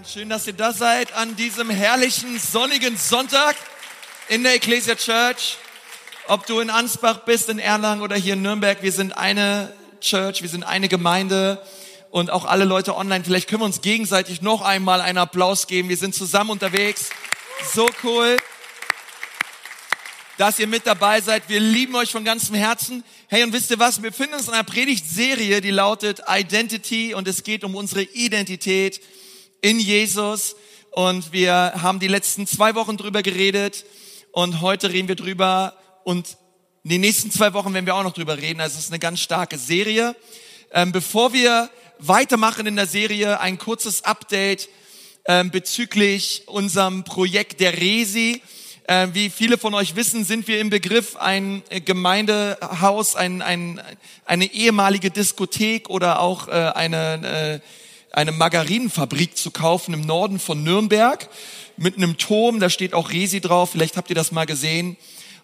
Amen. 0.00 0.12
Schön, 0.12 0.28
dass 0.30 0.46
ihr 0.46 0.54
da 0.54 0.72
seid 0.72 1.12
an 1.14 1.36
diesem 1.36 1.68
herrlichen 1.68 2.38
sonnigen 2.38 2.96
Sonntag 2.96 3.54
in 4.28 4.42
der 4.42 4.54
Ecclesia 4.54 4.94
Church. 4.94 5.58
Ob 6.26 6.46
du 6.46 6.60
in 6.60 6.70
Ansbach 6.70 7.24
bist, 7.24 7.48
in 7.48 7.58
Erlangen 7.58 8.00
oder 8.00 8.16
hier 8.16 8.34
in 8.34 8.42
Nürnberg, 8.42 8.82
wir 8.82 8.92
sind 8.92 9.12
eine 9.12 9.72
Church, 10.00 10.42
wir 10.42 10.48
sind 10.48 10.62
eine 10.64 10.88
Gemeinde 10.88 11.62
und 12.10 12.30
auch 12.30 12.44
alle 12.46 12.64
Leute 12.64 12.96
online. 12.96 13.24
Vielleicht 13.24 13.48
können 13.48 13.60
wir 13.60 13.66
uns 13.66 13.82
gegenseitig 13.82 14.40
noch 14.40 14.62
einmal 14.62 15.00
einen 15.00 15.18
Applaus 15.18 15.66
geben. 15.66 15.88
Wir 15.88 15.98
sind 15.98 16.14
zusammen 16.14 16.50
unterwegs. 16.50 17.10
So 17.74 17.88
cool, 18.02 18.38
dass 20.38 20.58
ihr 20.58 20.66
mit 20.66 20.86
dabei 20.86 21.20
seid. 21.20 21.42
Wir 21.48 21.60
lieben 21.60 21.94
euch 21.94 22.10
von 22.10 22.24
ganzem 22.24 22.54
Herzen. 22.54 23.04
Hey, 23.28 23.42
und 23.44 23.52
wisst 23.52 23.70
ihr 23.70 23.78
was? 23.78 24.02
Wir 24.02 24.10
befinden 24.10 24.34
uns 24.34 24.48
in 24.48 24.54
einer 24.54 24.64
Predigtserie, 24.64 25.60
die 25.60 25.70
lautet 25.70 26.22
Identity 26.26 27.12
und 27.12 27.28
es 27.28 27.42
geht 27.42 27.64
um 27.64 27.74
unsere 27.74 28.02
Identität 28.02 29.00
in 29.60 29.78
Jesus. 29.78 30.56
Und 30.90 31.32
wir 31.32 31.72
haben 31.80 32.00
die 32.00 32.08
letzten 32.08 32.46
zwei 32.46 32.74
Wochen 32.74 32.96
drüber 32.96 33.22
geredet 33.22 33.84
und 34.32 34.60
heute 34.60 34.92
reden 34.92 35.08
wir 35.08 35.16
drüber 35.16 35.74
und 36.04 36.36
in 36.82 36.90
den 36.90 37.00
nächsten 37.02 37.30
zwei 37.30 37.52
Wochen 37.52 37.74
werden 37.74 37.86
wir 37.86 37.94
auch 37.94 38.02
noch 38.02 38.14
drüber 38.14 38.38
reden. 38.38 38.60
Also 38.60 38.78
es 38.78 38.84
ist 38.84 38.90
eine 38.90 38.98
ganz 38.98 39.20
starke 39.20 39.58
Serie. 39.58 40.16
Ähm, 40.72 40.92
bevor 40.92 41.32
wir 41.32 41.68
weitermachen 41.98 42.66
in 42.66 42.76
der 42.76 42.86
Serie, 42.86 43.38
ein 43.40 43.58
kurzes 43.58 44.04
Update 44.04 44.68
ähm, 45.26 45.50
bezüglich 45.50 46.44
unserem 46.46 47.04
Projekt 47.04 47.60
der 47.60 47.76
Resi. 47.76 48.40
Äh, 48.84 49.08
wie 49.12 49.30
viele 49.30 49.58
von 49.58 49.74
euch 49.74 49.94
wissen, 49.94 50.24
sind 50.24 50.48
wir 50.48 50.58
im 50.58 50.70
Begriff, 50.70 51.16
ein 51.16 51.62
äh, 51.68 51.80
Gemeindehaus, 51.80 53.14
ein, 53.14 53.42
ein, 53.42 53.80
eine 54.24 54.46
ehemalige 54.52 55.10
Diskothek 55.10 55.90
oder 55.90 56.20
auch 56.20 56.48
äh, 56.48 56.52
eine, 56.52 57.60
eine 58.12 58.32
Margarinenfabrik 58.32 59.36
zu 59.36 59.50
kaufen 59.50 59.94
im 59.94 60.00
Norden 60.00 60.38
von 60.38 60.62
Nürnberg 60.62 61.28
mit 61.76 61.96
einem 61.96 62.18
Turm, 62.18 62.60
da 62.60 62.68
steht 62.68 62.92
auch 62.92 63.10
Resi 63.10 63.40
drauf, 63.40 63.70
vielleicht 63.70 63.96
habt 63.96 64.10
ihr 64.10 64.16
das 64.16 64.32
mal 64.32 64.46
gesehen. 64.46 64.96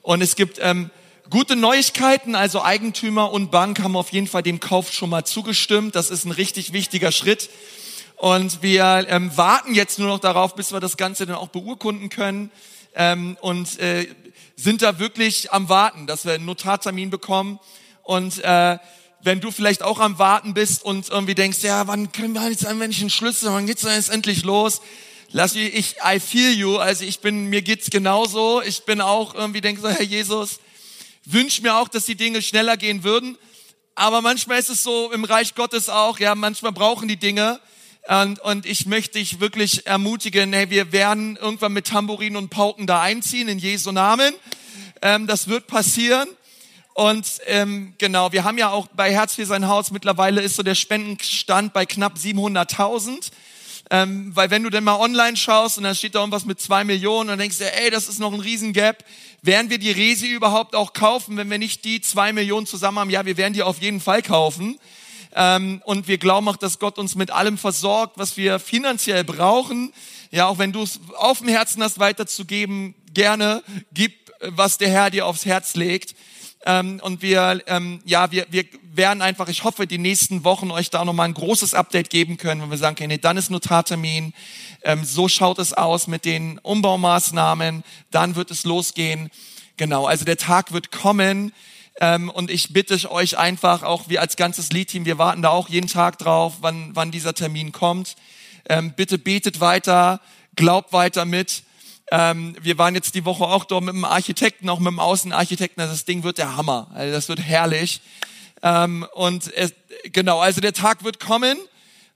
Und 0.03 0.21
es 0.21 0.37
gibt 0.37 0.59
ähm, 0.61 0.91
gute 1.31 1.57
Neuigkeiten, 1.57 2.35
also 2.35 2.63
Eigentümer 2.63 3.33
und 3.33 3.51
Bank 3.51 3.81
haben 3.83 3.97
auf 3.97 4.13
jeden 4.13 4.27
Fall 4.27 4.43
dem 4.43 4.61
Kauf 4.61 4.93
schon 4.93 5.11
mal 5.11 5.25
zugestimmt. 5.25 5.95
Das 5.95 6.11
ist 6.11 6.25
ein 6.25 6.33
richtig 6.33 6.73
wichtiger 6.73 7.13
Schritt. 7.13 7.49
Und 8.17 8.63
wir 8.63 9.07
ähm, 9.09 9.37
warten 9.37 9.75
jetzt 9.75 9.99
nur 9.99 10.09
noch 10.09 10.19
darauf, 10.19 10.55
bis 10.55 10.73
wir 10.73 10.81
das 10.81 10.97
Ganze 10.97 11.27
dann 11.27 11.37
auch 11.37 11.49
beurkunden 11.49 12.09
können 12.09 12.51
ähm, 12.95 13.37
und 13.41 13.79
äh, 13.79 14.09
sind 14.57 14.83
da 14.83 14.99
wirklich 14.99 15.53
am 15.53 15.69
Warten, 15.69 16.07
dass 16.07 16.25
wir 16.25 16.33
einen 16.33 16.47
Notartermin 16.47 17.11
bekommen. 17.11 17.61
Und 18.03 18.43
äh, 18.43 18.79
wenn 19.21 19.41
du 19.41 19.51
vielleicht 19.51 19.83
auch 19.83 19.99
am 19.99 20.19
Warten 20.19 20.55
bist 20.55 20.85
und 20.85 21.09
irgendwie 21.09 21.35
denkst, 21.35 21.63
ja, 21.63 21.87
wann 21.87 22.13
können 22.13 22.35
wir 22.35 22.49
jetzt 22.49 22.67
eigentlich 22.67 23.01
einen 23.01 23.11
Schlüssel, 23.11 23.53
wann 23.53 23.67
geht's 23.67 23.83
denn 23.83 23.93
jetzt 23.93 24.11
endlich 24.11 24.45
los? 24.45 24.81
Lass 25.31 25.55
mich, 25.55 25.75
ich, 25.75 25.97
I 26.05 26.21
feel 26.21 26.53
you, 26.53 26.77
also 26.77 27.05
ich 27.05 27.21
bin, 27.21 27.47
mir 27.47 27.63
geht's 27.63 27.91
genauso. 27.91 28.63
Ich 28.63 28.85
bin 28.85 29.01
auch 29.01 29.35
irgendwie, 29.35 29.61
denke 29.61 29.81
so, 29.81 29.89
Herr 29.89 30.03
Jesus, 30.03 30.61
wünsch 31.25 31.61
mir 31.61 31.77
auch, 31.77 31.89
dass 31.89 32.07
die 32.07 32.15
Dinge 32.15 32.43
schneller 32.43 32.77
gehen 32.77 33.03
würden. 33.03 33.37
Aber 33.95 34.23
manchmal 34.23 34.59
ist 34.59 34.71
es 34.71 34.83
so 34.83 35.11
im 35.13 35.25
Reich 35.25 35.55
Gottes 35.55 35.89
auch, 35.89 36.19
ja, 36.19 36.35
manchmal 36.35 36.73
brauchen 36.73 37.09
die 37.09 37.17
Dinge 37.17 37.61
und, 38.09 38.39
und 38.41 38.67
ich 38.67 38.87
möchte 38.87 39.19
dich 39.19 39.41
wirklich 39.41 39.87
ermutigen, 39.87 40.53
hey, 40.53 40.71
wir 40.71 40.93
werden 40.93 41.37
irgendwann 41.37 41.73
mit 41.73 41.89
Tambourin 41.89 42.37
und 42.37 42.51
Pauken 42.51 42.87
da 42.87 43.01
einziehen, 43.01 43.49
in 43.49 43.59
Jesu 43.59 43.91
Namen. 43.91 44.33
Ähm, 45.03 45.27
das 45.27 45.49
wird 45.49 45.67
passieren. 45.67 46.29
Und 46.97 47.43
ähm, 47.45 47.93
genau, 47.99 48.33
wir 48.33 48.45
haben 48.45 48.57
ja 48.57 48.71
auch 48.71 48.87
bei 48.87 49.13
Herz 49.13 49.35
für 49.35 49.45
sein 49.45 49.69
Haus, 49.69 49.91
mittlerweile 49.91 50.41
ist 50.41 50.57
so 50.57 50.63
der 50.63 50.75
Spendenstand 50.75 51.75
bei 51.75 51.85
knapp 51.85 52.17
700.000. 52.17 53.33
Ähm, 53.91 54.35
weil 54.35 54.49
wenn 54.49 54.63
du 54.63 54.71
denn 54.71 54.83
mal 54.83 54.99
online 54.99 55.37
schaust 55.37 55.77
und 55.77 55.85
dann 55.85 55.95
steht 55.95 56.15
da 56.15 56.21
irgendwas 56.21 56.47
mit 56.47 56.59
zwei 56.59 56.85
Millionen 56.85 57.29
und 57.29 57.39
denkst 57.39 57.59
dir, 57.59 57.71
ey, 57.75 57.91
das 57.91 58.09
ist 58.09 58.19
noch 58.19 58.33
ein 58.33 58.41
Riesengap, 58.41 59.05
werden 59.43 59.69
wir 59.69 59.77
die 59.77 59.91
Resi 59.91 60.29
überhaupt 60.29 60.75
auch 60.75 60.95
kaufen, 60.95 61.37
wenn 61.37 61.51
wir 61.51 61.59
nicht 61.59 61.85
die 61.85 62.01
zwei 62.01 62.33
Millionen 62.33 62.67
zusammen 62.67 62.99
haben? 62.99 63.11
Ja, 63.11 63.27
wir 63.27 63.37
werden 63.37 63.53
die 63.53 63.63
auf 63.63 63.83
jeden 63.83 64.01
Fall 64.01 64.23
kaufen. 64.23 64.79
Ähm, 65.35 65.83
und 65.85 66.09
wir 66.09 66.17
glauben 66.17 66.49
auch, 66.49 66.57
dass 66.57 66.79
Gott 66.79 66.99
uns 66.99 67.15
mit 67.15 67.31
allem 67.31 67.59
versorgt, 67.59 68.17
was 68.17 68.39
wir 68.39 68.59
finanziell 68.59 69.23
brauchen. 69.23 69.93
Ja, 70.31 70.47
auch 70.47 70.57
wenn 70.57 70.73
du 70.73 70.83
es 70.83 70.99
auf 71.19 71.41
dem 71.41 71.49
Herzen 71.49 71.83
hast, 71.83 71.99
weiterzugeben, 71.99 72.95
gerne 73.13 73.63
gib, 73.93 74.15
was 74.41 74.79
der 74.79 74.89
Herr 74.89 75.11
dir 75.11 75.27
aufs 75.27 75.45
Herz 75.45 75.75
legt. 75.75 76.15
Ähm, 76.67 77.01
und 77.03 77.23
wir, 77.23 77.63
ähm, 77.69 78.01
ja, 78.05 78.33
wir, 78.33 78.47
wir 78.51 78.65
werden 78.93 79.23
einfach, 79.23 79.49
ich 79.49 79.63
hoffe, 79.63 79.87
die 79.87 79.99
nächsten 79.99 80.43
Wochen 80.43 80.73
euch 80.73 80.91
da 80.91 81.05
nochmal 81.05 81.29
ein 81.29 81.35
großes 81.35 81.75
Update 81.75 82.11
geben 82.11 82.37
können, 82.39 82.61
wenn 82.61 82.71
wir 82.71 82.77
sagen, 82.77 82.97
okay, 82.97 83.07
nee, 83.07 83.19
dann 83.19 83.37
ist 83.37 83.51
Notartermin, 83.51 84.35
ähm, 84.83 85.05
so 85.05 85.29
schaut 85.29 85.61
es 85.61 85.73
aus 85.73 86.09
mit 86.09 86.25
den 86.25 86.59
Umbaumaßnahmen, 86.59 87.85
dann 88.11 88.35
wird 88.35 88.51
es 88.51 88.65
losgehen. 88.65 89.31
Genau, 89.77 90.07
also 90.07 90.25
der 90.25 90.39
Tag 90.39 90.73
wird 90.73 90.91
kommen, 90.91 91.53
ähm, 92.01 92.31
und 92.31 92.51
ich 92.51 92.73
bitte 92.73 93.11
euch 93.11 93.39
einfach, 93.39 93.83
auch 93.83 94.09
wir 94.09 94.21
als 94.21 94.37
ganzes 94.37 94.71
Lead-Team, 94.71 95.05
wir 95.05 95.19
warten 95.19 95.43
da 95.43 95.51
auch 95.51 95.69
jeden 95.69 95.87
Tag 95.87 96.19
drauf, 96.19 96.55
wann, 96.61 96.91
wann 96.95 97.11
dieser 97.11 97.33
Termin 97.33 97.73
kommt. 97.73 98.17
Ähm, 98.69 98.93
bitte 98.95 99.19
betet 99.19 99.61
weiter, 99.61 100.21
glaubt 100.57 100.93
weiter 100.93 101.25
mit. 101.25 101.63
Ähm, 102.11 102.57
wir 102.61 102.79
waren 102.79 102.95
jetzt 102.95 103.15
die 103.15 103.25
Woche 103.25 103.45
auch 103.45 103.65
dort 103.65 103.85
mit 103.85 103.95
dem 103.95 104.05
Architekten, 104.05 104.69
auch 104.69 104.79
mit 104.79 104.89
dem 104.89 105.01
Außenarchitekten. 105.01 105.81
Also 105.81 105.93
das 105.93 106.05
Ding 106.05 106.23
wird 106.23 106.39
der 106.39 106.57
Hammer. 106.57 106.89
Also 106.95 107.13
das 107.13 107.29
wird 107.29 107.41
herrlich. 107.41 108.01
Ähm, 108.63 109.07
und 109.15 109.53
es, 109.55 109.75
genau, 110.05 110.41
also 110.41 110.61
der 110.61 110.73
Tag 110.73 111.05
wird 111.05 111.21
kommen 111.21 111.59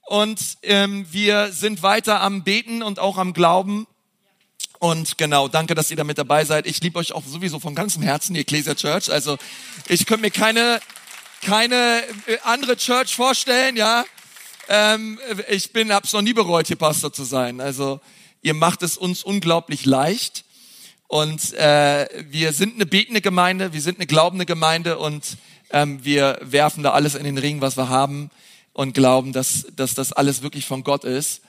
und 0.06 0.40
ähm, 0.62 1.06
wir 1.10 1.52
sind 1.52 1.82
weiter 1.82 2.20
am 2.20 2.42
Beten 2.42 2.82
und 2.82 2.98
auch 2.98 3.18
am 3.18 3.32
Glauben. 3.32 3.86
Und 4.78 5.18
genau, 5.18 5.46
danke, 5.46 5.74
dass 5.74 5.90
ihr 5.90 5.96
da 5.96 6.04
mit 6.04 6.18
dabei 6.18 6.44
seid. 6.44 6.66
Ich 6.66 6.80
liebe 6.80 6.98
euch 6.98 7.12
auch 7.12 7.24
sowieso 7.26 7.60
von 7.60 7.74
ganzem 7.74 8.02
Herzen, 8.02 8.32
die 8.34 8.40
Ecclesia 8.40 8.74
Church. 8.74 9.12
Also 9.12 9.36
ich 9.88 10.06
könnte 10.06 10.22
mir 10.22 10.30
keine, 10.30 10.80
keine 11.42 12.02
äh, 12.26 12.38
andere 12.44 12.76
Church 12.76 13.14
vorstellen, 13.14 13.76
ja. 13.76 14.04
Ähm, 14.68 15.18
ich 15.48 15.72
bin, 15.72 15.92
hab's 15.92 16.12
noch 16.12 16.22
nie 16.22 16.32
bereut, 16.32 16.68
hier 16.68 16.76
Pastor 16.76 17.12
zu 17.12 17.24
sein. 17.24 17.60
Also 17.60 18.00
ihr 18.42 18.54
macht 18.54 18.82
es 18.82 18.96
uns 18.96 19.22
unglaublich 19.22 19.86
leicht. 19.86 20.44
Und 21.08 21.54
äh, 21.54 22.08
wir 22.30 22.52
sind 22.52 22.76
eine 22.76 22.86
betende 22.86 23.20
Gemeinde, 23.20 23.72
wir 23.72 23.82
sind 23.82 23.98
eine 23.98 24.06
glaubende 24.06 24.46
Gemeinde 24.46 24.98
und 24.98 25.36
ähm, 25.70 26.04
wir 26.04 26.38
werfen 26.42 26.82
da 26.82 26.92
alles 26.92 27.14
in 27.14 27.24
den 27.24 27.38
Ring, 27.38 27.60
was 27.60 27.76
wir 27.76 27.88
haben 27.88 28.30
und 28.72 28.94
glauben, 28.94 29.32
dass, 29.32 29.66
dass 29.74 29.94
das 29.94 30.12
alles 30.12 30.42
wirklich 30.42 30.66
von 30.66 30.84
Gott 30.84 31.04
ist. 31.04 31.42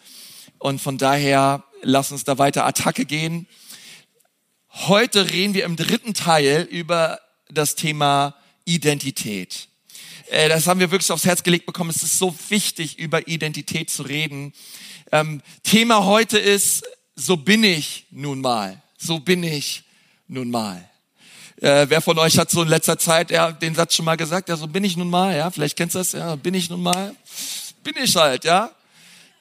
Und 0.58 0.82
von 0.82 0.98
daher 0.98 1.64
Lass 1.84 2.12
uns 2.12 2.24
da 2.24 2.38
weiter 2.38 2.66
Attacke 2.66 3.06
gehen. 3.06 3.48
Heute 4.70 5.32
reden 5.32 5.56
wir 5.56 5.66
im 5.66 5.76
dritten 5.76 6.14
Teil 6.14 6.68
über 6.70 7.20
das 7.50 7.76
Thema 7.76 8.36
Identität. 8.66 9.68
Äh, 10.30 10.48
das 10.48 10.68
haben 10.68 10.80
wir 10.80 10.92
wirklich 10.92 11.12
aufs 11.12 11.26
Herz 11.26 11.42
gelegt 11.42 11.66
bekommen. 11.66 11.90
Es 11.90 12.04
ist 12.04 12.20
so 12.20 12.36
wichtig, 12.50 13.00
über 13.00 13.28
Identität 13.28 13.90
zu 13.90 14.04
reden. 14.04 14.54
Ähm, 15.12 15.42
Thema 15.64 16.06
heute 16.06 16.40
ist, 16.40 16.84
so 17.16 17.36
bin 17.36 17.64
ich 17.64 18.06
nun 18.12 18.40
mal. 18.40 18.82
So 18.98 19.20
bin 19.20 19.44
ich 19.44 19.84
nun 20.28 20.50
mal. 20.50 20.90
Äh, 21.58 21.88
wer 21.90 22.02
von 22.02 22.18
euch 22.18 22.38
hat 22.38 22.50
so 22.50 22.62
in 22.64 22.70
letzter 22.70 22.98
Zeit 22.98 23.30
ja, 23.30 23.52
den 23.52 23.76
Satz 23.76 23.94
schon 23.94 24.06
mal 24.06 24.16
gesagt? 24.16 24.48
Ja, 24.48 24.56
so 24.56 24.68
bin 24.68 24.84
ich 24.84 24.96
nun 24.96 25.10
mal. 25.10 25.36
Ja, 25.36 25.52
vielleicht 25.52 25.78
kennst 25.78 25.96
du 25.96 26.00
das. 26.00 26.14
Ja, 26.14 26.36
bin 26.36 26.54
ich 26.54 26.70
nun 26.70 26.82
mal. 26.82 27.14
Bin 27.84 27.96
ich 28.02 28.16
halt. 28.16 28.46
Ja, 28.46 28.72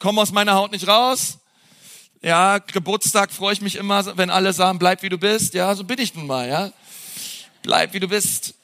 komm 0.01 0.19
aus 0.19 0.33
meiner 0.33 0.55
Haut 0.55 0.73
nicht 0.73 0.89
raus. 0.89 1.39
Ja, 2.21 2.59
Geburtstag 2.59 3.31
freue 3.31 3.53
ich 3.53 3.61
mich 3.61 3.77
immer, 3.77 4.17
wenn 4.19 4.29
alle 4.29 4.53
sagen, 4.53 4.79
bleib 4.79 5.03
wie 5.03 5.09
du 5.09 5.19
bist. 5.19 5.55
Ja, 5.55 5.75
so 5.75 5.85
bin 5.85 5.99
ich 6.01 6.15
nun 6.15 6.27
mal, 6.27 6.49
ja. 6.49 6.73
Bleib 7.63 7.95
wie 7.95 8.01
du 8.01 8.09
bist. 8.09 8.55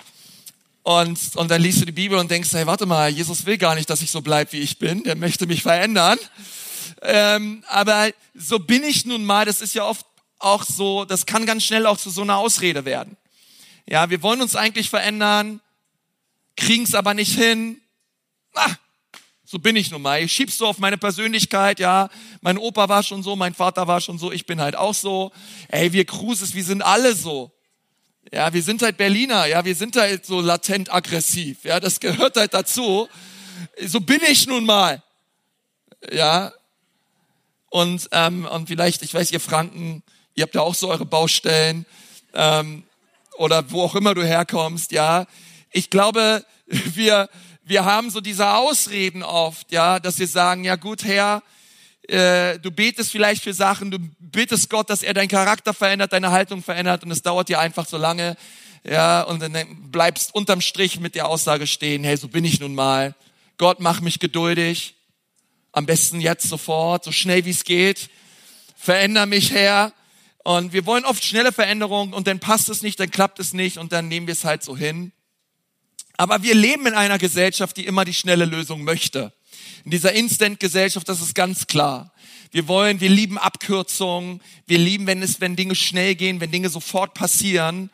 Und, 0.83 1.19
und 1.37 1.51
dann 1.51 1.63
liest 1.63 1.81
du 1.81 1.87
die 1.87 1.93
Bibel 1.93 2.19
und 2.19 2.31
denkst, 2.31 2.53
hey, 2.53 2.67
warte 2.67 2.85
mal, 2.85 3.09
Jesus 3.11 3.47
will 3.47 3.59
gar 3.59 3.75
nicht, 3.75 3.89
dass 3.89 4.03
ich 4.03 4.11
so 4.11 4.21
bleib, 4.21 4.53
wie 4.53 4.61
ich 4.61 4.79
bin. 4.79 5.05
Der 5.05 5.17
möchte 5.17 5.47
mich 5.47 5.63
verändern. 5.63 6.19
Ähm, 7.03 7.65
aber 7.69 8.11
so 8.35 8.59
bin 8.59 8.83
ich 8.83 9.07
nun 9.07 9.25
mal, 9.25 9.45
das 9.45 9.61
ist 9.61 9.75
ja 9.75 9.85
oft 9.85 10.07
auch 10.39 10.65
so, 10.65 11.05
das 11.05 11.27
kann 11.27 11.47
ganz 11.47 11.65
schnell 11.65 11.87
auch 11.87 11.99
zu 11.99 12.11
so 12.11 12.23
einer 12.23 12.37
Ausrede 12.37 12.85
werden. 12.85 13.17
Ja, 13.89 14.11
wir 14.11 14.23
wollen 14.23 14.43
uns 14.43 14.57
eigentlich 14.57 14.91
verändern, 14.91 15.61
kriegen 16.57 16.85
es 16.85 16.95
aber 16.95 17.15
nicht 17.15 17.35
hin. 17.35 17.81
Ah, 18.55 18.75
so 19.45 19.59
bin 19.59 19.77
ich 19.77 19.91
nun 19.91 20.03
mal. 20.03 20.23
Ich 20.23 20.33
schieb's 20.33 20.59
so 20.59 20.67
auf 20.67 20.79
meine 20.79 20.99
Persönlichkeit, 20.99 21.79
ja. 21.79 22.09
Mein 22.41 22.59
Opa 22.59 22.89
war 22.89 23.03
schon 23.03 23.23
so, 23.23 23.37
mein 23.37 23.55
Vater 23.55 23.87
war 23.87 24.01
schon 24.01 24.19
so, 24.19 24.33
ich 24.33 24.45
bin 24.45 24.61
halt 24.61 24.75
auch 24.75 24.95
so. 24.95 25.31
Ey, 25.69 25.93
wir 25.93 26.05
Cruises, 26.05 26.55
wir 26.55 26.65
sind 26.65 26.83
alle 26.83 27.15
so. 27.15 27.53
Ja, 28.33 28.53
wir 28.53 28.63
sind 28.63 28.83
halt 28.83 28.97
Berliner, 28.97 29.47
ja, 29.47 29.65
wir 29.65 29.77
sind 29.77 29.95
halt 29.95 30.27
so 30.27 30.41
latent 30.41 30.93
aggressiv, 30.93 31.65
ja, 31.65 31.79
das 31.79 32.01
gehört 32.01 32.37
halt 32.37 32.55
dazu. 32.55 33.09
So 33.85 34.01
bin 34.01 34.21
ich 34.29 34.49
nun 34.49 34.65
mal. 34.65 35.03
Ja. 36.11 36.53
Und, 37.71 38.09
ähm, 38.13 38.47
und 38.47 38.69
vielleicht, 38.69 39.03
ich 39.03 39.13
weiß, 39.13 39.33
ihr 39.33 39.41
Franken, 39.41 40.03
ihr 40.35 40.43
habt 40.43 40.55
ja 40.55 40.63
auch 40.63 40.75
so 40.75 40.89
eure 40.89 41.07
Baustellen, 41.07 41.87
ähm, 42.35 42.85
oder 43.39 43.71
wo 43.71 43.83
auch 43.83 43.95
immer 43.95 44.15
du 44.15 44.25
herkommst, 44.25 44.93
ja. 44.93 45.27
Ich 45.73 45.91
glaube, 45.91 46.45
wir, 46.67 47.29
wir 47.65 47.85
haben 47.85 48.11
so 48.11 48.21
diese 48.21 48.49
Ausreden 48.49 49.23
oft, 49.23 49.73
ja, 49.73 49.99
dass 49.99 50.19
wir 50.19 50.29
sagen, 50.29 50.65
ja 50.65 50.77
gut, 50.77 51.05
Herr, 51.05 51.43
äh, 52.09 52.59
du 52.61 52.71
betest 52.71 53.11
vielleicht 53.11 53.43
für 53.43 53.53
Sachen, 53.55 53.91
du 53.91 53.99
bittest 54.19 54.71
Gott, 54.71 54.91
dass 54.91 55.03
er 55.03 55.15
deinen 55.15 55.29
Charakter 55.29 55.75
verändert, 55.75 56.13
deine 56.13 56.31
Haltung 56.31 56.63
verändert 56.63 57.03
und 57.03 57.11
es 57.11 57.23
dauert 57.23 57.49
dir 57.49 57.59
einfach 57.59 57.87
so 57.87 57.97
lange, 57.97 58.37
ja, 58.85 59.23
und 59.23 59.43
dann 59.43 59.57
bleibst 59.91 60.35
unterm 60.35 60.61
Strich 60.61 61.01
mit 61.01 61.17
der 61.17 61.27
Aussage 61.27 61.67
stehen, 61.67 62.05
hey, 62.05 62.17
so 62.17 62.29
bin 62.29 62.45
ich 62.45 62.61
nun 62.61 62.75
mal. 62.75 63.15
Gott, 63.59 63.81
mach 63.81 64.01
mich 64.01 64.21
geduldig. 64.21 64.96
Am 65.77 65.85
besten 65.85 66.23
jetzt 66.23 66.49
sofort, 66.49 67.05
so 67.05 67.13
schnell 67.13 67.45
wie 67.45 67.51
es 67.51 67.63
geht. 67.63 68.09
Veränder 68.79 69.27
mich, 69.27 69.51
Herr. 69.51 69.93
Und 70.43 70.73
wir 70.73 70.87
wollen 70.87 71.05
oft 71.05 71.23
schnelle 71.23 71.53
Veränderungen 71.53 72.15
und 72.15 72.27
dann 72.27 72.41
passt 72.41 72.71
es 72.71 72.81
nicht, 72.81 72.99
dann 72.99 73.11
klappt 73.11 73.41
es 73.41 73.53
nicht 73.53 73.77
und 73.77 73.93
dann 73.93 74.09
nehmen 74.09 74.27
wir 74.27 74.33
es 74.33 74.47
halt 74.47 74.63
so 74.63 74.75
hin. 74.75 75.13
Aber 76.17 76.43
wir 76.43 76.55
leben 76.55 76.87
in 76.87 76.95
einer 76.95 77.19
Gesellschaft, 77.19 77.77
die 77.77 77.85
immer 77.85 78.07
die 78.07 78.15
schnelle 78.15 78.47
Lösung 78.47 78.85
möchte. 78.85 79.35
In 79.85 79.91
dieser 79.91 80.15
Instant-Gesellschaft, 80.15 81.07
das 81.11 81.21
ist 81.21 81.35
ganz 81.35 81.67
klar. 81.67 82.11
Wir 82.53 82.69
wollen, 82.69 83.01
wir 83.01 83.11
lieben 83.11 83.37
Abkürzungen. 83.37 84.41
Wir 84.67 84.79
lieben, 84.79 85.07
wenn 85.07 85.21
es, 85.21 85.43
wenn 85.43 85.57
Dinge 85.57 85.75
schnell 85.75 86.15
gehen, 86.15 86.41
wenn 86.41 86.51
Dinge 86.51 86.71
sofort 86.71 87.13
passieren. 87.13 87.91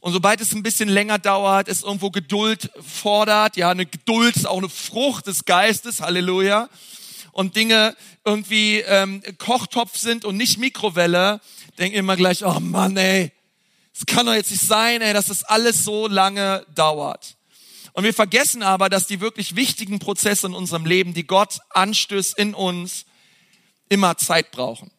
Und 0.00 0.14
sobald 0.14 0.40
es 0.40 0.54
ein 0.54 0.62
bisschen 0.62 0.88
länger 0.88 1.18
dauert, 1.18 1.68
es 1.68 1.82
irgendwo 1.82 2.10
Geduld 2.10 2.70
fordert, 2.80 3.58
ja, 3.58 3.68
eine 3.68 3.84
Geduld 3.84 4.36
ist 4.36 4.46
auch 4.46 4.56
eine 4.56 4.70
Frucht 4.70 5.26
des 5.26 5.44
Geistes, 5.44 6.00
Halleluja. 6.00 6.70
Und 7.36 7.54
Dinge 7.54 7.94
irgendwie 8.24 8.78
ähm, 8.80 9.22
Kochtopf 9.36 9.98
sind 9.98 10.24
und 10.24 10.38
nicht 10.38 10.56
Mikrowelle, 10.56 11.42
denken 11.78 11.98
immer 11.98 12.16
gleich, 12.16 12.46
oh 12.46 12.60
Mann, 12.60 12.96
ey, 12.96 13.30
es 13.92 14.06
kann 14.06 14.24
doch 14.24 14.32
jetzt 14.32 14.50
nicht 14.50 14.62
sein, 14.62 15.02
ey, 15.02 15.12
dass 15.12 15.26
das 15.26 15.44
alles 15.44 15.84
so 15.84 16.08
lange 16.08 16.64
dauert. 16.74 17.36
Und 17.92 18.04
wir 18.04 18.14
vergessen 18.14 18.62
aber, 18.62 18.88
dass 18.88 19.06
die 19.06 19.20
wirklich 19.20 19.54
wichtigen 19.54 19.98
Prozesse 19.98 20.46
in 20.46 20.54
unserem 20.54 20.86
Leben, 20.86 21.12
die 21.12 21.26
Gott 21.26 21.58
anstößt 21.74 22.38
in 22.38 22.54
uns, 22.54 23.04
immer 23.90 24.16
Zeit 24.16 24.50
brauchen. 24.50 24.90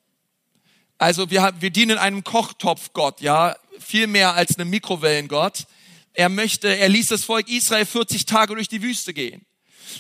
Also 1.00 1.32
wir, 1.32 1.56
wir 1.60 1.72
dienen 1.72 1.98
einem 1.98 2.24
Kochtopf 2.24 2.94
Gott, 2.94 3.20
ja, 3.20 3.56
viel 3.80 4.06
mehr 4.06 4.36
als 4.36 4.60
einem 4.60 4.70
Mikrowellengott. 4.70 5.66
Er 6.14 6.30
möchte, 6.30 6.68
er 6.68 6.90
ließ 6.90 7.08
das 7.08 7.24
Volk 7.24 7.50
Israel 7.50 7.88
40 7.88 8.28
Tage 8.28 8.54
durch 8.54 8.68
die 8.68 8.84
Wüste 8.84 9.16
gehen. 9.16 9.44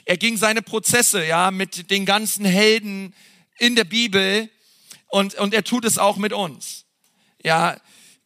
Er 0.05 0.17
ging 0.17 0.37
seine 0.37 0.61
Prozesse, 0.61 1.25
ja, 1.25 1.51
mit 1.51 1.91
den 1.91 2.05
ganzen 2.05 2.45
Helden 2.45 3.13
in 3.59 3.75
der 3.75 3.83
Bibel 3.83 4.49
und, 5.07 5.35
und 5.35 5.53
er 5.53 5.63
tut 5.63 5.85
es 5.85 5.97
auch 5.97 6.17
mit 6.17 6.33
uns. 6.33 6.85
Ja, 7.43 7.77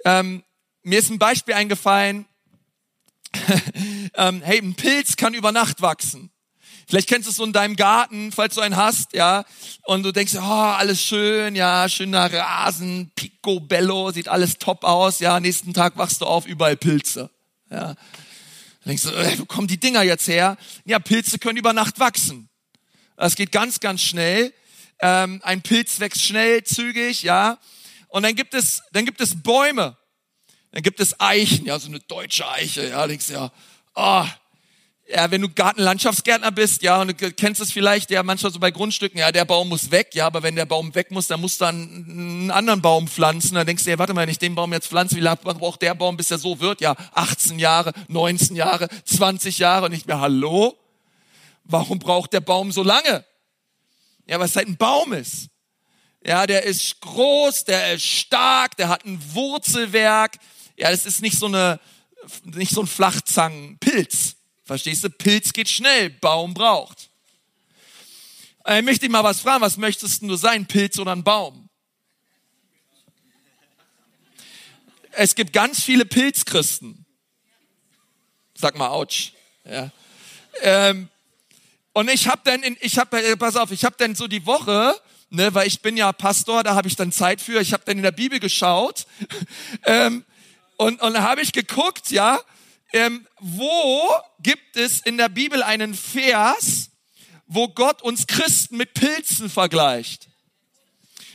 ähm, 0.06 0.44
mir 0.84 1.00
ist 1.00 1.10
ein 1.10 1.19
Beispiel 1.19 1.54
eingefallen, 1.54 2.25
ähm, 4.16 4.42
hey, 4.44 4.60
ein 4.60 4.75
Pilz 4.75 5.16
kann 5.16 5.34
über 5.34 5.52
Nacht 5.52 5.81
wachsen. 5.81 6.31
Vielleicht 6.88 7.08
kennst 7.08 7.28
du 7.28 7.30
es 7.31 7.38
so 7.38 7.46
in 7.46 7.54
deinem 7.54 7.78
Garten, 7.78 8.34
falls 8.34 8.56
du 8.56 8.62
einen 8.62 8.75
hast, 8.75 9.13
ja, 9.13 9.46
und 9.84 10.04
du 10.04 10.12
denkst, 10.12 10.36
oh, 10.36 10.40
alles 10.40 11.02
schön, 11.02 11.56
ja, 11.56 11.88
schöner 11.88 12.31
Rasen, 12.34 13.12
picobello, 13.16 14.12
sieht 14.12 14.28
alles 14.28 14.58
top 14.58 14.84
aus, 14.84 15.19
ja, 15.19 15.40
nächsten 15.40 15.74
Tag 15.74 15.98
wachst 15.98 16.19
du 16.19 16.25
auf, 16.25 16.46
überall 16.46 16.75
Pilze, 16.75 17.30
ja. 17.69 17.96
Dann 18.83 18.89
denkst 18.89 19.04
du, 19.04 19.10
äh, 19.10 19.39
wo 19.39 19.45
kommen 19.45 19.68
die 19.68 19.80
Dinger 19.80 20.04
jetzt 20.04 20.28
her? 20.28 20.57
Ja, 20.86 21.00
Pilze 21.00 21.39
können 21.39 21.57
über 21.57 21.74
Nacht 21.74 22.00
wachsen. 22.00 22.50
Das 23.16 23.36
geht 23.36 23.51
ganz, 23.51 23.80
ganz 23.80 24.01
schnell. 24.01 24.54
Ähm, 25.00 25.39
ein 25.44 25.62
Pilz 25.62 26.00
wächst 26.00 26.24
schnell, 26.24 26.63
zügig, 26.63 27.24
ja. 27.24 27.60
Und 28.07 28.24
dann 28.24 28.36
gibt 28.36 28.54
es, 28.54 28.81
dann 28.92 29.06
gibt 29.06 29.22
es 29.22 29.42
Bäume. 29.42 29.98
Dann 30.72 30.83
gibt 30.83 31.00
es 31.00 31.19
Eichen, 31.19 31.66
ja, 31.66 31.78
so 31.80 31.88
eine 31.88 32.00
deutsche 32.00 32.50
Eiche, 32.50 32.89
ja, 32.89 33.06
denkst 33.06 33.28
du 33.28 33.33
ja, 33.33 33.51
oh, 33.95 34.25
ja, 35.13 35.30
wenn 35.31 35.42
du 35.42 35.50
Gartenlandschaftsgärtner 35.50 36.52
bist, 36.52 36.81
ja, 36.81 37.02
und 37.02 37.10
du 37.10 37.31
kennst 37.31 37.62
es 37.62 37.72
vielleicht, 37.72 38.12
ja, 38.12 38.24
manchmal 38.24 38.52
so 38.52 38.60
bei 38.60 38.72
Grundstücken, 38.72 39.19
ja, 39.19 39.31
der 39.31 39.46
Baum 39.46 39.69
muss 39.69 39.92
weg, 39.92 40.10
ja, 40.13 40.25
aber 40.25 40.44
wenn 40.44 40.56
der 40.56 40.66
Baum 40.66 40.94
weg 40.96 41.12
muss, 41.12 41.28
dann 41.28 41.42
musst 41.42 41.62
du 41.62 41.66
einen 41.66 42.52
anderen 42.52 42.81
Baum 42.81 43.08
pflanzen. 43.08 43.56
Dann 43.56 43.66
denkst 43.66 43.84
du, 43.84 43.90
ja, 43.90 44.00
warte 44.00 44.13
mal, 44.13 44.22
wenn 44.22 44.30
ich 44.30 44.40
den 44.40 44.56
Baum 44.56 44.74
jetzt 44.74 44.88
pflanze, 44.88 45.16
wie 45.16 45.22
lange 45.22 45.38
braucht 45.38 45.81
der 45.81 45.94
Baum, 45.96 46.18
bis 46.18 46.31
er 46.31 46.38
so 46.38 46.60
wird? 46.60 46.81
Ja, 46.81 46.96
18 47.13 47.60
Jahre, 47.60 47.94
19 48.08 48.56
Jahre, 48.56 48.88
20 49.06 49.58
Jahre 49.58 49.86
und 49.86 49.92
nicht 49.92 50.08
mehr, 50.08 50.19
hallo? 50.19 50.78
Warum 51.63 52.00
braucht 52.00 52.34
der 52.34 52.42
Baum 52.42 52.72
so 52.72 52.84
lange? 52.84 53.25
Ja, 54.28 54.40
weil 54.40 54.48
es 54.48 54.56
halt 54.56 54.68
ein 54.68 54.78
Baum 54.78 55.13
ist. 55.13 55.48
Ja, 56.24 56.46
der 56.46 56.63
ist 56.63 57.02
groß, 57.02 57.66
der 57.66 57.94
ist 57.94 58.06
stark, 58.06 58.78
der 58.78 58.90
hat 58.90 59.06
ein 59.06 59.19
Wurzelwerk, 59.34 60.38
ja, 60.78 60.92
das 60.92 61.06
ist 61.06 61.22
nicht 61.22 61.38
so 61.38 61.48
eine, 61.48 61.80
nicht 62.46 62.72
so 62.72 62.81
ein 62.81 62.88
Flachzangenpilz. 62.88 64.36
Verstehst 64.71 65.03
du? 65.03 65.09
Pilz 65.09 65.51
geht 65.51 65.68
schnell, 65.68 66.09
Baum 66.09 66.53
braucht. 66.53 67.09
Äh, 68.63 68.79
ich 68.79 68.85
möchte 68.85 69.01
dich 69.01 69.09
mal 69.09 69.21
was 69.21 69.41
fragen, 69.41 69.59
was 69.59 69.75
möchtest 69.75 70.21
du 70.21 70.33
sein, 70.38 70.65
Pilz 70.65 70.97
oder 70.97 71.12
ein 71.12 71.25
Baum? 71.25 71.68
Es 75.12 75.35
gibt 75.35 75.51
ganz 75.51 75.83
viele 75.83 76.06
Pilzchristen. 76.06 77.06
Sag 78.53 78.77
mal, 78.77 78.88
ouch. 78.91 79.33
Ja. 79.65 79.91
Ähm, 80.62 81.09
und 81.91 82.09
ich 82.09 82.29
habe 82.29 82.39
dann, 82.45 82.63
in, 82.63 82.77
ich 82.79 82.97
habe, 82.97 83.21
äh, 83.21 83.35
pass 83.35 83.57
auf, 83.57 83.71
ich 83.71 83.83
habe 83.83 83.97
dann 83.97 84.15
so 84.15 84.29
die 84.29 84.45
Woche, 84.45 84.95
ne, 85.31 85.53
weil 85.53 85.67
ich 85.67 85.81
bin 85.81 85.97
ja 85.97 86.13
Pastor, 86.13 86.63
da 86.63 86.75
habe 86.75 86.88
ich 86.88 86.95
dann 86.95 87.12
Zeit 87.12 87.41
für. 87.41 87.59
Ich 87.59 87.74
habe 87.74 87.83
dann 87.85 87.97
in 87.97 88.03
der 88.03 88.13
Bibel 88.13 88.39
geschaut 88.39 89.06
ähm, 89.85 90.24
und, 90.77 91.01
und 91.01 91.13
da 91.13 91.24
habe 91.24 91.41
ich 91.41 91.51
geguckt, 91.51 92.09
ja, 92.09 92.39
ähm, 92.93 93.27
wo 93.39 94.11
gibt 94.39 94.75
es 94.75 95.01
in 95.01 95.17
der 95.17 95.29
Bibel 95.29 95.63
einen 95.63 95.93
Vers, 95.93 96.89
wo 97.45 97.67
Gott 97.67 98.01
uns 98.01 98.27
Christen 98.27 98.77
mit 98.77 98.93
Pilzen 98.93 99.49
vergleicht? 99.49 100.29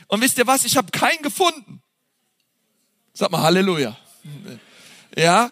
Und 0.07 0.21
wisst 0.21 0.37
ihr 0.37 0.47
was? 0.47 0.65
Ich 0.65 0.77
habe 0.77 0.91
keinen 0.91 1.21
gefunden. 1.21 1.81
Sag 3.13 3.31
mal 3.31 3.41
Halleluja. 3.41 3.97
Ja, 5.15 5.51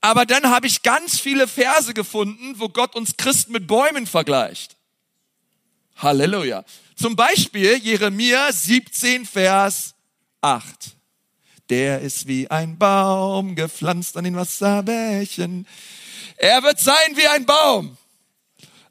aber 0.00 0.24
dann 0.24 0.48
habe 0.48 0.66
ich 0.66 0.82
ganz 0.82 1.20
viele 1.20 1.46
Verse 1.46 1.92
gefunden, 1.92 2.58
wo 2.58 2.68
Gott 2.68 2.96
uns 2.96 3.16
Christen 3.16 3.52
mit 3.52 3.66
Bäumen 3.66 4.06
vergleicht. 4.06 4.76
Halleluja. 5.96 6.64
Zum 6.96 7.14
Beispiel 7.14 7.76
Jeremia 7.76 8.50
17, 8.50 9.26
Vers 9.26 9.94
8. 10.40 10.96
Der 11.70 12.00
ist 12.00 12.26
wie 12.26 12.50
ein 12.50 12.76
Baum 12.78 13.54
gepflanzt 13.54 14.16
an 14.16 14.24
den 14.24 14.34
Wasserbächen. 14.34 15.68
Er 16.36 16.62
wird 16.64 16.80
sein 16.80 17.14
wie 17.14 17.28
ein 17.28 17.46
Baum. 17.46 17.96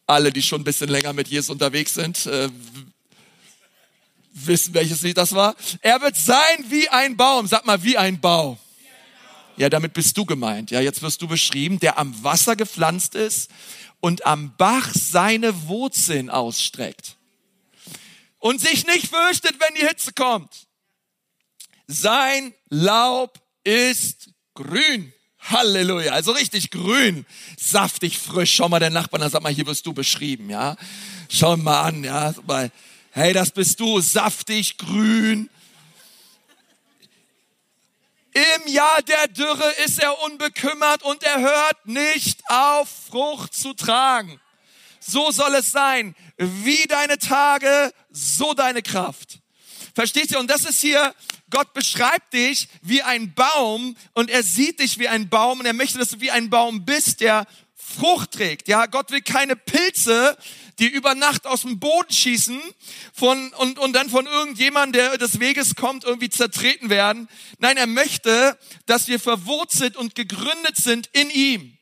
Alle, 0.08 0.32
die 0.32 0.42
schon 0.42 0.62
ein 0.62 0.64
bisschen 0.64 0.90
länger 0.90 1.12
mit 1.12 1.28
Jesus 1.28 1.50
unterwegs 1.50 1.94
sind, 1.94 2.26
äh, 2.26 2.50
wissen, 4.32 4.74
welches 4.74 5.02
Lied 5.02 5.18
das 5.18 5.34
war. 5.34 5.56
Er 5.82 6.02
wird 6.02 6.16
sein 6.16 6.66
wie 6.70 6.88
ein 6.88 7.18
Baum. 7.18 7.48
Sag 7.48 7.66
mal, 7.66 7.84
wie 7.84 7.98
ein 7.98 8.22
Baum. 8.22 8.58
Ja, 9.58 9.70
damit 9.70 9.92
bist 9.92 10.18
du 10.18 10.26
gemeint. 10.26 10.72
Ja, 10.72 10.80
jetzt 10.80 11.02
wirst 11.02 11.22
du 11.22 11.28
beschrieben, 11.28 11.80
der 11.82 11.98
am 11.98 12.24
Wasser 12.24 12.56
gepflanzt 12.56 13.14
ist 13.14 13.52
und 14.00 14.26
am 14.26 14.56
Bach 14.56 14.94
seine 14.94 15.68
Wurzeln 15.68 16.30
ausstreckt. 16.30 17.18
Und 18.38 18.62
sich 18.62 18.88
nicht 18.88 19.08
fürchtet, 19.08 19.58
wenn 19.60 19.76
die 19.76 19.86
Hitze 19.86 20.14
kommt. 20.14 20.69
Sein 21.92 22.54
Laub 22.70 23.42
ist 23.64 24.30
grün. 24.54 25.12
Halleluja. 25.40 26.12
Also 26.12 26.34
richtig 26.34 26.70
grün, 26.70 27.26
saftig, 27.58 28.20
frisch. 28.20 28.54
Schau 28.54 28.70
mal 28.70 28.80
den 28.80 28.94
Nachbarn 28.94 29.24
an, 29.24 29.32
sag 29.32 29.42
mal, 29.42 29.52
hier 29.52 29.66
wirst 29.66 29.88
du 29.88 29.94
beschrieben, 29.94 30.52
ja. 30.52 30.76
Schau 31.30 31.58
mal 31.58 31.82
an, 31.82 32.04
ja. 32.04 32.36
Hey, 33.10 33.34
das 33.34 33.50
bist 33.50 33.80
du, 33.80 34.02
saftig, 34.02 34.78
grün. 34.78 35.50
Im 38.34 38.72
Jahr 38.72 39.02
der 39.02 39.28
Dürre 39.30 39.74
ist 39.84 40.00
er 40.00 40.22
unbekümmert 40.26 41.02
und 41.02 41.24
er 41.24 41.40
hört 41.40 41.88
nicht 41.88 42.42
auf, 42.50 42.88
Frucht 43.10 43.56
zu 43.56 43.74
tragen. 43.74 44.40
So 45.00 45.32
soll 45.32 45.56
es 45.56 45.72
sein. 45.72 46.16
Wie 46.38 46.86
deine 46.88 47.18
Tage, 47.18 47.92
so 48.12 48.54
deine 48.54 48.84
Kraft. 48.84 49.39
Versteht 50.00 50.32
ihr? 50.32 50.40
Und 50.40 50.50
das 50.50 50.64
ist 50.64 50.80
hier 50.80 51.14
Gott 51.50 51.74
beschreibt 51.74 52.32
dich 52.34 52.70
wie 52.82 53.02
ein 53.02 53.34
Baum 53.34 53.98
und 54.14 54.30
er 54.30 54.44
sieht 54.44 54.80
dich 54.80 54.98
wie 54.98 55.10
ein 55.10 55.28
Baum 55.28 55.60
und 55.60 55.66
er 55.66 55.74
möchte, 55.74 55.98
dass 55.98 56.12
du 56.12 56.22
wie 56.22 56.32
ein 56.32 56.50
Baum 56.50 56.86
bist, 56.86 57.20
der 57.20 57.46
Frucht 57.76 58.32
trägt. 58.32 58.70
Ja, 58.70 58.86
Gott 58.86 59.12
will 59.12 59.20
keine 59.20 59.58
Pilze, 59.58 60.38
die 60.80 60.88
über 60.88 61.16
Nacht 61.16 61.46
aus 61.46 61.64
dem 61.64 61.82
Boden 61.82 62.14
schießen 62.14 62.62
von, 63.14 63.52
und, 63.56 63.78
und 63.78 63.92
dann 63.92 64.10
von 64.10 64.26
irgendjemandem, 64.26 65.02
der 65.02 65.18
des 65.18 65.42
Weges 65.42 65.76
kommt, 65.76 66.06
irgendwie 66.06 66.30
zertreten 66.30 66.90
werden. 66.90 67.28
Nein, 67.58 67.76
er 67.76 67.88
möchte, 67.88 68.58
dass 68.86 69.10
wir 69.10 69.20
verwurzelt 69.20 69.98
und 69.98 70.16
gegründet 70.16 70.78
sind 70.78 71.10
in 71.12 71.30
ihm. 71.30 71.78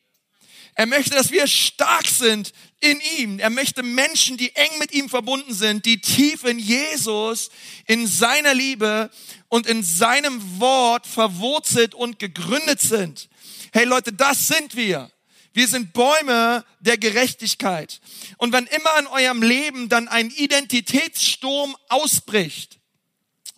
Er 0.79 0.85
möchte, 0.85 1.15
dass 1.15 1.31
wir 1.31 1.47
stark 1.47 2.05
sind 2.05 2.53
in 2.79 3.01
ihm. 3.17 3.39
Er 3.39 3.49
möchte 3.49 3.81
Menschen, 3.81 4.37
die 4.37 4.55
eng 4.55 4.77
mit 4.77 4.91
ihm 4.91 5.09
verbunden 5.09 5.51
sind, 5.51 5.87
die 5.87 5.99
tief 5.99 6.43
in 6.43 6.59
Jesus, 6.59 7.49
in 7.87 8.05
seiner 8.05 8.53
Liebe 8.53 9.09
und 9.49 9.65
in 9.65 9.81
seinem 9.81 10.59
Wort 10.59 11.07
verwurzelt 11.07 11.95
und 11.95 12.19
gegründet 12.19 12.79
sind. 12.79 13.27
Hey 13.73 13.85
Leute, 13.85 14.13
das 14.13 14.47
sind 14.47 14.75
wir. 14.75 15.11
Wir 15.51 15.67
sind 15.67 15.93
Bäume 15.93 16.63
der 16.79 16.99
Gerechtigkeit. 16.99 17.99
Und 18.37 18.53
wenn 18.53 18.67
immer 18.67 18.99
in 18.99 19.07
eurem 19.07 19.41
Leben 19.41 19.89
dann 19.89 20.07
ein 20.07 20.29
Identitätssturm 20.29 21.75
ausbricht, 21.89 22.77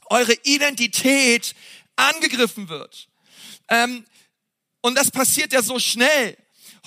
eure 0.05 0.35
Identität 0.43 1.53
angegriffen 1.97 2.69
wird, 2.69 3.09
ähm, 3.67 4.05
und 4.79 4.97
das 4.97 5.11
passiert 5.11 5.51
ja 5.51 5.61
so 5.61 5.79
schnell. 5.79 6.37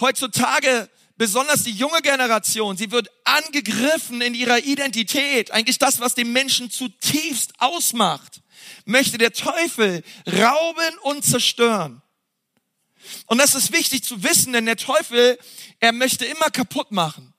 Heutzutage 0.02 0.90
besonders 1.16 1.62
die 1.62 1.70
junge 1.70 2.02
Generation, 2.02 2.76
sie 2.76 2.90
wird 2.90 3.08
angegriffen 3.22 4.20
in 4.20 4.34
ihrer 4.34 4.58
Identität, 4.58 5.52
eigentlich 5.52 5.78
das, 5.78 6.00
was 6.00 6.16
den 6.16 6.32
Menschen 6.32 6.72
zutiefst 6.72 7.52
ausmacht, 7.58 8.42
möchte 8.84 9.16
der 9.16 9.32
Teufel 9.32 10.02
rauben 10.26 10.98
und 11.02 11.24
zerstören. 11.24 12.02
Und 13.26 13.38
das 13.38 13.54
ist 13.54 13.72
wichtig 13.72 14.02
zu 14.02 14.24
wissen, 14.24 14.52
denn 14.52 14.66
der 14.66 14.76
Teufel, 14.76 15.38
er 15.78 15.92
möchte 15.92 16.24
immer 16.24 16.50
kaputt 16.50 16.90
machen. 16.90 17.32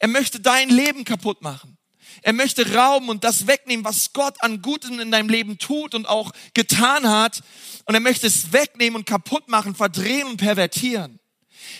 Er 0.00 0.08
möchte 0.08 0.40
dein 0.40 0.70
Leben 0.70 1.04
kaputt 1.04 1.40
machen. 1.40 1.78
Er 2.22 2.32
möchte 2.32 2.74
rauben 2.74 3.10
und 3.10 3.22
das 3.22 3.46
wegnehmen, 3.46 3.84
was 3.84 4.12
Gott 4.12 4.42
an 4.42 4.60
Gutem 4.60 4.98
in 4.98 5.12
deinem 5.12 5.28
Leben 5.28 5.56
tut 5.58 5.94
und 5.94 6.08
auch 6.08 6.32
getan 6.52 7.08
hat. 7.08 7.42
Und 7.84 7.94
er 7.94 8.00
möchte 8.00 8.26
es 8.26 8.52
wegnehmen 8.52 8.96
und 8.96 9.06
kaputt 9.06 9.46
machen, 9.46 9.76
verdrehen 9.76 10.26
und 10.26 10.38
pervertieren. 10.38 11.20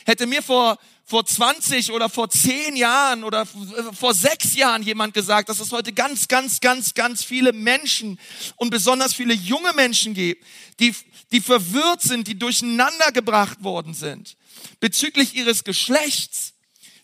Hätte 0.04 0.26
mir 0.26 0.42
vor 0.42 0.78
vor 1.04 1.26
20 1.26 1.90
oder 1.90 2.08
vor 2.08 2.30
10 2.30 2.76
Jahren 2.76 3.24
oder 3.24 3.44
vor 3.92 4.14
6 4.14 4.54
Jahren 4.54 4.82
jemand 4.82 5.12
gesagt, 5.12 5.48
dass 5.48 5.60
es 5.60 5.72
heute 5.72 5.92
ganz, 5.92 6.28
ganz, 6.28 6.60
ganz, 6.60 6.94
ganz 6.94 7.22
viele 7.22 7.52
Menschen 7.52 8.18
und 8.56 8.70
besonders 8.70 9.12
viele 9.12 9.34
junge 9.34 9.72
Menschen 9.74 10.14
gibt, 10.14 10.42
die, 10.80 10.94
die 11.32 11.40
verwirrt 11.40 12.00
sind, 12.00 12.28
die 12.28 12.38
durcheinander 12.38 13.12
gebracht 13.12 13.62
worden 13.62 13.92
sind 13.92 14.36
bezüglich 14.80 15.34
ihres 15.34 15.64
Geschlechts. 15.64 16.54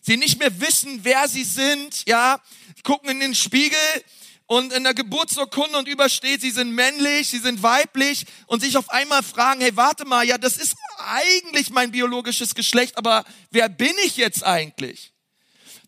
Sie 0.01 0.17
nicht 0.17 0.39
mehr 0.39 0.59
wissen, 0.59 0.99
wer 1.03 1.27
sie 1.27 1.43
sind, 1.43 2.07
ja, 2.07 2.41
gucken 2.83 3.09
in 3.09 3.19
den 3.19 3.35
Spiegel 3.35 3.77
und 4.49 4.73
in 4.73 4.83
der 4.83 4.95
Geburtsurkunde 4.95 5.77
und 5.77 5.87
übersteht, 5.87 6.41
sie 6.41 6.49
sind 6.49 6.71
männlich, 6.71 7.27
sie 7.27 7.37
sind 7.37 7.61
weiblich 7.61 8.25
und 8.47 8.61
sich 8.61 8.77
auf 8.77 8.89
einmal 8.89 9.21
fragen, 9.21 9.61
hey, 9.61 9.75
warte 9.75 10.05
mal, 10.05 10.25
ja, 10.25 10.39
das 10.39 10.57
ist 10.57 10.75
eigentlich 10.97 11.69
mein 11.69 11.91
biologisches 11.91 12.55
Geschlecht, 12.55 12.97
aber 12.97 13.25
wer 13.51 13.69
bin 13.69 13.93
ich 14.03 14.17
jetzt 14.17 14.43
eigentlich? 14.43 15.13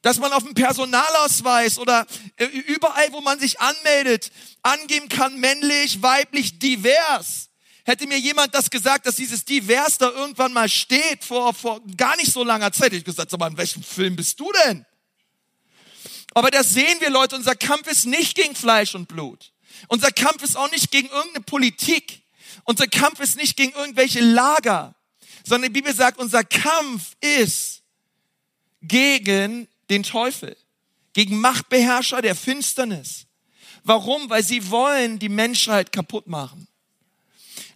Dass 0.03 0.19
man 0.19 0.31
auf 0.31 0.43
dem 0.43 0.53
Personalausweis 0.53 1.79
oder 1.79 2.05
äh, 2.35 2.45
überall, 2.45 3.11
wo 3.13 3.21
man 3.21 3.39
sich 3.39 3.59
anmeldet, 3.59 4.31
angeben 4.61 5.09
kann, 5.09 5.39
männlich, 5.39 6.03
weiblich, 6.03 6.59
divers. 6.59 7.49
Hätte 7.83 8.05
mir 8.05 8.19
jemand 8.19 8.53
das 8.53 8.69
gesagt, 8.69 9.07
dass 9.07 9.15
dieses 9.15 9.43
divers 9.43 9.97
da 9.97 10.11
irgendwann 10.11 10.53
mal 10.53 10.69
steht, 10.69 11.23
vor, 11.23 11.55
vor 11.55 11.81
gar 11.97 12.15
nicht 12.17 12.31
so 12.31 12.43
langer 12.43 12.71
Zeit, 12.71 12.87
hätte 12.87 12.97
ich 12.97 13.05
gesagt, 13.05 13.33
aber 13.33 13.47
in 13.47 13.57
welchem 13.57 13.81
Film 13.81 14.15
bist 14.15 14.39
du 14.39 14.51
denn? 14.65 14.85
Aber 16.33 16.51
das 16.51 16.69
sehen 16.69 16.99
wir, 16.99 17.09
Leute, 17.09 17.35
unser 17.35 17.55
Kampf 17.55 17.87
ist 17.87 18.05
nicht 18.05 18.35
gegen 18.35 18.55
Fleisch 18.55 18.95
und 18.95 19.07
Blut. 19.07 19.51
Unser 19.87 20.11
Kampf 20.11 20.43
ist 20.43 20.57
auch 20.57 20.71
nicht 20.71 20.91
gegen 20.91 21.09
irgendeine 21.09 21.43
Politik. 21.43 22.21
Unser 22.63 22.87
Kampf 22.87 23.19
ist 23.19 23.35
nicht 23.35 23.57
gegen 23.57 23.73
irgendwelche 23.73 24.21
Lager, 24.21 24.95
sondern 25.43 25.73
die 25.73 25.81
Bibel 25.81 25.93
sagt, 25.93 26.19
unser 26.19 26.43
Kampf 26.43 27.15
ist 27.19 27.81
gegen 28.81 29.67
den 29.89 30.03
Teufel, 30.03 30.55
gegen 31.13 31.39
Machtbeherrscher 31.39 32.21
der 32.21 32.35
Finsternis. 32.35 33.25
Warum? 33.83 34.29
Weil 34.29 34.43
sie 34.43 34.69
wollen 34.69 35.19
die 35.19 35.29
Menschheit 35.29 35.91
kaputt 35.91 36.27
machen. 36.27 36.67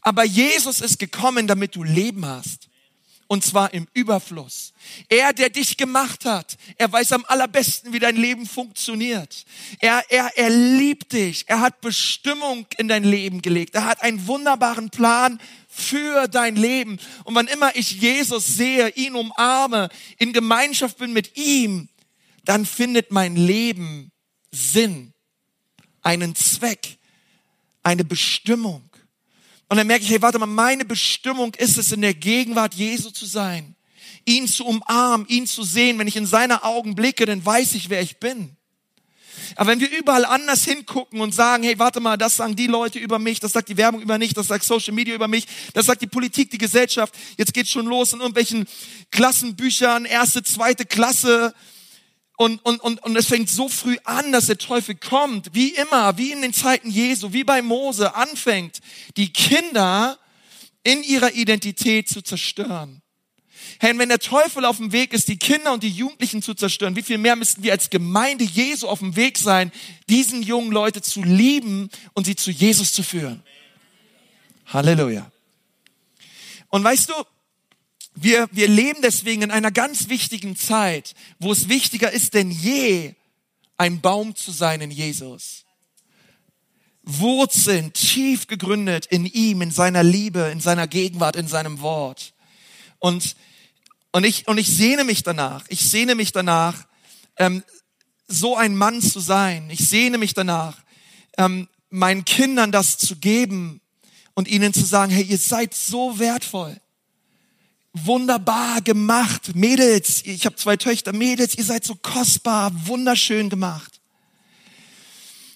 Aber 0.02 0.24
Jesus 0.24 0.82
ist 0.82 1.00
gekommen, 1.00 1.48
damit 1.48 1.76
du 1.76 1.84
Leben 1.84 2.26
hast. 2.26 2.70
Und 3.28 3.44
zwar 3.44 3.74
im 3.74 3.88
Überfluss. 3.94 4.72
Er, 5.10 5.34
der 5.34 5.50
dich 5.50 5.78
gemacht 5.78 6.26
hat, 6.26 6.58
er 6.78 6.92
weiß 6.92 7.12
am 7.14 7.26
allerbesten, 7.28 7.94
wie 7.94 8.00
dein 8.00 8.16
Leben 8.16 8.46
funktioniert. 8.46 9.46
Er, 9.80 10.04
er, 10.10 10.32
er 10.36 10.50
liebt 10.50 11.14
dich. 11.14 11.46
Er 11.48 11.62
hat 11.62 11.82
Bestimmung 11.82 12.66
in 12.78 12.88
dein 12.88 13.04
Leben 13.04 13.42
gelegt. 13.42 13.76
Er 13.76 13.86
hat 13.86 14.02
einen 14.02 14.28
wunderbaren 14.28 14.90
Plan 14.90 15.40
für 15.68 16.28
dein 16.28 16.56
Leben. 16.56 17.00
Und 17.24 17.36
wann 17.36 17.48
immer 17.48 17.76
ich 17.76 18.02
Jesus 18.02 18.48
sehe, 18.48 18.90
ihn 18.90 19.16
umarme, 19.16 19.90
in 20.18 20.34
Gemeinschaft 20.34 20.98
bin 20.98 21.14
mit 21.14 21.38
ihm, 21.38 21.90
dann 22.46 22.66
findet 22.66 23.12
mein 23.12 23.36
Leben 23.36 24.12
Sinn, 24.52 25.14
einen 26.02 26.36
Zweck, 26.36 26.98
eine 27.84 28.06
Bestimmung. 28.06 28.90
Und 29.68 29.78
dann 29.78 29.88
merke 29.88 30.04
ich, 30.04 30.12
hey, 30.12 30.22
warte 30.22 30.40
mal, 30.40 30.46
meine 30.46 30.86
Bestimmung 30.86 31.54
ist 31.56 31.78
es, 31.78 31.92
in 31.92 32.02
der 32.02 32.14
Gegenwart 32.14 32.76
Jesu 32.76 33.10
zu 33.10 33.26
sein, 33.26 33.76
ihn 34.26 34.48
zu 34.48 34.66
umarmen, 34.66 35.28
ihn 35.28 35.48
zu 35.48 35.64
sehen. 35.64 36.00
Wenn 36.00 36.08
ich 36.08 36.16
in 36.16 36.26
seine 36.26 36.64
Augen 36.64 36.96
blicke, 36.96 37.26
dann 37.26 37.46
weiß 37.46 37.76
ich, 37.76 37.90
wer 37.90 38.02
ich 38.02 38.18
bin. 38.18 38.56
Aber 39.56 39.72
wenn 39.72 39.80
wir 39.80 39.92
überall 39.92 40.26
anders 40.26 40.66
hingucken 40.66 41.22
und 41.22 41.34
sagen, 41.34 41.64
hey, 41.64 41.78
warte 41.78 42.00
mal, 42.00 42.18
das 42.18 42.38
sagen 42.38 42.56
die 42.56 42.68
Leute 42.68 43.00
über 43.00 43.20
mich, 43.20 43.40
das 43.40 43.54
sagt 43.54 43.70
die 43.70 43.78
Werbung 43.78 44.02
über 44.02 44.18
mich, 44.18 44.34
das 44.34 44.48
sagt 44.48 44.64
Social 44.64 44.94
Media 44.94 45.14
über 45.14 45.28
mich, 45.28 45.46
das 45.74 45.86
sagt 45.86 46.02
die 46.02 46.08
Politik, 46.08 46.50
die 46.52 46.58
Gesellschaft, 46.58 47.14
jetzt 47.38 47.54
geht's 47.54 47.70
schon 47.70 47.86
los 47.86 48.14
in 48.14 48.20
irgendwelchen 48.20 48.66
Klassenbüchern, 49.12 50.06
erste, 50.06 50.44
zweite 50.44 50.86
Klasse, 50.86 51.54
und, 52.38 52.66
und, 52.66 52.82
und, 52.82 53.02
und 53.04 53.16
es 53.16 53.28
fängt 53.28 53.50
so 53.50 53.70
früh 53.70 53.98
an, 54.04 54.34
dass 54.34 54.48
der 54.48 54.58
Teufel 54.58 54.96
kommt, 54.96 55.54
wie 55.54 55.70
immer, 55.70 56.18
wie 56.18 56.34
in 56.34 56.42
den 56.42 56.52
Zeiten 56.52 56.90
Jesu, 56.90 57.32
wie 57.32 57.46
bei 57.46 57.62
Mose, 57.62 58.14
anfängt, 58.14 58.80
die 59.16 59.32
Kinder 59.32 60.20
in 60.84 61.02
ihrer 61.02 61.34
Identität 61.34 62.10
zu 62.10 62.22
zerstören. 62.22 63.02
Hey, 63.80 63.98
wenn 63.98 64.10
der 64.10 64.20
Teufel 64.20 64.66
auf 64.66 64.78
dem 64.78 64.92
Weg 64.92 65.14
ist, 65.14 65.28
die 65.28 65.38
Kinder 65.38 65.74
und 65.74 65.84
die 65.84 65.90
Jugendlichen 65.90 66.42
zu 66.42 66.54
zerstören, 66.54 66.96
wie 66.96 67.02
viel 67.02 67.18
mehr 67.18 67.36
müssten 67.36 67.64
wir 67.64 67.72
als 67.72 67.90
Gemeinde 67.90 68.44
Jesu 68.44 68.88
auf 68.88 69.00
dem 69.00 69.16
Weg 69.16 69.38
sein, 69.38 69.72
diesen 70.10 70.42
jungen 70.42 70.72
Leute 70.72 71.02
zu 71.02 71.24
lieben 71.24 71.90
und 72.14 72.26
sie 72.26 72.36
zu 72.36 72.52
Jesus 72.52 72.94
zu 72.94 73.04
führen? 73.04 73.44
Halleluja. 74.68 75.30
Und 76.70 76.84
weißt 76.84 77.10
du, 77.10 77.14
wir, 78.16 78.48
wir 78.52 78.68
leben 78.68 79.02
deswegen 79.02 79.42
in 79.42 79.52
einer 79.52 79.72
ganz 79.72 80.08
wichtigen 80.08 80.56
Zeit, 80.56 81.14
wo 81.40 81.52
es 81.52 81.68
wichtiger 81.68 82.12
ist 82.12 82.34
denn 82.34 82.50
je, 82.50 83.14
ein 83.78 84.00
Baum 84.00 84.36
zu 84.36 84.52
sein 84.52 84.80
in 84.80 84.92
Jesus. 84.92 85.66
Wurzeln 87.04 87.94
tief 87.94 88.48
gegründet 88.48 89.06
in 89.06 89.26
ihm, 89.26 89.62
in 89.62 89.72
seiner 89.72 90.02
Liebe, 90.02 90.50
in 90.52 90.60
seiner 90.60 90.88
Gegenwart, 90.88 91.36
in 91.36 91.48
seinem 91.48 91.82
Wort. 91.82 92.34
Und, 93.00 93.36
und, 94.16 94.24
ich, 94.24 94.48
und 94.48 94.58
ich 94.58 94.74
sehne 94.74 95.04
mich 95.04 95.24
danach, 95.24 95.66
ich 95.68 95.82
sehne 95.82 96.16
mich 96.16 96.32
danach, 96.32 96.88
ähm, 97.36 97.66
so 98.30 98.56
ein 98.56 98.74
Mann 98.74 99.02
zu 99.02 99.20
sein. 99.20 99.70
Ich 99.70 99.90
sehne 99.90 100.18
mich 100.18 100.34
danach, 100.34 100.78
ähm, 101.38 101.68
meinen 101.90 102.24
Kindern 102.24 102.72
das 102.72 102.98
zu 102.98 103.18
geben 103.18 103.82
und 104.34 104.48
ihnen 104.48 104.74
zu 104.74 104.86
sagen, 104.86 105.12
hey, 105.12 105.26
ihr 105.26 105.38
seid 105.38 105.74
so 105.74 106.18
wertvoll 106.18 106.80
wunderbar 107.92 108.82
gemacht. 108.82 109.54
Mädels, 109.54 110.22
ich 110.26 110.46
habe 110.46 110.56
zwei 110.56 110.78
Töchter, 110.78 111.12
Mädels, 111.12 111.58
ihr 111.58 111.66
seid 111.66 111.84
so 111.84 111.96
kostbar, 111.96 112.72
wunderschön 112.88 113.50
gemacht. 113.50 114.00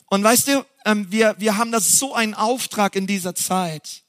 Und 0.08 0.22
weißt 0.22 0.50
du, 0.50 0.66
ähm, 0.84 1.10
wir, 1.10 1.36
wir 1.38 1.56
haben 1.56 1.72
das 1.72 1.98
so 1.98 2.14
einen 2.14 2.34
Auftrag 2.34 2.98
in 2.98 3.08
dieser 3.08 3.36
Zeit. 3.36 4.04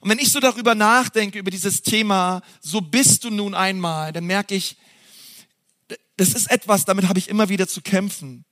Und 0.00 0.10
wenn 0.10 0.18
ich 0.18 0.30
so 0.30 0.40
darüber 0.40 0.74
nachdenke, 0.74 1.38
über 1.38 1.50
dieses 1.50 1.82
Thema, 1.82 2.42
so 2.60 2.80
bist 2.80 3.24
du 3.24 3.30
nun 3.30 3.54
einmal, 3.54 4.12
dann 4.12 4.24
merke 4.24 4.54
ich, 4.54 4.76
das 6.16 6.34
ist 6.34 6.50
etwas, 6.50 6.84
damit 6.84 7.08
habe 7.08 7.18
ich 7.18 7.28
immer 7.28 7.48
wieder 7.48 7.66
zu 7.66 7.82
kämpfen. 7.82 8.44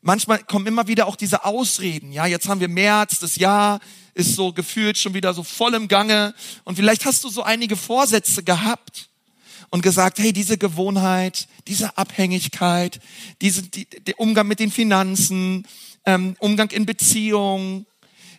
Manchmal 0.00 0.42
kommen 0.42 0.66
immer 0.66 0.88
wieder 0.88 1.06
auch 1.06 1.14
diese 1.14 1.44
Ausreden. 1.44 2.10
Ja, 2.10 2.26
jetzt 2.26 2.48
haben 2.48 2.60
wir 2.60 2.68
März, 2.68 3.20
das 3.20 3.36
Jahr 3.36 3.78
ist 4.14 4.34
so 4.34 4.52
gefühlt 4.52 4.98
schon 4.98 5.14
wieder 5.14 5.32
so 5.32 5.44
voll 5.44 5.74
im 5.74 5.86
Gange. 5.86 6.34
Und 6.64 6.76
vielleicht 6.76 7.04
hast 7.04 7.22
du 7.22 7.28
so 7.28 7.42
einige 7.44 7.76
Vorsätze 7.76 8.42
gehabt 8.42 9.08
und 9.70 9.80
gesagt, 9.80 10.18
hey, 10.18 10.32
diese 10.32 10.58
Gewohnheit, 10.58 11.46
diese 11.68 11.96
Abhängigkeit, 11.96 13.00
diese, 13.40 13.62
die, 13.62 13.86
der 13.86 14.18
Umgang 14.18 14.48
mit 14.48 14.58
den 14.58 14.72
Finanzen, 14.72 15.66
ähm, 16.04 16.36
Umgang 16.40 16.70
in 16.70 16.84
Beziehungen, 16.84 17.86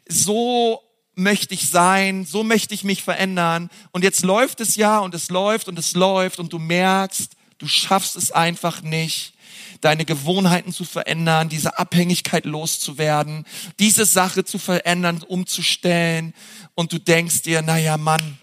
so 0.08 0.82
möchte 1.16 1.54
ich 1.54 1.70
sein, 1.70 2.26
so 2.26 2.44
möchte 2.44 2.74
ich 2.74 2.84
mich 2.84 3.04
verändern. 3.04 3.70
Und 3.92 4.04
jetzt 4.04 4.24
läuft 4.24 4.60
es 4.62 4.76
ja 4.76 5.00
und 5.00 5.14
es 5.14 5.30
läuft 5.30 5.68
und 5.68 5.78
es 5.78 5.94
läuft 5.94 6.40
und 6.40 6.52
du 6.52 6.60
merkst, 6.60 7.34
du 7.58 7.68
schaffst 7.68 8.16
es 8.16 8.32
einfach 8.32 8.82
nicht 8.82 9.34
deine 9.82 10.06
Gewohnheiten 10.06 10.72
zu 10.72 10.86
verändern, 10.86 11.50
diese 11.50 11.78
Abhängigkeit 11.78 12.46
loszuwerden, 12.46 13.46
diese 13.80 14.06
Sache 14.06 14.46
zu 14.46 14.58
verändern, 14.58 15.22
umzustellen. 15.28 16.34
Und 16.74 16.94
du 16.94 17.00
denkst 17.00 17.42
dir, 17.42 17.62
naja, 17.62 17.98
Mann, 17.98 18.38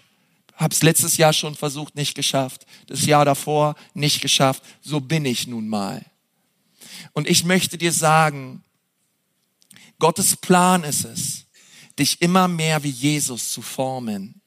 hab's 0.55 0.83
letztes 0.83 1.17
Jahr 1.17 1.33
schon 1.33 1.55
versucht, 1.55 1.95
nicht 1.95 2.13
geschafft. 2.13 2.65
Das 2.87 3.05
Jahr 3.05 3.25
davor 3.25 3.75
nicht 3.93 4.21
geschafft. 4.21 4.61
So 4.81 5.01
bin 5.01 5.25
ich 5.25 5.47
nun 5.47 5.67
mal. 5.67 6.05
Und 7.13 7.27
ich 7.27 7.43
möchte 7.43 7.77
dir 7.77 7.91
sagen, 7.91 8.63
Gottes 9.97 10.37
Plan 10.37 10.83
ist 10.83 11.05
es, 11.05 11.45
dich 11.99 12.21
immer 12.21 12.47
mehr 12.47 12.83
wie 12.83 12.89
Jesus 12.89 13.51
zu 13.51 13.61
formen. 13.61 14.41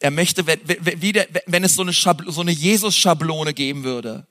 Er 0.00 0.10
möchte, 0.10 0.46
wenn, 0.46 1.64
es 1.64 1.74
so 1.74 1.82
eine, 1.82 1.92
so 1.92 2.40
eine 2.40 2.50
Jesus-Schablone 2.50 3.54
geben 3.54 3.84
würde, 3.84 4.26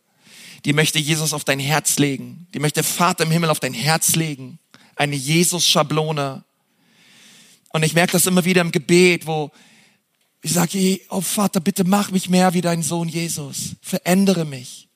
die 0.66 0.74
möchte 0.74 1.00
Jesus 1.00 1.34
auf 1.34 1.44
dein 1.44 1.60
Herz 1.60 1.98
legen. 1.98 2.48
Die 2.54 2.60
möchte 2.60 2.84
Vater 2.84 3.24
im 3.24 3.32
Himmel 3.32 3.50
auf 3.50 3.60
dein 3.60 3.74
Herz 3.74 4.16
legen. 4.16 4.60
Eine 4.96 5.16
Jesus-Schablone. 5.16 6.44
Und 7.70 7.84
ich 7.84 7.94
merke 7.94 8.14
das 8.14 8.28
immer 8.28 8.46
wieder 8.46 8.62
im 8.62 8.72
Gebet, 8.72 9.26
wo 9.26 9.52
ich 10.42 10.54
sage, 10.54 11.00
oh 11.10 11.22
Vater, 11.22 11.60
bitte 11.60 11.84
mach 11.84 12.12
mich 12.12 12.30
mehr 12.30 12.54
wie 12.54 12.62
dein 12.62 12.84
Sohn 12.84 13.10
Jesus. 13.10 13.76
Verändere 13.82 14.46
mich. 14.46 14.90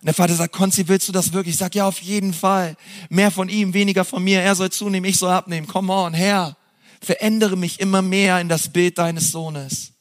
Und 0.00 0.06
der 0.06 0.14
Vater 0.14 0.34
sagt, 0.34 0.54
Konzi, 0.54 0.88
willst 0.88 1.08
du 1.08 1.12
das 1.12 1.34
wirklich? 1.34 1.54
Ich 1.54 1.58
sage, 1.58 1.78
ja, 1.78 1.86
auf 1.86 2.00
jeden 2.00 2.32
Fall. 2.32 2.76
Mehr 3.10 3.30
von 3.30 3.50
ihm, 3.50 3.74
weniger 3.74 4.06
von 4.06 4.24
mir. 4.24 4.40
Er 4.40 4.54
soll 4.54 4.70
zunehmen, 4.70 5.08
ich 5.08 5.18
soll 5.18 5.30
abnehmen. 5.30 5.66
Come 5.66 5.92
on, 5.92 6.14
Herr. 6.14 6.56
Verändere 7.02 7.56
mich 7.56 7.80
immer 7.80 8.00
mehr 8.00 8.40
in 8.40 8.48
das 8.48 8.70
Bild 8.70 8.96
deines 8.96 9.30
Sohnes. 9.30 9.92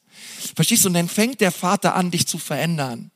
Verstehst 0.55 0.85
du? 0.85 0.87
Und 0.87 0.93
dann 0.93 1.09
fängt 1.09 1.41
der 1.41 1.51
Vater 1.51 1.95
an, 1.95 2.11
dich 2.11 2.27
zu 2.27 2.37
verändern. 2.37 3.11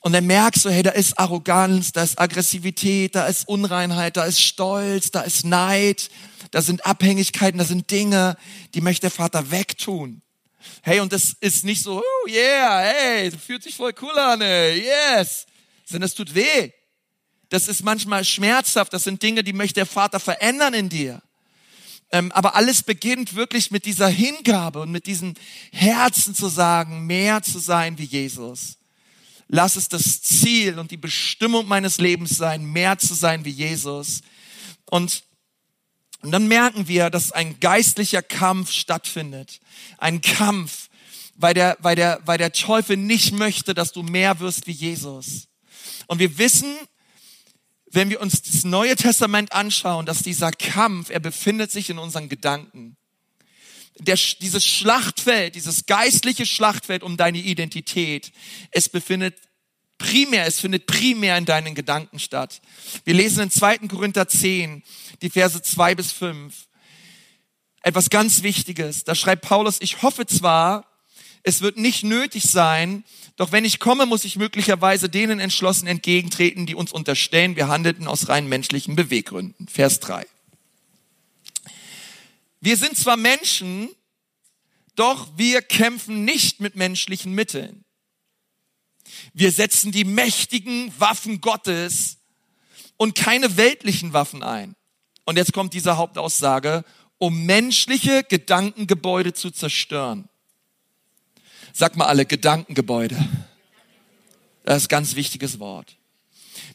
Und 0.00 0.12
dann 0.12 0.26
merkst 0.26 0.66
du, 0.66 0.70
hey, 0.70 0.82
da 0.82 0.90
ist 0.90 1.18
Arroganz, 1.18 1.92
da 1.92 2.02
ist 2.02 2.20
Aggressivität, 2.20 3.14
da 3.14 3.26
ist 3.26 3.48
Unreinheit, 3.48 4.18
da 4.18 4.24
ist 4.24 4.40
Stolz, 4.40 5.10
da 5.10 5.22
ist 5.22 5.44
Neid, 5.46 6.10
da 6.50 6.60
sind 6.60 6.84
Abhängigkeiten, 6.84 7.58
da 7.58 7.64
sind 7.64 7.90
Dinge, 7.90 8.36
die 8.74 8.82
möchte 8.82 9.02
der 9.02 9.10
Vater 9.10 9.50
wegtun. 9.50 10.22
Hey, 10.82 11.00
und 11.00 11.12
das 11.12 11.34
ist 11.40 11.64
nicht 11.64 11.82
so, 11.82 12.00
oh 12.00 12.28
yeah, 12.28 12.80
hey, 12.80 13.30
fühlt 13.30 13.62
sich 13.62 13.74
voll 13.74 13.94
cool 14.02 14.16
an, 14.18 14.42
ey, 14.42 14.84
yes. 14.84 15.46
Sondern 15.86 16.06
es 16.06 16.14
tut 16.14 16.34
weh. 16.34 16.72
Das 17.48 17.68
ist 17.68 17.82
manchmal 17.82 18.24
schmerzhaft. 18.24 18.92
Das 18.92 19.04
sind 19.04 19.22
Dinge, 19.22 19.42
die 19.42 19.54
möchte 19.54 19.76
der 19.76 19.86
Vater 19.86 20.20
verändern 20.20 20.74
in 20.74 20.90
dir. 20.90 21.22
Ähm, 22.12 22.30
aber 22.32 22.54
alles 22.54 22.82
beginnt 22.82 23.34
wirklich 23.34 23.70
mit 23.70 23.84
dieser 23.84 24.08
Hingabe 24.08 24.80
und 24.80 24.92
mit 24.92 25.06
diesem 25.06 25.34
Herzen 25.72 26.34
zu 26.34 26.48
sagen, 26.48 27.06
mehr 27.06 27.42
zu 27.42 27.58
sein 27.58 27.98
wie 27.98 28.04
Jesus. 28.04 28.76
Lass 29.48 29.76
es 29.76 29.88
das 29.88 30.22
Ziel 30.22 30.78
und 30.78 30.90
die 30.90 30.96
Bestimmung 30.96 31.66
meines 31.66 31.98
Lebens 31.98 32.36
sein, 32.36 32.64
mehr 32.64 32.98
zu 32.98 33.14
sein 33.14 33.44
wie 33.44 33.50
Jesus. 33.50 34.22
Und, 34.86 35.22
und 36.22 36.32
dann 36.32 36.48
merken 36.48 36.88
wir, 36.88 37.10
dass 37.10 37.32
ein 37.32 37.58
geistlicher 37.60 38.22
Kampf 38.22 38.72
stattfindet. 38.72 39.60
Ein 39.98 40.20
Kampf, 40.20 40.88
weil 41.36 41.54
der, 41.54 41.76
weil 41.80 41.94
der, 41.94 42.20
weil 42.24 42.38
der 42.38 42.52
Teufel 42.52 42.96
nicht 42.96 43.32
möchte, 43.32 43.74
dass 43.74 43.92
du 43.92 44.02
mehr 44.02 44.40
wirst 44.40 44.66
wie 44.66 44.72
Jesus. 44.72 45.48
Und 46.06 46.18
wir 46.18 46.38
wissen, 46.38 46.74
wenn 47.90 48.10
wir 48.10 48.20
uns 48.20 48.42
das 48.42 48.64
Neue 48.64 48.96
Testament 48.96 49.52
anschauen, 49.52 50.06
dass 50.06 50.22
dieser 50.22 50.50
Kampf, 50.52 51.10
er 51.10 51.20
befindet 51.20 51.70
sich 51.70 51.90
in 51.90 51.98
unseren 51.98 52.28
Gedanken. 52.28 52.96
Der, 53.98 54.18
dieses 54.40 54.66
Schlachtfeld, 54.66 55.54
dieses 55.54 55.86
geistliche 55.86 56.44
Schlachtfeld 56.44 57.02
um 57.02 57.16
deine 57.16 57.38
Identität, 57.38 58.32
es 58.70 58.88
befindet 58.88 59.38
primär, 59.98 60.46
es 60.46 60.60
findet 60.60 60.86
primär 60.86 61.38
in 61.38 61.46
deinen 61.46 61.74
Gedanken 61.74 62.18
statt. 62.18 62.60
Wir 63.04 63.14
lesen 63.14 63.44
in 63.44 63.50
2. 63.50 63.78
Korinther 63.88 64.28
10, 64.28 64.82
die 65.22 65.30
Verse 65.30 65.60
2 65.62 65.94
bis 65.94 66.12
5. 66.12 66.54
Etwas 67.82 68.10
ganz 68.10 68.42
Wichtiges. 68.42 69.04
Da 69.04 69.14
schreibt 69.14 69.42
Paulus, 69.42 69.80
ich 69.80 70.02
hoffe 70.02 70.26
zwar, 70.26 70.85
es 71.46 71.60
wird 71.60 71.76
nicht 71.76 72.02
nötig 72.02 72.42
sein, 72.42 73.04
doch 73.36 73.52
wenn 73.52 73.64
ich 73.64 73.78
komme, 73.78 74.04
muss 74.04 74.24
ich 74.24 74.34
möglicherweise 74.34 75.08
denen 75.08 75.38
entschlossen 75.38 75.86
entgegentreten, 75.86 76.66
die 76.66 76.74
uns 76.74 76.90
unterstellen, 76.90 77.54
wir 77.54 77.68
handelten 77.68 78.08
aus 78.08 78.28
rein 78.28 78.48
menschlichen 78.48 78.96
Beweggründen. 78.96 79.68
Vers 79.68 80.00
3. 80.00 80.26
Wir 82.60 82.76
sind 82.76 82.96
zwar 82.96 83.16
Menschen, 83.16 83.88
doch 84.96 85.28
wir 85.36 85.62
kämpfen 85.62 86.24
nicht 86.24 86.58
mit 86.58 86.74
menschlichen 86.74 87.32
Mitteln. 87.32 87.84
Wir 89.32 89.52
setzen 89.52 89.92
die 89.92 90.04
mächtigen 90.04 90.92
Waffen 90.98 91.40
Gottes 91.40 92.16
und 92.96 93.14
keine 93.14 93.56
weltlichen 93.56 94.12
Waffen 94.12 94.42
ein. 94.42 94.74
Und 95.24 95.36
jetzt 95.36 95.52
kommt 95.52 95.74
diese 95.74 95.96
Hauptaussage, 95.96 96.84
um 97.18 97.46
menschliche 97.46 98.24
Gedankengebäude 98.24 99.32
zu 99.32 99.52
zerstören. 99.52 100.28
Sag 101.78 101.94
mal 101.94 102.06
alle 102.06 102.24
Gedankengebäude. 102.24 103.22
Das 104.64 104.78
ist 104.78 104.84
ein 104.86 104.88
ganz 104.88 105.14
wichtiges 105.14 105.58
Wort. 105.58 105.98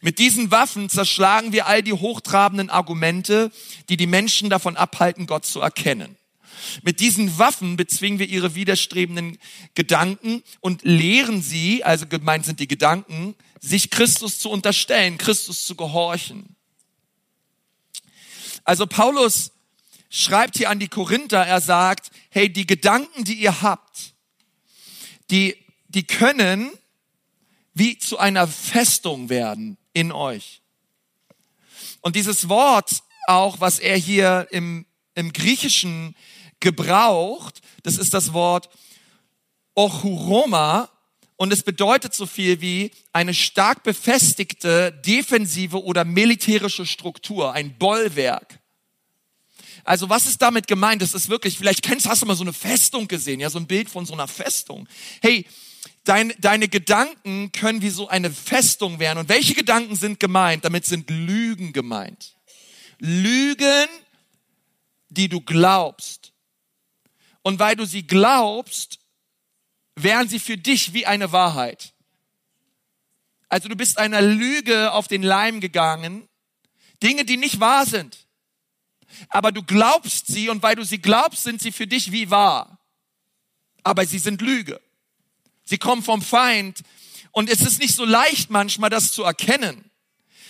Mit 0.01 0.19
diesen 0.19 0.51
Waffen 0.51 0.89
zerschlagen 0.89 1.53
wir 1.53 1.65
all 1.65 1.81
die 1.81 1.93
hochtrabenden 1.93 2.69
Argumente, 2.69 3.51
die 3.89 3.97
die 3.97 4.05
Menschen 4.05 4.51
davon 4.51 4.77
abhalten, 4.77 5.25
Gott 5.25 5.43
zu 5.43 5.59
erkennen. 5.59 6.17
Mit 6.83 6.99
diesen 6.99 7.39
Waffen 7.39 7.77
bezwingen 7.77 8.19
wir 8.19 8.27
ihre 8.27 8.53
widerstrebenden 8.53 9.39
Gedanken 9.73 10.43
und 10.59 10.83
lehren 10.83 11.41
sie, 11.41 11.83
also 11.83 12.05
gemeint 12.05 12.45
sind 12.45 12.59
die 12.59 12.67
Gedanken, 12.67 13.33
sich 13.59 13.89
Christus 13.89 14.37
zu 14.37 14.51
unterstellen, 14.51 15.17
Christus 15.17 15.65
zu 15.65 15.73
gehorchen. 15.73 16.55
Also 18.65 18.85
Paulus 18.85 19.51
schreibt 20.11 20.57
hier 20.57 20.69
an 20.69 20.77
die 20.77 20.89
Korinther, 20.89 21.43
er 21.43 21.59
sagt, 21.59 22.11
hey, 22.29 22.53
die 22.53 22.67
Gedanken, 22.67 23.23
die 23.23 23.33
ihr 23.33 23.63
habt, 23.63 24.10
die, 25.31 25.57
die 25.87 26.03
können 26.03 26.71
wie 27.73 27.97
zu 27.97 28.17
einer 28.19 28.47
Festung 28.47 29.29
werden 29.29 29.77
in 29.93 30.11
euch. 30.11 30.61
Und 32.01 32.15
dieses 32.15 32.49
Wort 32.49 33.03
auch, 33.27 33.59
was 33.59 33.79
er 33.79 33.97
hier 33.97 34.47
im, 34.51 34.85
im 35.15 35.31
Griechischen 35.31 36.15
gebraucht, 36.59 37.61
das 37.83 37.97
ist 37.97 38.13
das 38.13 38.33
Wort 38.33 38.69
Ochuroma 39.73 40.89
und 41.37 41.53
es 41.53 41.63
bedeutet 41.63 42.13
so 42.13 42.25
viel 42.25 42.61
wie 42.61 42.91
eine 43.13 43.33
stark 43.33 43.83
befestigte 43.83 44.91
defensive 44.91 45.83
oder 45.83 46.05
militärische 46.05 46.85
Struktur, 46.85 47.53
ein 47.53 47.77
Bollwerk. 47.77 48.60
Also 49.83 50.09
was 50.09 50.25
ist 50.25 50.41
damit 50.41 50.67
gemeint? 50.67 51.01
Das 51.01 51.13
ist 51.13 51.29
wirklich, 51.29 51.57
vielleicht 51.57 51.81
kennst, 51.81 52.07
hast 52.07 52.21
du 52.21 52.25
mal 52.25 52.35
so 52.35 52.43
eine 52.43 52.53
Festung 52.53 53.07
gesehen, 53.07 53.39
ja, 53.39 53.49
so 53.49 53.59
ein 53.59 53.67
Bild 53.67 53.89
von 53.89 54.05
so 54.05 54.13
einer 54.13 54.27
Festung. 54.27 54.87
Hey, 55.21 55.45
dein, 56.03 56.33
deine 56.39 56.67
Gedanken 56.67 57.51
können 57.51 57.81
wie 57.81 57.89
so 57.89 58.07
eine 58.07 58.31
Festung 58.31 58.99
werden. 58.99 59.19
Und 59.19 59.29
welche 59.29 59.53
Gedanken 59.53 59.95
sind 59.95 60.19
gemeint? 60.19 60.65
Damit 60.65 60.85
sind 60.85 61.09
Lügen 61.09 61.73
gemeint. 61.73 62.35
Lügen, 62.99 63.87
die 65.09 65.29
du 65.29 65.41
glaubst. 65.41 66.31
Und 67.41 67.59
weil 67.59 67.75
du 67.75 67.85
sie 67.85 68.05
glaubst, 68.05 68.99
wären 69.95 70.27
sie 70.27 70.39
für 70.39 70.57
dich 70.57 70.93
wie 70.93 71.05
eine 71.05 71.31
Wahrheit. 71.31 71.93
Also 73.49 73.67
du 73.67 73.75
bist 73.75 73.97
einer 73.97 74.21
Lüge 74.21 74.93
auf 74.93 75.07
den 75.07 75.23
Leim 75.23 75.59
gegangen, 75.59 76.27
Dinge, 77.03 77.25
die 77.25 77.37
nicht 77.37 77.59
wahr 77.59 77.85
sind 77.85 78.27
aber 79.29 79.51
du 79.51 79.63
glaubst 79.63 80.27
sie 80.27 80.49
und 80.49 80.63
weil 80.63 80.75
du 80.75 80.83
sie 80.83 80.99
glaubst, 80.99 81.43
sind 81.43 81.61
sie 81.61 81.71
für 81.71 81.87
dich 81.87 82.11
wie 82.11 82.29
wahr. 82.29 82.79
Aber 83.83 84.05
sie 84.05 84.19
sind 84.19 84.41
Lüge. 84.41 84.79
Sie 85.63 85.77
kommen 85.77 86.03
vom 86.03 86.21
Feind 86.21 86.81
und 87.31 87.49
es 87.49 87.61
ist 87.61 87.79
nicht 87.79 87.95
so 87.95 88.05
leicht 88.05 88.49
manchmal, 88.49 88.89
das 88.89 89.11
zu 89.11 89.23
erkennen. 89.23 89.89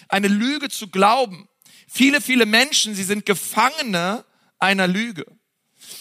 Eine 0.07 0.27
Lüge 0.27 0.69
zu 0.69 0.87
glauben. 0.87 1.47
Viele, 1.87 2.21
viele 2.21 2.45
Menschen, 2.45 2.95
sie 2.95 3.03
sind 3.03 3.25
Gefangene 3.25 4.25
einer 4.59 4.87
Lüge. 4.87 5.25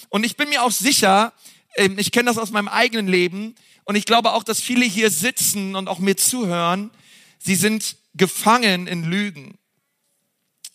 Und 0.09 0.25
ich 0.25 0.37
bin 0.37 0.49
mir 0.49 0.63
auch 0.63 0.71
sicher, 0.71 1.33
ähm, 1.77 1.99
ich 1.99 2.13
kenne 2.13 2.27
das 2.27 2.39
aus 2.39 2.51
meinem 2.51 2.69
eigenen 2.69 3.09
Leben 3.09 3.55
und 3.85 3.97
ich 3.97 4.05
glaube 4.05 4.33
auch, 4.33 4.43
dass 4.43 4.61
viele 4.61 4.85
hier 4.85 5.11
sitzen 5.11 5.75
und 5.77 5.89
auch 5.89 5.99
mir 5.99 6.17
zuhören, 6.17 6.91
sie 7.39 7.55
sind 7.55 7.97
gefangen 8.15 8.87
in 8.87 9.05
Lügen. 9.05 9.59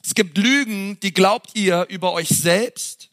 Es 0.06 0.14
gibt 0.14 0.38
Lügen, 0.38 1.00
die 1.00 1.12
glaubt 1.12 1.56
ihr 1.56 1.88
über 1.90 2.14
euch 2.14 2.30
selbst. 2.30 3.10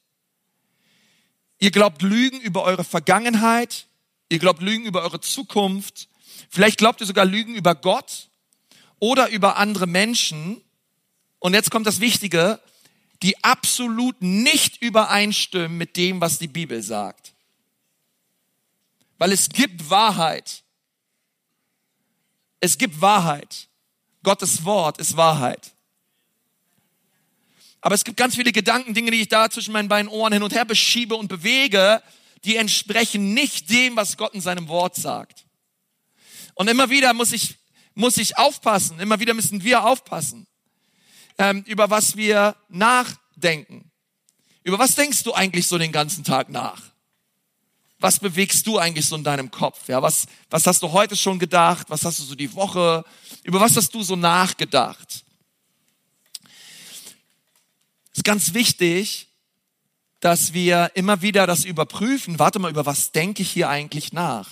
Ihr 1.58 1.70
glaubt 1.70 2.02
Lügen 2.02 2.38
über 2.42 2.64
eure 2.64 2.84
Vergangenheit. 2.84 3.86
Ihr 4.28 4.38
glaubt 4.38 4.60
Lügen 4.60 4.84
über 4.84 5.00
eure 5.00 5.18
Zukunft. 5.18 6.10
Vielleicht 6.50 6.76
glaubt 6.76 7.00
ihr 7.00 7.06
sogar 7.06 7.24
Lügen 7.24 7.54
über 7.54 7.74
Gott 7.74 8.28
oder 8.98 9.30
über 9.30 9.56
andere 9.56 9.86
Menschen. 9.86 10.60
Und 11.38 11.54
jetzt 11.54 11.70
kommt 11.70 11.86
das 11.86 12.00
Wichtige, 12.00 12.60
die 13.22 13.42
absolut 13.42 14.20
nicht 14.20 14.82
übereinstimmen 14.82 15.78
mit 15.78 15.96
dem, 15.96 16.20
was 16.20 16.38
die 16.38 16.48
Bibel 16.48 16.82
sagt. 16.82 17.32
Weil 19.16 19.32
es 19.32 19.48
gibt 19.48 19.88
Wahrheit. 19.88 20.62
Es 22.60 22.76
gibt 22.76 23.00
Wahrheit. 23.00 23.68
Gottes 24.22 24.66
Wort 24.66 24.98
ist 24.98 25.16
Wahrheit. 25.16 25.71
Aber 27.82 27.94
es 27.94 28.04
gibt 28.04 28.16
ganz 28.16 28.34
viele 28.34 28.52
Gedanken, 28.52 28.94
Dinge, 28.94 29.10
die 29.10 29.20
ich 29.20 29.28
da 29.28 29.50
zwischen 29.50 29.72
meinen 29.72 29.88
beiden 29.88 30.08
Ohren 30.08 30.32
hin 30.32 30.42
und 30.42 30.54
her 30.54 30.64
beschiebe 30.64 31.14
und 31.14 31.28
bewege, 31.28 32.02
die 32.44 32.56
entsprechen 32.56 33.34
nicht 33.34 33.68
dem, 33.70 33.96
was 33.96 34.16
Gott 34.16 34.34
in 34.34 34.40
seinem 34.40 34.68
Wort 34.68 34.96
sagt. 34.96 35.44
Und 36.54 36.68
immer 36.68 36.88
wieder 36.88 37.12
muss 37.12 37.32
ich, 37.32 37.56
muss 37.94 38.16
ich 38.16 38.38
aufpassen, 38.38 38.98
immer 39.00 39.20
wieder 39.20 39.34
müssen 39.34 39.62
wir 39.62 39.84
aufpassen, 39.84 40.46
ähm, 41.38 41.62
über 41.66 41.90
was 41.90 42.16
wir 42.16 42.56
nachdenken. 42.68 43.90
Über 44.62 44.78
was 44.78 44.94
denkst 44.94 45.24
du 45.24 45.34
eigentlich 45.34 45.66
so 45.66 45.76
den 45.76 45.92
ganzen 45.92 46.24
Tag 46.24 46.48
nach? 46.48 46.92
was 48.02 48.18
bewegst 48.18 48.66
du 48.66 48.78
eigentlich 48.78 49.06
so 49.06 49.16
in 49.16 49.24
deinem 49.24 49.50
Kopf? 49.50 49.88
Ja, 49.88 50.02
was, 50.02 50.26
was 50.50 50.66
hast 50.66 50.82
du 50.82 50.90
heute 50.92 51.16
schon 51.16 51.38
gedacht? 51.38 51.88
Was 51.88 52.04
hast 52.04 52.18
du 52.18 52.24
so 52.24 52.34
die 52.34 52.52
Woche? 52.54 53.04
Über 53.44 53.60
was 53.60 53.76
hast 53.76 53.94
du 53.94 54.02
so 54.02 54.16
nachgedacht? 54.16 55.24
Ist 58.22 58.26
ganz 58.26 58.54
wichtig, 58.54 59.26
dass 60.20 60.52
wir 60.52 60.92
immer 60.94 61.22
wieder 61.22 61.44
das 61.48 61.64
überprüfen. 61.64 62.38
Warte 62.38 62.60
mal, 62.60 62.70
über 62.70 62.86
was 62.86 63.10
denke 63.10 63.42
ich 63.42 63.50
hier 63.50 63.68
eigentlich 63.68 64.12
nach? 64.12 64.48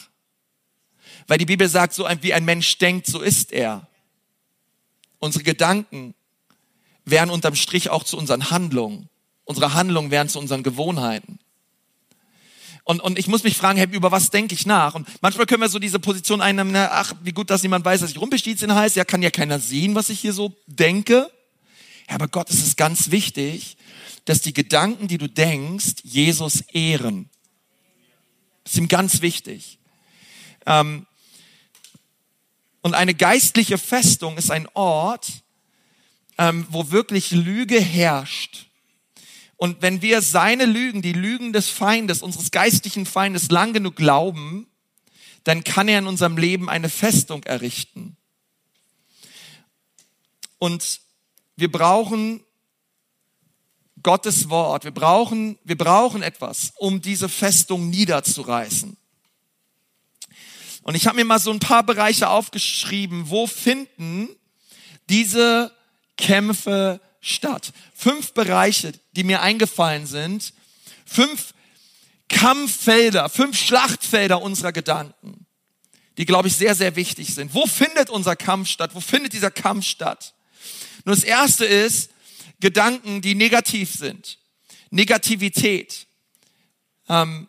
Weil 1.28 1.38
die 1.38 1.46
Bibel 1.46 1.68
sagt, 1.68 1.94
so 1.94 2.04
wie 2.20 2.34
ein 2.34 2.44
Mensch 2.44 2.78
denkt, 2.78 3.06
so 3.06 3.20
ist 3.20 3.52
er. 3.52 3.86
Unsere 5.20 5.44
Gedanken 5.44 6.14
werden 7.04 7.30
unterm 7.30 7.54
Strich 7.54 7.90
auch 7.90 8.02
zu 8.02 8.18
unseren 8.18 8.50
Handlungen. 8.50 9.08
Unsere 9.44 9.72
Handlungen 9.72 10.10
werden 10.10 10.28
zu 10.28 10.40
unseren 10.40 10.64
Gewohnheiten. 10.64 11.38
Und, 12.82 13.00
und 13.00 13.20
ich 13.20 13.28
muss 13.28 13.44
mich 13.44 13.56
fragen, 13.56 13.78
hey, 13.78 13.86
über 13.92 14.10
was 14.10 14.30
denke 14.30 14.52
ich 14.52 14.66
nach? 14.66 14.96
Und 14.96 15.06
manchmal 15.20 15.46
können 15.46 15.62
wir 15.62 15.68
so 15.68 15.78
diese 15.78 16.00
Position 16.00 16.40
einnehmen, 16.40 16.72
na, 16.72 16.88
ach, 16.90 17.12
wie 17.22 17.30
gut, 17.30 17.50
dass 17.50 17.62
niemand 17.62 17.84
weiß, 17.84 18.00
dass 18.00 18.10
ich 18.10 18.20
Rumpelstilzchen 18.20 18.74
heiße. 18.74 18.98
Ja, 18.98 19.04
kann 19.04 19.22
ja 19.22 19.30
keiner 19.30 19.60
sehen, 19.60 19.94
was 19.94 20.08
ich 20.08 20.18
hier 20.18 20.32
so 20.32 20.56
denke. 20.66 21.30
Ja, 22.10 22.16
aber 22.16 22.26
Gott, 22.26 22.50
es 22.50 22.60
ist 22.60 22.76
ganz 22.76 23.12
wichtig, 23.12 23.76
dass 24.24 24.40
die 24.40 24.52
Gedanken, 24.52 25.06
die 25.06 25.16
du 25.16 25.28
denkst, 25.28 26.02
Jesus 26.02 26.60
ehren. 26.72 27.30
Das 28.64 28.72
ist 28.72 28.78
ihm 28.78 28.88
ganz 28.88 29.22
wichtig. 29.22 29.78
Ähm, 30.66 31.06
und 32.82 32.94
eine 32.94 33.14
geistliche 33.14 33.78
Festung 33.78 34.38
ist 34.38 34.50
ein 34.50 34.66
Ort, 34.74 35.30
ähm, 36.36 36.66
wo 36.68 36.90
wirklich 36.90 37.30
Lüge 37.30 37.80
herrscht. 37.80 38.66
Und 39.56 39.80
wenn 39.80 40.02
wir 40.02 40.20
seine 40.20 40.66
Lügen, 40.66 41.02
die 41.02 41.12
Lügen 41.12 41.52
des 41.52 41.68
Feindes, 41.68 42.22
unseres 42.22 42.50
geistlichen 42.50 43.06
Feindes 43.06 43.50
lang 43.52 43.72
genug 43.72 43.94
glauben, 43.94 44.66
dann 45.44 45.62
kann 45.62 45.86
er 45.86 46.00
in 46.00 46.08
unserem 46.08 46.38
Leben 46.38 46.68
eine 46.68 46.88
Festung 46.88 47.44
errichten. 47.44 48.16
Und 50.58 51.02
wir 51.60 51.70
brauchen 51.70 52.42
Gottes 54.02 54.48
Wort. 54.48 54.84
Wir 54.84 54.90
brauchen, 54.90 55.58
wir 55.64 55.76
brauchen 55.76 56.22
etwas, 56.22 56.72
um 56.78 57.02
diese 57.02 57.28
Festung 57.28 57.90
niederzureißen. 57.90 58.96
Und 60.82 60.94
ich 60.94 61.06
habe 61.06 61.16
mir 61.16 61.26
mal 61.26 61.38
so 61.38 61.50
ein 61.50 61.60
paar 61.60 61.82
Bereiche 61.82 62.30
aufgeschrieben, 62.30 63.28
wo 63.28 63.46
finden 63.46 64.28
diese 65.10 65.70
Kämpfe 66.16 67.00
statt. 67.20 67.72
Fünf 67.94 68.32
Bereiche, 68.32 68.92
die 69.12 69.24
mir 69.24 69.42
eingefallen 69.42 70.06
sind. 70.06 70.54
Fünf 71.04 71.52
Kampffelder, 72.28 73.28
fünf 73.28 73.58
Schlachtfelder 73.58 74.40
unserer 74.40 74.72
Gedanken, 74.72 75.46
die, 76.16 76.24
glaube 76.24 76.48
ich, 76.48 76.54
sehr, 76.54 76.76
sehr 76.76 76.94
wichtig 76.94 77.34
sind. 77.34 77.52
Wo 77.54 77.66
findet 77.66 78.08
unser 78.08 78.36
Kampf 78.36 78.68
statt? 78.68 78.94
Wo 78.94 79.00
findet 79.00 79.32
dieser 79.32 79.50
Kampf 79.50 79.84
statt? 79.84 80.32
Nur 81.04 81.14
das 81.14 81.24
erste 81.24 81.64
ist 81.64 82.10
Gedanken, 82.60 83.20
die 83.22 83.34
negativ 83.34 83.92
sind. 83.92 84.38
Negativität. 84.90 86.06
Ähm, 87.08 87.48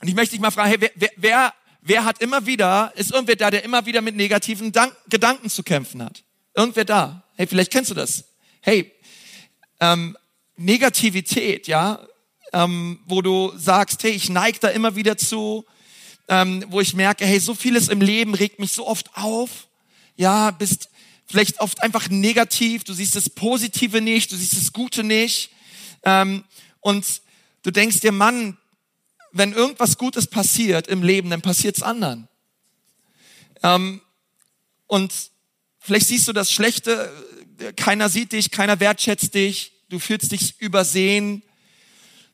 und 0.00 0.08
ich 0.08 0.14
möchte 0.14 0.32
dich 0.32 0.40
mal 0.40 0.50
fragen, 0.50 0.70
hey, 0.70 0.90
wer, 0.94 1.10
wer, 1.16 1.54
wer 1.80 2.04
hat 2.04 2.20
immer 2.20 2.46
wieder, 2.46 2.92
ist 2.96 3.12
irgendwer 3.12 3.36
da, 3.36 3.50
der 3.50 3.64
immer 3.64 3.86
wieder 3.86 4.00
mit 4.00 4.16
negativen 4.16 4.72
Dank, 4.72 4.94
Gedanken 5.08 5.50
zu 5.50 5.62
kämpfen 5.62 6.02
hat? 6.02 6.24
Irgendwer 6.54 6.84
da? 6.84 7.24
Hey, 7.36 7.46
vielleicht 7.46 7.72
kennst 7.72 7.90
du 7.90 7.94
das. 7.94 8.24
Hey, 8.60 8.92
ähm, 9.80 10.16
Negativität, 10.56 11.66
ja, 11.66 12.06
ähm, 12.52 13.00
wo 13.06 13.20
du 13.22 13.52
sagst, 13.56 14.02
hey, 14.04 14.12
ich 14.12 14.28
neige 14.28 14.60
da 14.60 14.68
immer 14.68 14.94
wieder 14.94 15.16
zu, 15.16 15.64
ähm, 16.28 16.64
wo 16.68 16.80
ich 16.80 16.94
merke, 16.94 17.26
hey, 17.26 17.40
so 17.40 17.54
vieles 17.54 17.88
im 17.88 18.00
Leben 18.00 18.34
regt 18.34 18.60
mich 18.60 18.72
so 18.72 18.86
oft 18.86 19.10
auf, 19.14 19.68
ja, 20.16 20.52
bist 20.52 20.88
vielleicht 21.26 21.60
oft 21.60 21.82
einfach 21.82 22.08
negativ, 22.08 22.84
du 22.84 22.92
siehst 22.92 23.16
das 23.16 23.30
Positive 23.30 24.00
nicht, 24.00 24.32
du 24.32 24.36
siehst 24.36 24.56
das 24.56 24.72
Gute 24.72 25.04
nicht, 25.04 25.50
ähm, 26.02 26.44
und 26.80 27.22
du 27.62 27.70
denkst 27.70 28.00
dir, 28.00 28.12
Mann, 28.12 28.58
wenn 29.32 29.52
irgendwas 29.52 29.98
Gutes 29.98 30.26
passiert 30.26 30.86
im 30.86 31.02
Leben, 31.02 31.30
dann 31.30 31.42
passiert's 31.42 31.82
anderen. 31.82 32.28
Ähm, 33.62 34.00
und 34.86 35.12
Vielleicht 35.86 36.06
siehst 36.06 36.26
du 36.28 36.32
das 36.32 36.50
Schlechte, 36.50 37.12
keiner 37.76 38.08
sieht 38.08 38.32
dich, 38.32 38.50
keiner 38.50 38.80
wertschätzt 38.80 39.34
dich, 39.34 39.72
du 39.90 39.98
fühlst 39.98 40.32
dich 40.32 40.58
übersehen. 40.58 41.42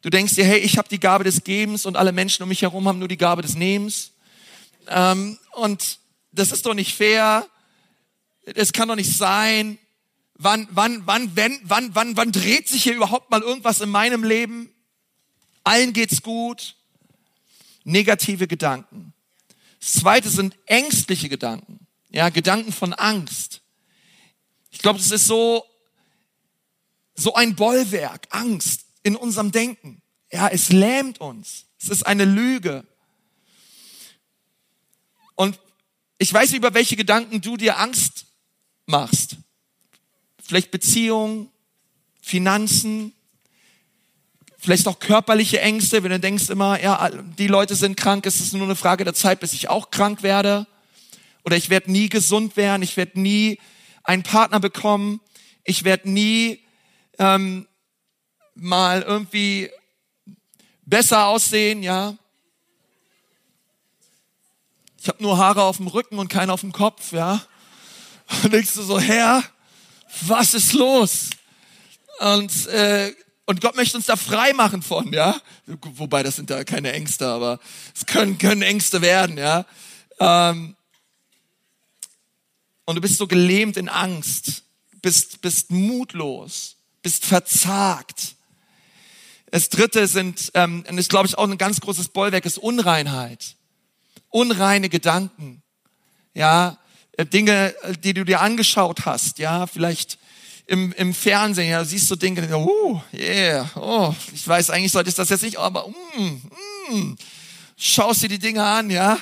Du 0.02 0.08
denkst 0.08 0.36
dir, 0.36 0.44
hey, 0.44 0.60
ich 0.60 0.78
habe 0.78 0.88
die 0.88 1.00
Gabe 1.00 1.24
des 1.24 1.42
Gebens 1.42 1.84
und 1.84 1.96
alle 1.96 2.12
Menschen 2.12 2.44
um 2.44 2.48
mich 2.48 2.62
herum 2.62 2.86
haben 2.86 3.00
nur 3.00 3.08
die 3.08 3.16
Gabe 3.16 3.42
des 3.42 3.56
Nehmens. 3.56 4.12
Ähm, 4.86 5.36
und 5.54 5.98
das 6.30 6.52
ist 6.52 6.64
doch 6.64 6.74
nicht 6.74 6.94
fair. 6.94 7.44
Es 8.54 8.72
kann 8.72 8.88
doch 8.88 8.96
nicht 8.96 9.16
sein. 9.16 9.78
Wann, 10.34 10.68
wann, 10.70 11.06
wann, 11.06 11.36
wenn, 11.36 11.60
wann, 11.64 11.94
wann, 11.94 12.16
wann 12.16 12.32
dreht 12.32 12.68
sich 12.68 12.84
hier 12.84 12.94
überhaupt 12.94 13.30
mal 13.30 13.42
irgendwas 13.42 13.80
in 13.80 13.90
meinem 13.90 14.24
Leben? 14.24 14.72
Allen 15.64 15.92
geht's 15.92 16.22
gut. 16.22 16.76
Negative 17.84 18.46
Gedanken. 18.46 19.12
Das 19.80 19.94
zweite 19.94 20.28
sind 20.28 20.56
ängstliche 20.66 21.28
Gedanken. 21.28 21.86
Ja, 22.10 22.28
Gedanken 22.28 22.72
von 22.72 22.92
Angst. 22.92 23.60
Ich 24.70 24.78
glaube, 24.78 24.98
das 24.98 25.10
ist 25.10 25.26
so, 25.26 25.64
so 27.14 27.34
ein 27.34 27.54
Bollwerk, 27.54 28.26
Angst 28.30 28.86
in 29.02 29.16
unserem 29.16 29.52
Denken. 29.52 30.02
Ja, 30.32 30.48
es 30.48 30.70
lähmt 30.70 31.20
uns. 31.20 31.66
Es 31.80 31.88
ist 31.88 32.06
eine 32.06 32.24
Lüge. 32.24 32.86
Und 35.34 35.58
ich 36.18 36.32
weiß 36.32 36.52
über 36.52 36.74
welche 36.74 36.96
Gedanken 36.96 37.40
du 37.40 37.56
dir 37.56 37.78
Angst 37.78 38.26
machst. 38.90 39.36
Vielleicht 40.42 40.70
Beziehungen, 40.70 41.48
Finanzen, 42.20 43.12
vielleicht 44.58 44.86
auch 44.86 44.98
körperliche 44.98 45.60
Ängste, 45.60 46.02
wenn 46.02 46.10
du 46.10 46.20
denkst 46.20 46.50
immer, 46.50 46.80
ja, 46.80 47.10
die 47.38 47.46
Leute 47.46 47.74
sind 47.74 47.96
krank, 47.96 48.26
es 48.26 48.40
ist 48.40 48.52
nur 48.52 48.64
eine 48.64 48.76
Frage 48.76 49.04
der 49.04 49.14
Zeit, 49.14 49.40
bis 49.40 49.54
ich 49.54 49.68
auch 49.68 49.90
krank 49.90 50.22
werde. 50.22 50.66
Oder 51.44 51.56
ich 51.56 51.70
werde 51.70 51.90
nie 51.90 52.10
gesund 52.10 52.56
werden, 52.56 52.82
ich 52.82 52.96
werde 52.96 53.18
nie 53.18 53.58
einen 54.04 54.22
Partner 54.22 54.60
bekommen, 54.60 55.20
ich 55.64 55.84
werde 55.84 56.10
nie 56.10 56.60
ähm, 57.18 57.66
mal 58.54 59.02
irgendwie 59.02 59.70
besser 60.84 61.26
aussehen, 61.26 61.82
ja. 61.82 62.16
Ich 65.00 65.08
habe 65.08 65.22
nur 65.22 65.38
Haare 65.38 65.62
auf 65.62 65.78
dem 65.78 65.86
Rücken 65.86 66.18
und 66.18 66.28
keine 66.28 66.52
auf 66.52 66.60
dem 66.60 66.72
Kopf, 66.72 67.12
ja. 67.12 67.40
Und 68.42 68.52
denkst 68.52 68.74
du 68.74 68.82
so, 68.82 68.98
Herr, 69.00 69.42
was 70.22 70.54
ist 70.54 70.72
los? 70.72 71.30
Und, 72.20 72.66
äh, 72.66 73.14
und 73.46 73.60
Gott 73.60 73.76
möchte 73.76 73.96
uns 73.96 74.06
da 74.06 74.16
frei 74.16 74.52
machen 74.52 74.82
von, 74.82 75.12
ja. 75.12 75.40
Wobei, 75.66 76.22
das 76.22 76.36
sind 76.36 76.50
da 76.50 76.64
keine 76.64 76.92
Ängste, 76.92 77.26
aber 77.26 77.58
es 77.94 78.06
können, 78.06 78.38
können 78.38 78.62
Ängste 78.62 79.00
werden, 79.02 79.38
ja. 79.38 79.66
Ähm, 80.18 80.76
und 82.84 82.96
du 82.96 83.00
bist 83.00 83.18
so 83.18 83.26
gelähmt 83.28 83.76
in 83.76 83.88
Angst, 83.88 84.64
bist, 85.00 85.40
bist 85.40 85.70
mutlos, 85.70 86.76
bist 87.02 87.24
verzagt. 87.24 88.34
Das 89.50 89.68
dritte 89.68 90.08
sind, 90.08 90.50
ähm, 90.54 90.84
und 90.88 90.98
ist 90.98 91.10
glaube 91.10 91.26
ich 91.28 91.38
auch 91.38 91.48
ein 91.48 91.56
ganz 91.56 91.80
großes 91.80 92.08
Bollwerk, 92.08 92.44
ist 92.44 92.58
Unreinheit. 92.58 93.56
Unreine 94.28 94.88
Gedanken. 94.88 95.62
Ja, 96.34 96.79
Dinge, 97.24 97.74
die 98.02 98.14
du 98.14 98.24
dir 98.24 98.40
angeschaut 98.40 99.04
hast, 99.04 99.38
ja, 99.38 99.66
vielleicht 99.66 100.18
im, 100.66 100.92
im 100.92 101.14
Fernsehen, 101.14 101.70
ja, 101.70 101.84
siehst 101.84 102.10
du 102.10 102.16
Dinge, 102.16 102.56
uh, 102.56 103.00
yeah, 103.12 103.68
oh, 103.74 104.14
ich 104.32 104.46
weiß, 104.46 104.70
eigentlich 104.70 104.92
sollte 104.92 105.10
ich 105.10 105.16
das 105.16 105.28
jetzt 105.28 105.42
nicht, 105.42 105.58
aber 105.58 105.88
mm, 105.88 106.94
mm, 106.94 107.16
schaust 107.76 108.22
dir 108.22 108.28
die 108.28 108.38
Dinge 108.38 108.62
an, 108.62 108.90
ja, 108.90 109.18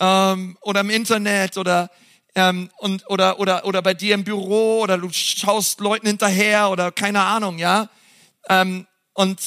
ähm, 0.00 0.56
oder 0.60 0.80
im 0.80 0.90
Internet 0.90 1.56
oder 1.56 1.90
ähm, 2.34 2.70
und, 2.78 3.08
oder, 3.10 3.38
oder, 3.38 3.64
oder 3.64 3.82
bei 3.82 3.94
dir 3.94 4.14
im 4.14 4.24
Büro 4.24 4.80
oder 4.80 4.98
du 4.98 5.08
schaust 5.12 5.80
Leuten 5.80 6.06
hinterher 6.06 6.70
oder 6.70 6.90
keine 6.90 7.22
Ahnung, 7.22 7.58
ja. 7.58 7.88
Ähm, 8.48 8.86
und, 9.14 9.38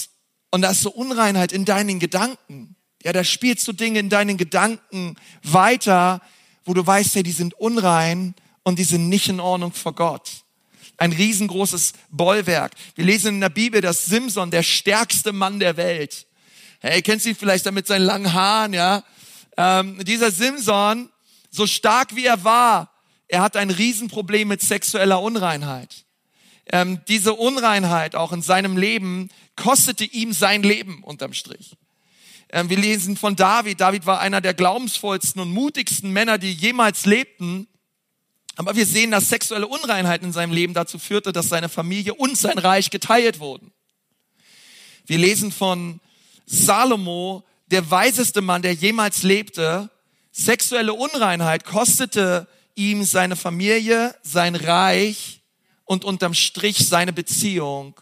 und 0.51 0.61
da 0.61 0.71
ist 0.71 0.81
so 0.81 0.91
Unreinheit 0.91 1.51
in 1.51 1.65
deinen 1.65 1.99
Gedanken. 1.99 2.75
Ja, 3.03 3.11
da 3.11 3.23
spielst 3.23 3.67
du 3.67 3.73
Dinge 3.73 3.99
in 3.99 4.09
deinen 4.09 4.37
Gedanken 4.37 5.15
weiter, 5.43 6.21
wo 6.65 6.73
du 6.73 6.85
weißt, 6.85 7.15
hey, 7.15 7.23
die 7.23 7.31
sind 7.31 7.53
unrein 7.53 8.35
und 8.63 8.79
die 8.79 8.83
sind 8.83 9.07
nicht 9.09 9.29
in 9.29 9.39
Ordnung 9.39 9.71
vor 9.71 9.93
Gott. 9.93 10.29
Ein 10.97 11.11
riesengroßes 11.11 11.93
Bollwerk. 12.09 12.73
Wir 12.95 13.05
lesen 13.05 13.35
in 13.35 13.41
der 13.41 13.49
Bibel, 13.49 13.81
dass 13.81 14.05
Simson, 14.05 14.51
der 14.51 14.63
stärkste 14.63 15.31
Mann 15.31 15.59
der 15.59 15.77
Welt, 15.77 16.25
hey, 16.79 17.01
kennst 17.01 17.25
du 17.25 17.29
ihn 17.29 17.35
vielleicht 17.35 17.65
da 17.65 17.71
mit 17.71 17.87
seinen 17.87 18.05
langen 18.05 18.33
Haaren, 18.33 18.73
ja? 18.73 19.03
Ähm, 19.57 20.03
dieser 20.03 20.31
Simson, 20.31 21.09
so 21.49 21.67
stark 21.67 22.15
wie 22.15 22.25
er 22.25 22.43
war, 22.43 22.91
er 23.27 23.41
hat 23.41 23.55
ein 23.55 23.69
Riesenproblem 23.69 24.47
mit 24.47 24.61
sexueller 24.61 25.21
Unreinheit. 25.21 26.05
Ähm, 26.67 27.01
diese 27.07 27.33
Unreinheit 27.33 28.15
auch 28.15 28.31
in 28.31 28.41
seinem 28.41 28.77
Leben 28.77 29.29
kostete 29.55 30.03
ihm 30.03 30.33
sein 30.33 30.63
Leben 30.63 31.03
unterm 31.03 31.33
Strich. 31.33 31.75
Ähm, 32.49 32.69
wir 32.69 32.77
lesen 32.77 33.17
von 33.17 33.35
David. 33.35 33.81
David 33.81 34.05
war 34.05 34.19
einer 34.19 34.41
der 34.41 34.53
glaubensvollsten 34.53 35.41
und 35.41 35.51
mutigsten 35.51 36.11
Männer, 36.11 36.37
die 36.37 36.51
jemals 36.51 37.05
lebten. 37.05 37.67
Aber 38.55 38.75
wir 38.75 38.85
sehen, 38.85 39.11
dass 39.11 39.29
sexuelle 39.29 39.67
Unreinheit 39.67 40.23
in 40.23 40.31
seinem 40.31 40.53
Leben 40.53 40.73
dazu 40.73 40.97
führte, 40.97 41.33
dass 41.33 41.49
seine 41.49 41.69
Familie 41.69 42.13
und 42.13 42.37
sein 42.37 42.57
Reich 42.57 42.89
geteilt 42.89 43.39
wurden. 43.39 43.71
Wir 45.05 45.17
lesen 45.17 45.51
von 45.51 45.99
Salomo, 46.45 47.43
der 47.67 47.89
weiseste 47.89 48.41
Mann, 48.41 48.61
der 48.61 48.73
jemals 48.73 49.23
lebte. 49.23 49.89
Sexuelle 50.31 50.93
Unreinheit 50.93 51.65
kostete 51.65 52.47
ihm 52.75 53.03
seine 53.03 53.35
Familie, 53.35 54.15
sein 54.21 54.55
Reich 54.55 55.41
und 55.83 56.05
unterm 56.05 56.33
Strich 56.33 56.87
seine 56.87 57.13
Beziehung. 57.13 57.99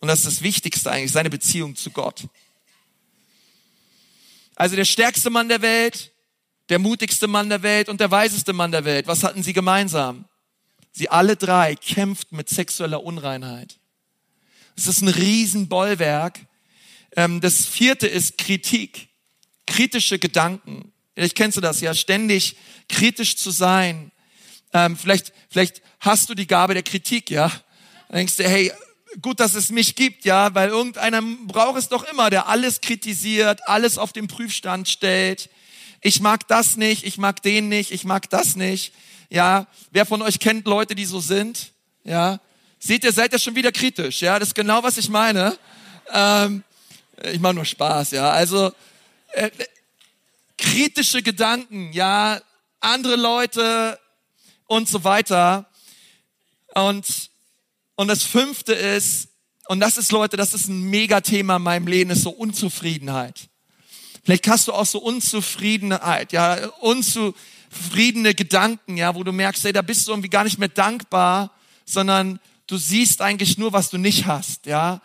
Und 0.00 0.08
das 0.08 0.20
ist 0.20 0.26
das 0.26 0.42
Wichtigste 0.42 0.90
eigentlich, 0.90 1.12
seine 1.12 1.30
Beziehung 1.30 1.76
zu 1.76 1.90
Gott. 1.90 2.24
Also 4.56 4.74
der 4.74 4.86
stärkste 4.86 5.30
Mann 5.30 5.48
der 5.48 5.62
Welt, 5.62 6.12
der 6.70 6.78
mutigste 6.78 7.28
Mann 7.28 7.48
der 7.48 7.62
Welt 7.62 7.88
und 7.88 8.00
der 8.00 8.10
weiseste 8.10 8.52
Mann 8.52 8.72
der 8.72 8.84
Welt. 8.84 9.06
Was 9.06 9.22
hatten 9.22 9.42
sie 9.42 9.52
gemeinsam? 9.52 10.24
Sie 10.90 11.08
alle 11.08 11.36
drei 11.36 11.76
kämpften 11.76 12.36
mit 12.36 12.48
sexueller 12.48 13.04
Unreinheit. 13.04 13.78
Es 14.76 14.86
ist 14.86 15.02
ein 15.02 15.08
Riesenbollwerk. 15.08 16.40
Ähm, 17.14 17.40
das 17.40 17.66
vierte 17.66 18.06
ist 18.06 18.38
Kritik. 18.38 19.08
Kritische 19.66 20.18
Gedanken. 20.18 20.92
Vielleicht 21.14 21.36
kennst 21.36 21.56
du 21.56 21.60
das 21.60 21.80
ja, 21.80 21.94
ständig 21.94 22.56
kritisch 22.88 23.36
zu 23.36 23.50
sein. 23.50 24.10
Ähm, 24.72 24.96
vielleicht, 24.96 25.32
vielleicht 25.50 25.82
hast 26.00 26.28
du 26.28 26.34
die 26.34 26.46
Gabe 26.46 26.74
der 26.74 26.82
Kritik, 26.82 27.30
ja. 27.30 27.48
Dann 28.08 28.18
denkst 28.18 28.36
du, 28.36 28.44
hey, 28.44 28.72
gut, 29.22 29.40
dass 29.40 29.54
es 29.54 29.70
mich 29.70 29.94
gibt, 29.94 30.24
ja, 30.24 30.54
weil 30.54 30.68
irgendeiner 30.68 31.22
braucht 31.46 31.78
es 31.78 31.88
doch 31.88 32.04
immer, 32.04 32.30
der 32.30 32.48
alles 32.48 32.80
kritisiert, 32.80 33.66
alles 33.68 33.98
auf 33.98 34.12
den 34.12 34.28
Prüfstand 34.28 34.88
stellt. 34.88 35.48
Ich 36.00 36.20
mag 36.20 36.46
das 36.48 36.76
nicht, 36.76 37.04
ich 37.04 37.18
mag 37.18 37.42
den 37.42 37.68
nicht, 37.68 37.90
ich 37.92 38.04
mag 38.04 38.28
das 38.30 38.56
nicht. 38.56 38.92
Ja, 39.28 39.66
wer 39.90 40.06
von 40.06 40.22
euch 40.22 40.38
kennt 40.38 40.66
Leute, 40.66 40.94
die 40.94 41.04
so 41.04 41.20
sind? 41.20 41.72
Ja, 42.04 42.40
seht 42.78 43.04
ihr, 43.04 43.12
seid 43.12 43.32
ihr 43.32 43.38
schon 43.38 43.56
wieder 43.56 43.72
kritisch? 43.72 44.20
Ja, 44.20 44.38
das 44.38 44.48
ist 44.48 44.54
genau, 44.54 44.82
was 44.82 44.98
ich 44.98 45.08
meine. 45.08 45.56
Ähm, 46.12 46.62
ich 47.22 47.40
mache 47.40 47.54
nur 47.54 47.64
Spaß, 47.64 48.12
ja. 48.12 48.30
Also 48.30 48.72
äh, 49.32 49.50
kritische 50.58 51.22
Gedanken, 51.22 51.92
ja, 51.92 52.40
andere 52.80 53.16
Leute 53.16 53.98
und 54.66 54.88
so 54.88 55.02
weiter. 55.02 55.66
Und 56.74 57.30
und 57.96 58.08
das 58.08 58.22
fünfte 58.22 58.72
ist, 58.72 59.28
und 59.68 59.80
das 59.80 59.96
ist, 59.96 60.12
Leute, 60.12 60.36
das 60.36 60.54
ist 60.54 60.68
ein 60.68 60.82
Megathema 60.82 61.56
in 61.56 61.62
meinem 61.62 61.86
Leben, 61.86 62.10
ist 62.10 62.22
so 62.22 62.30
Unzufriedenheit. 62.30 63.48
Vielleicht 64.22 64.46
hast 64.48 64.68
du 64.68 64.72
auch 64.72 64.86
so 64.86 64.98
Unzufriedenheit, 64.98 66.32
ja, 66.32 66.68
unzufriedene 66.80 68.34
Gedanken, 68.34 68.96
ja, 68.96 69.14
wo 69.14 69.24
du 69.24 69.32
merkst, 69.32 69.64
ey, 69.64 69.72
da 69.72 69.82
bist 69.82 70.06
du 70.06 70.12
irgendwie 70.12 70.28
gar 70.28 70.44
nicht 70.44 70.58
mehr 70.58 70.68
dankbar, 70.68 71.52
sondern 71.84 72.38
du 72.66 72.76
siehst 72.76 73.22
eigentlich 73.22 73.58
nur, 73.58 73.72
was 73.72 73.90
du 73.90 73.98
nicht 73.98 74.26
hast, 74.26 74.66
ja. 74.66 75.00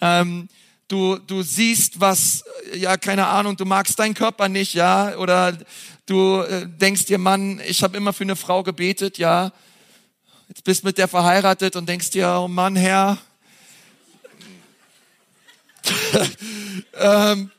Ähm, 0.00 0.48
du, 0.88 1.16
du 1.18 1.42
siehst 1.42 2.00
was, 2.00 2.44
ja, 2.74 2.96
keine 2.96 3.26
Ahnung, 3.26 3.56
du 3.56 3.64
magst 3.64 3.98
deinen 3.98 4.14
Körper 4.14 4.48
nicht, 4.48 4.74
ja, 4.74 5.16
oder 5.16 5.56
du 6.06 6.40
äh, 6.40 6.66
denkst 6.66 7.06
dir, 7.06 7.18
Mann, 7.18 7.60
ich 7.66 7.82
habe 7.82 7.96
immer 7.96 8.12
für 8.12 8.24
eine 8.24 8.36
Frau 8.36 8.62
gebetet, 8.62 9.18
ja, 9.18 9.52
Jetzt 10.52 10.64
bist 10.64 10.84
mit 10.84 10.98
der 10.98 11.08
verheiratet 11.08 11.76
und 11.76 11.88
denkst 11.88 12.10
dir, 12.10 12.28
oh 12.38 12.46
Mann, 12.46 12.76
Herr. 12.76 13.16
ähm, 16.92 17.50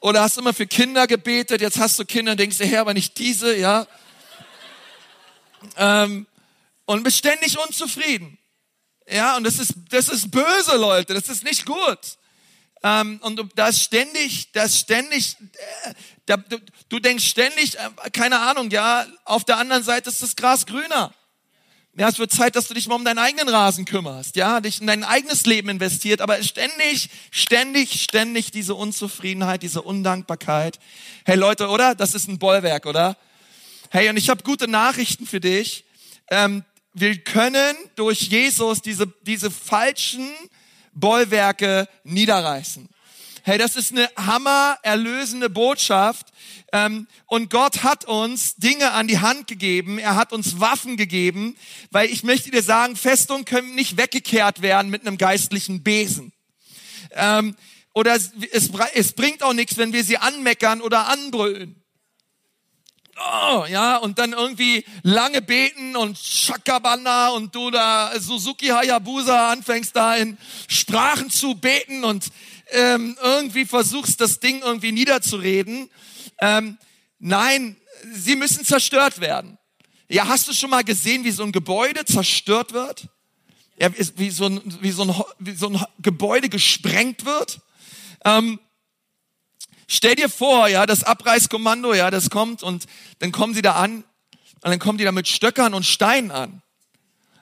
oder 0.00 0.20
hast 0.20 0.36
immer 0.36 0.52
für 0.52 0.66
Kinder 0.66 1.06
gebetet, 1.06 1.62
jetzt 1.62 1.78
hast 1.78 1.98
du 1.98 2.04
Kinder 2.04 2.32
und 2.32 2.38
denkst 2.38 2.58
dir, 2.58 2.66
Herr, 2.66 2.82
aber 2.82 2.92
nicht 2.92 3.16
diese, 3.16 3.56
ja. 3.56 3.86
Ähm, 5.78 6.26
und 6.84 7.02
bist 7.02 7.16
ständig 7.16 7.58
unzufrieden. 7.58 8.36
Ja, 9.08 9.38
und 9.38 9.44
das 9.44 9.58
ist, 9.58 9.72
das 9.88 10.10
ist 10.10 10.30
böse, 10.30 10.76
Leute, 10.76 11.14
das 11.14 11.30
ist 11.30 11.44
nicht 11.44 11.64
gut. 11.64 11.98
Ähm, 12.82 13.20
und 13.22 13.40
da 13.54 13.68
ist 13.68 13.80
ständig, 13.80 14.52
da 14.52 14.64
ist 14.64 14.76
ständig, 14.76 15.38
äh, 15.84 15.94
da, 16.26 16.36
du, 16.36 16.58
du 16.90 16.98
denkst 16.98 17.26
ständig, 17.26 17.78
äh, 17.78 18.10
keine 18.12 18.38
Ahnung, 18.40 18.68
ja, 18.68 19.06
auf 19.24 19.44
der 19.44 19.56
anderen 19.56 19.82
Seite 19.82 20.10
ist 20.10 20.20
das 20.20 20.36
Gras 20.36 20.66
grüner. 20.66 21.14
Ja, 21.96 22.08
es 22.08 22.18
wird 22.18 22.32
Zeit, 22.32 22.56
dass 22.56 22.66
du 22.66 22.74
dich 22.74 22.88
mal 22.88 22.96
um 22.96 23.04
deinen 23.04 23.18
eigenen 23.18 23.48
Rasen 23.48 23.84
kümmerst, 23.84 24.34
ja, 24.34 24.60
dich 24.60 24.80
in 24.80 24.88
dein 24.88 25.04
eigenes 25.04 25.46
Leben 25.46 25.68
investiert, 25.68 26.20
aber 26.20 26.42
ständig, 26.42 27.08
ständig, 27.30 28.02
ständig 28.02 28.50
diese 28.50 28.74
Unzufriedenheit, 28.74 29.62
diese 29.62 29.80
Undankbarkeit. 29.80 30.80
Hey 31.24 31.36
Leute, 31.36 31.68
oder? 31.68 31.94
Das 31.94 32.16
ist 32.16 32.26
ein 32.26 32.40
Bollwerk, 32.40 32.86
oder? 32.86 33.16
Hey, 33.90 34.08
und 34.08 34.16
ich 34.16 34.28
habe 34.28 34.42
gute 34.42 34.66
Nachrichten 34.66 35.24
für 35.24 35.38
dich. 35.38 35.84
Ähm, 36.30 36.64
wir 36.94 37.16
können 37.18 37.76
durch 37.94 38.22
Jesus 38.22 38.82
diese, 38.82 39.06
diese 39.22 39.52
falschen 39.52 40.28
Bollwerke 40.94 41.88
niederreißen. 42.02 42.88
Hey, 43.46 43.58
das 43.58 43.76
ist 43.76 43.92
eine 43.92 44.08
hammer 44.16 44.78
erlösende 44.80 45.50
Botschaft. 45.50 46.28
Ähm, 46.72 47.06
und 47.26 47.50
Gott 47.50 47.82
hat 47.82 48.06
uns 48.06 48.56
Dinge 48.56 48.92
an 48.92 49.06
die 49.06 49.18
Hand 49.18 49.48
gegeben. 49.48 49.98
Er 49.98 50.16
hat 50.16 50.32
uns 50.32 50.60
Waffen 50.60 50.96
gegeben, 50.96 51.54
weil 51.90 52.08
ich 52.08 52.22
möchte 52.22 52.50
dir 52.50 52.62
sagen, 52.62 52.96
Festungen 52.96 53.44
können 53.44 53.74
nicht 53.74 53.98
weggekehrt 53.98 54.62
werden 54.62 54.90
mit 54.90 55.06
einem 55.06 55.18
geistlichen 55.18 55.82
Besen. 55.82 56.32
Ähm, 57.10 57.54
oder 57.92 58.14
es, 58.14 58.32
es 58.94 59.12
bringt 59.12 59.42
auch 59.42 59.52
nichts, 59.52 59.76
wenn 59.76 59.92
wir 59.92 60.04
sie 60.04 60.16
anmeckern 60.16 60.80
oder 60.80 61.08
anbrüllen. 61.08 61.83
Oh, 63.16 63.64
ja, 63.68 63.96
und 63.98 64.18
dann 64.18 64.32
irgendwie 64.32 64.84
lange 65.02 65.40
beten 65.40 65.94
und 65.96 66.18
Shakabana 66.18 67.28
und 67.28 67.54
du 67.54 67.70
da 67.70 68.12
Suzuki 68.18 68.66
Hayabusa 68.66 69.52
anfängst 69.52 69.94
da 69.94 70.16
in 70.16 70.36
Sprachen 70.66 71.30
zu 71.30 71.54
beten 71.54 72.02
und 72.02 72.26
ähm, 72.70 73.16
irgendwie 73.22 73.66
versuchst, 73.66 74.20
das 74.20 74.40
Ding 74.40 74.62
irgendwie 74.62 74.90
niederzureden. 74.90 75.90
Ähm, 76.40 76.76
nein, 77.20 77.76
sie 78.12 78.34
müssen 78.34 78.64
zerstört 78.64 79.20
werden. 79.20 79.58
Ja, 80.08 80.26
hast 80.26 80.48
du 80.48 80.52
schon 80.52 80.70
mal 80.70 80.84
gesehen, 80.84 81.24
wie 81.24 81.30
so 81.30 81.44
ein 81.44 81.52
Gebäude 81.52 82.04
zerstört 82.04 82.72
wird? 82.72 83.08
Ja, 83.78 83.90
wie 84.16 84.30
so 84.30 84.46
ein, 84.46 84.60
wie 84.80 84.90
so 84.90 85.02
ein, 85.04 85.14
wie 85.38 85.54
so 85.54 85.68
ein 85.68 85.84
Gebäude 86.00 86.48
gesprengt 86.48 87.24
wird? 87.24 87.60
Ähm, 88.24 88.58
stell 89.86 90.14
dir 90.14 90.28
vor, 90.28 90.68
ja, 90.68 90.86
das 90.86 91.04
Abreißkommando, 91.04 91.94
ja, 91.94 92.10
das 92.10 92.30
kommt 92.30 92.62
und 92.62 92.86
dann 93.18 93.32
kommen 93.32 93.54
sie 93.54 93.62
da 93.62 93.74
an 93.74 94.04
und 94.62 94.70
dann 94.70 94.78
kommen 94.78 94.98
die 94.98 95.04
da 95.04 95.12
mit 95.12 95.28
Stöckern 95.28 95.74
und 95.74 95.84
Steinen 95.84 96.30
an. 96.30 96.62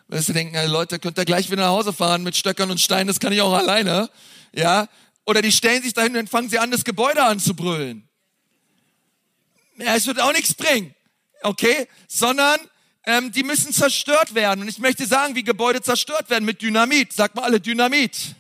Wirst 0.09 0.29
du 0.29 0.33
denken, 0.33 0.57
Leute, 0.69 0.99
könnt 0.99 1.19
ihr 1.19 1.25
gleich 1.25 1.51
wieder 1.51 1.63
nach 1.63 1.71
Hause 1.71 1.93
fahren 1.93 2.23
mit 2.23 2.37
Stöckern 2.37 2.71
und 2.71 2.81
Steinen, 2.81 3.07
das 3.07 3.21
kann 3.21 3.33
ich 3.33 3.41
auch 3.41 3.53
alleine. 3.53 4.11
Ja, 4.55 4.89
oder 5.25 5.41
die 5.41 5.53
stellen 5.53 5.83
sich 5.83 5.95
dahin 5.95 6.17
und 6.17 6.29
fangen 6.29 6.51
sie 6.51 6.59
an, 6.59 6.71
das 6.71 6.85
Gebäude 6.85 7.23
anzubrüllen. 7.23 8.09
Ja, 9.79 9.95
es 9.95 10.07
wird 10.07 10.21
auch 10.21 10.33
nichts 10.33 10.55
bringen. 10.55 10.95
Okay? 11.43 11.89
Sondern 12.09 12.61
ähm, 13.05 13.33
die 13.33 13.43
müssen 13.43 13.73
zerstört 13.73 14.35
werden. 14.35 14.63
Und 14.63 14.69
ich 14.69 14.79
möchte 14.79 15.07
sagen, 15.07 15.35
wie 15.35 15.43
Gebäude 15.43 15.83
zerstört 15.83 16.31
werden. 16.31 16.45
Mit 16.45 16.63
Dynamit. 16.63 17.13
Sag 17.13 17.35
mal 17.35 17.45
alle 17.45 17.61
Dynamit. 17.61 18.35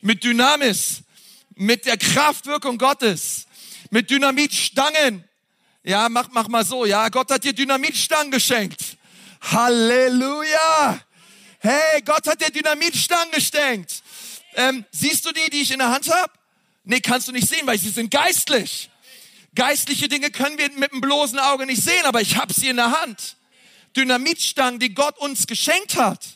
Mit 0.00 0.24
Dynamis. 0.24 1.02
Mit 1.56 1.86
der 1.86 1.96
Kraftwirkung 1.96 2.78
Gottes. 2.78 3.46
Mit 3.90 4.10
Dynamitstangen. 4.10 5.24
Ja, 5.82 6.08
mach, 6.08 6.28
mach 6.30 6.48
mal 6.48 6.64
so. 6.64 6.84
Ja, 6.84 7.08
Gott 7.08 7.30
hat 7.30 7.44
dir 7.44 7.54
Dynamitstangen 7.54 8.30
geschenkt. 8.30 8.96
Halleluja. 9.40 11.00
Hey, 11.58 12.02
Gott 12.04 12.26
hat 12.26 12.40
dir 12.40 12.50
Dynamitstangen 12.50 13.30
geschenkt. 13.32 14.02
Ähm, 14.54 14.84
siehst 14.90 15.24
du 15.24 15.32
die, 15.32 15.48
die 15.50 15.62
ich 15.62 15.70
in 15.70 15.78
der 15.78 15.90
Hand 15.90 16.12
habe? 16.12 16.32
Nee, 16.84 17.00
kannst 17.00 17.28
du 17.28 17.32
nicht 17.32 17.48
sehen, 17.48 17.66
weil 17.66 17.78
sie 17.78 17.88
sind 17.88 18.10
geistlich. 18.10 18.90
Geistliche 19.54 20.08
Dinge 20.08 20.30
können 20.30 20.58
wir 20.58 20.70
mit 20.72 20.92
dem 20.92 21.00
bloßen 21.00 21.38
Auge 21.38 21.64
nicht 21.64 21.82
sehen, 21.82 22.04
aber 22.04 22.20
ich 22.20 22.36
habe 22.36 22.52
sie 22.52 22.68
in 22.68 22.76
der 22.76 23.00
Hand. 23.00 23.36
Dynamitstangen, 23.96 24.78
die 24.78 24.92
Gott 24.92 25.18
uns 25.18 25.46
geschenkt 25.46 25.96
hat. 25.96 26.35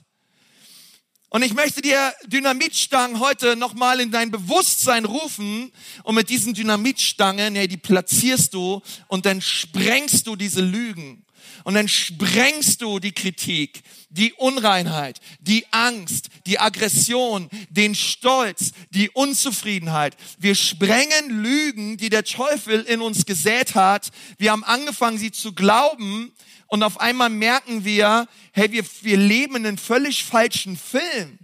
Und 1.33 1.43
ich 1.43 1.55
möchte 1.55 1.81
dir 1.81 2.13
Dynamitstangen 2.27 3.21
heute 3.21 3.55
nochmal 3.55 4.01
in 4.01 4.11
dein 4.11 4.33
Bewusstsein 4.33 5.05
rufen 5.05 5.71
und 6.03 6.17
mit 6.17 6.29
diesen 6.29 6.55
Dynamitstangen, 6.55 7.55
ja, 7.55 7.69
die 7.69 7.77
platzierst 7.77 8.53
du 8.53 8.83
und 9.07 9.27
dann 9.27 9.41
sprengst 9.41 10.27
du 10.27 10.35
diese 10.35 10.61
Lügen. 10.61 11.25
Und 11.63 11.75
dann 11.75 11.87
sprengst 11.87 12.83
du 12.83 12.99
die 12.99 13.13
Kritik, 13.13 13.83
die 14.09 14.33
Unreinheit, 14.33 15.21
die 15.41 15.67
Angst, 15.71 16.31
die 16.47 16.59
Aggression, 16.59 17.49
den 17.69 17.95
Stolz, 17.95 18.73
die 18.91 19.11
Unzufriedenheit. 19.11 20.17
Wir 20.39 20.57
sprengen 20.57 21.43
Lügen, 21.43 21.97
die 21.97 22.09
der 22.09 22.25
Teufel 22.25 22.81
in 22.83 23.01
uns 23.01 23.25
gesät 23.25 23.77
hat. 23.77 24.11
Wir 24.39 24.51
haben 24.51 24.65
angefangen, 24.65 25.19
sie 25.19 25.31
zu 25.31 25.53
glauben. 25.53 26.33
Und 26.71 26.85
auf 26.85 27.01
einmal 27.01 27.31
merken 27.31 27.85
wir, 27.85 28.29
hey, 28.53 28.71
wir, 28.71 28.85
wir 29.03 29.17
leben 29.17 29.57
in 29.57 29.67
einem 29.67 29.77
völlig 29.77 30.25
falschen 30.25 30.77
Film. 30.77 31.39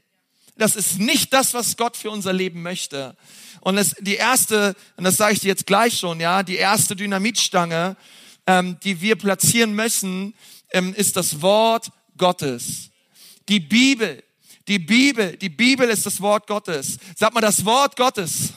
das 0.56 0.76
ist 0.76 1.00
nicht 1.00 1.32
das, 1.32 1.52
was 1.52 1.76
Gott 1.76 1.96
für 1.96 2.10
unser 2.10 2.32
Leben 2.32 2.62
möchte. 2.62 3.16
Und 3.60 3.74
das, 3.74 3.96
die 3.98 4.14
erste, 4.14 4.76
und 4.96 5.02
das 5.02 5.16
sage 5.16 5.34
ich 5.34 5.40
dir 5.40 5.48
jetzt 5.48 5.66
gleich 5.66 5.98
schon, 5.98 6.20
ja, 6.20 6.44
die 6.44 6.54
erste 6.54 6.94
Dynamitstange, 6.94 7.96
ähm, 8.46 8.78
die 8.84 9.00
wir 9.00 9.16
platzieren 9.16 9.74
müssen, 9.74 10.32
ähm, 10.70 10.94
ist 10.94 11.16
das 11.16 11.42
Wort 11.42 11.90
Gottes. 12.16 12.90
Die 13.48 13.58
Bibel, 13.58 14.22
die 14.68 14.78
Bibel, 14.78 15.36
die 15.36 15.48
Bibel 15.48 15.88
ist 15.88 16.06
das 16.06 16.20
Wort 16.20 16.46
Gottes. 16.46 16.98
Sag 17.16 17.34
mal, 17.34 17.40
das 17.40 17.64
Wort 17.64 17.96
Gottes. 17.96 18.52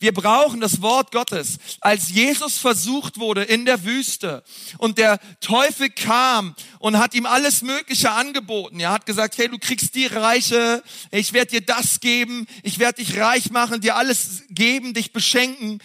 Wir 0.00 0.12
brauchen 0.12 0.60
das 0.60 0.82
Wort 0.82 1.12
Gottes. 1.12 1.58
Als 1.80 2.10
Jesus 2.10 2.58
versucht 2.58 3.18
wurde 3.18 3.42
in 3.42 3.64
der 3.64 3.84
Wüste 3.84 4.42
und 4.78 4.98
der 4.98 5.18
Teufel 5.40 5.90
kam 5.90 6.54
und 6.78 6.98
hat 6.98 7.14
ihm 7.14 7.26
alles 7.26 7.62
Mögliche 7.62 8.10
angeboten. 8.10 8.80
Er 8.80 8.90
hat 8.90 9.06
gesagt, 9.06 9.38
hey, 9.38 9.48
du 9.48 9.58
kriegst 9.58 9.94
die 9.94 10.06
Reiche, 10.06 10.82
ich 11.10 11.32
werde 11.32 11.52
dir 11.52 11.60
das 11.62 12.00
geben, 12.00 12.46
ich 12.62 12.78
werde 12.78 13.02
dich 13.02 13.18
reich 13.18 13.50
machen, 13.50 13.80
dir 13.80 13.96
alles 13.96 14.42
geben, 14.50 14.94
dich 14.94 15.12
beschenken. 15.12 15.80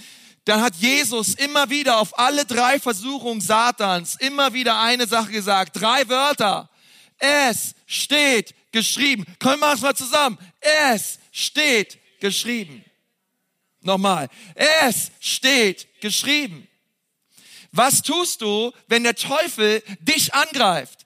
Dann 0.46 0.62
hat 0.62 0.76
Jesus 0.78 1.36
immer 1.36 1.70
wieder 1.70 2.00
auf 2.00 2.18
alle 2.18 2.46
drei 2.46 2.80
Versuchungen 2.80 3.42
Satans 3.42 4.16
immer 4.16 4.54
wieder 4.54 4.82
eine 4.82 5.06
Sache 5.08 5.32
gesagt. 5.32 5.80
Drei 5.80 6.08
Wörter. 6.10 6.70
Es 7.20 7.76
steht 7.86 8.56
geschrieben. 8.72 9.26
Können 9.40 9.60
wir 9.60 9.74
es 9.74 9.82
mal 9.82 9.96
zusammen? 9.96 10.38
Es 10.92 11.20
steht 11.32 12.00
geschrieben. 12.20 12.84
Nochmal. 13.82 14.30
Es 14.56 15.12
steht 15.20 15.88
geschrieben. 16.02 16.68
Was 17.72 18.02
tust 18.02 18.42
du, 18.42 18.72
wenn 18.88 19.04
der 19.04 19.16
Teufel 19.16 19.84
dich 20.02 20.34
angreift? 20.34 21.06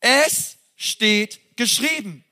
Es 0.00 0.56
steht 0.76 1.40
geschrieben. 1.56 2.24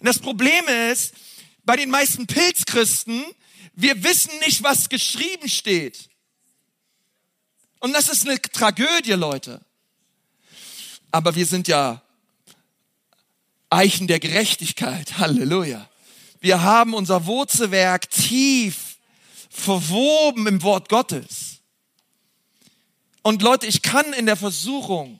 Und 0.00 0.06
das 0.06 0.18
Problem 0.18 0.66
ist, 0.90 1.14
bei 1.64 1.76
den 1.76 1.90
meisten 1.90 2.26
Pilzchristen, 2.26 3.24
wir 3.74 4.02
wissen 4.02 4.36
nicht, 4.40 4.62
was 4.62 4.88
geschrieben 4.88 5.48
steht. 5.48 6.08
Und 7.80 7.92
das 7.92 8.08
ist 8.08 8.26
eine 8.26 8.40
Tragödie, 8.40 9.12
Leute. 9.12 9.60
Aber 11.10 11.34
wir 11.34 11.46
sind 11.46 11.68
ja 11.68 12.02
Eichen 13.70 14.06
der 14.06 14.18
Gerechtigkeit. 14.18 15.18
Halleluja. 15.18 15.87
Wir 16.40 16.62
haben 16.62 16.94
unser 16.94 17.26
Wurzelwerk 17.26 18.10
tief 18.10 18.96
verwoben 19.50 20.46
im 20.46 20.62
Wort 20.62 20.88
Gottes. 20.88 21.58
Und 23.22 23.42
Leute, 23.42 23.66
ich 23.66 23.82
kann 23.82 24.12
in 24.12 24.26
der 24.26 24.36
Versuchung, 24.36 25.18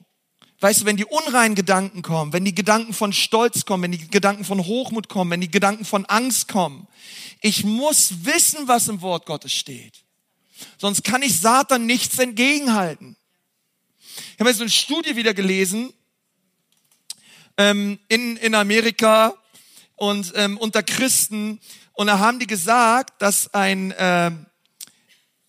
weißt 0.61 0.81
du, 0.83 0.85
wenn 0.85 0.97
die 0.97 1.05
unreinen 1.05 1.55
Gedanken 1.55 2.03
kommen, 2.03 2.33
wenn 2.33 2.45
die 2.45 2.55
Gedanken 2.55 2.93
von 2.93 3.13
Stolz 3.13 3.65
kommen, 3.65 3.85
wenn 3.85 3.93
die 3.93 4.09
Gedanken 4.09 4.45
von 4.45 4.65
Hochmut 4.65 5.09
kommen, 5.09 5.31
wenn 5.31 5.41
die 5.41 5.51
Gedanken 5.51 5.85
von 5.85 6.07
Angst 6.07 6.49
kommen, 6.49 6.87
ich 7.41 7.65
muss 7.65 8.25
wissen, 8.25 8.69
was 8.69 8.89
im 8.89 9.01
Wort 9.01 9.27
Gottes 9.27 9.53
steht. 9.53 10.05
Sonst 10.79 11.05
kann 11.05 11.23
ich 11.23 11.39
Satan 11.41 11.87
nichts 11.87 12.19
entgegenhalten. 12.19 13.17
Ich 14.35 14.41
habe 14.41 14.51
jetzt 14.51 14.61
eine 14.61 14.71
Studie 14.71 15.17
wieder 15.17 15.35
gelesen 15.35 15.93
ähm, 17.57 17.99
in, 18.09 18.37
in 18.39 18.55
Amerika, 18.55 19.35
und 19.99 20.33
ähm, 20.35 20.57
unter 20.57 20.83
Christen 20.83 21.61
und 21.93 22.07
da 22.07 22.19
haben 22.19 22.39
die 22.39 22.47
gesagt, 22.47 23.21
dass 23.21 23.53
ein 23.53 23.91
äh, 23.93 24.31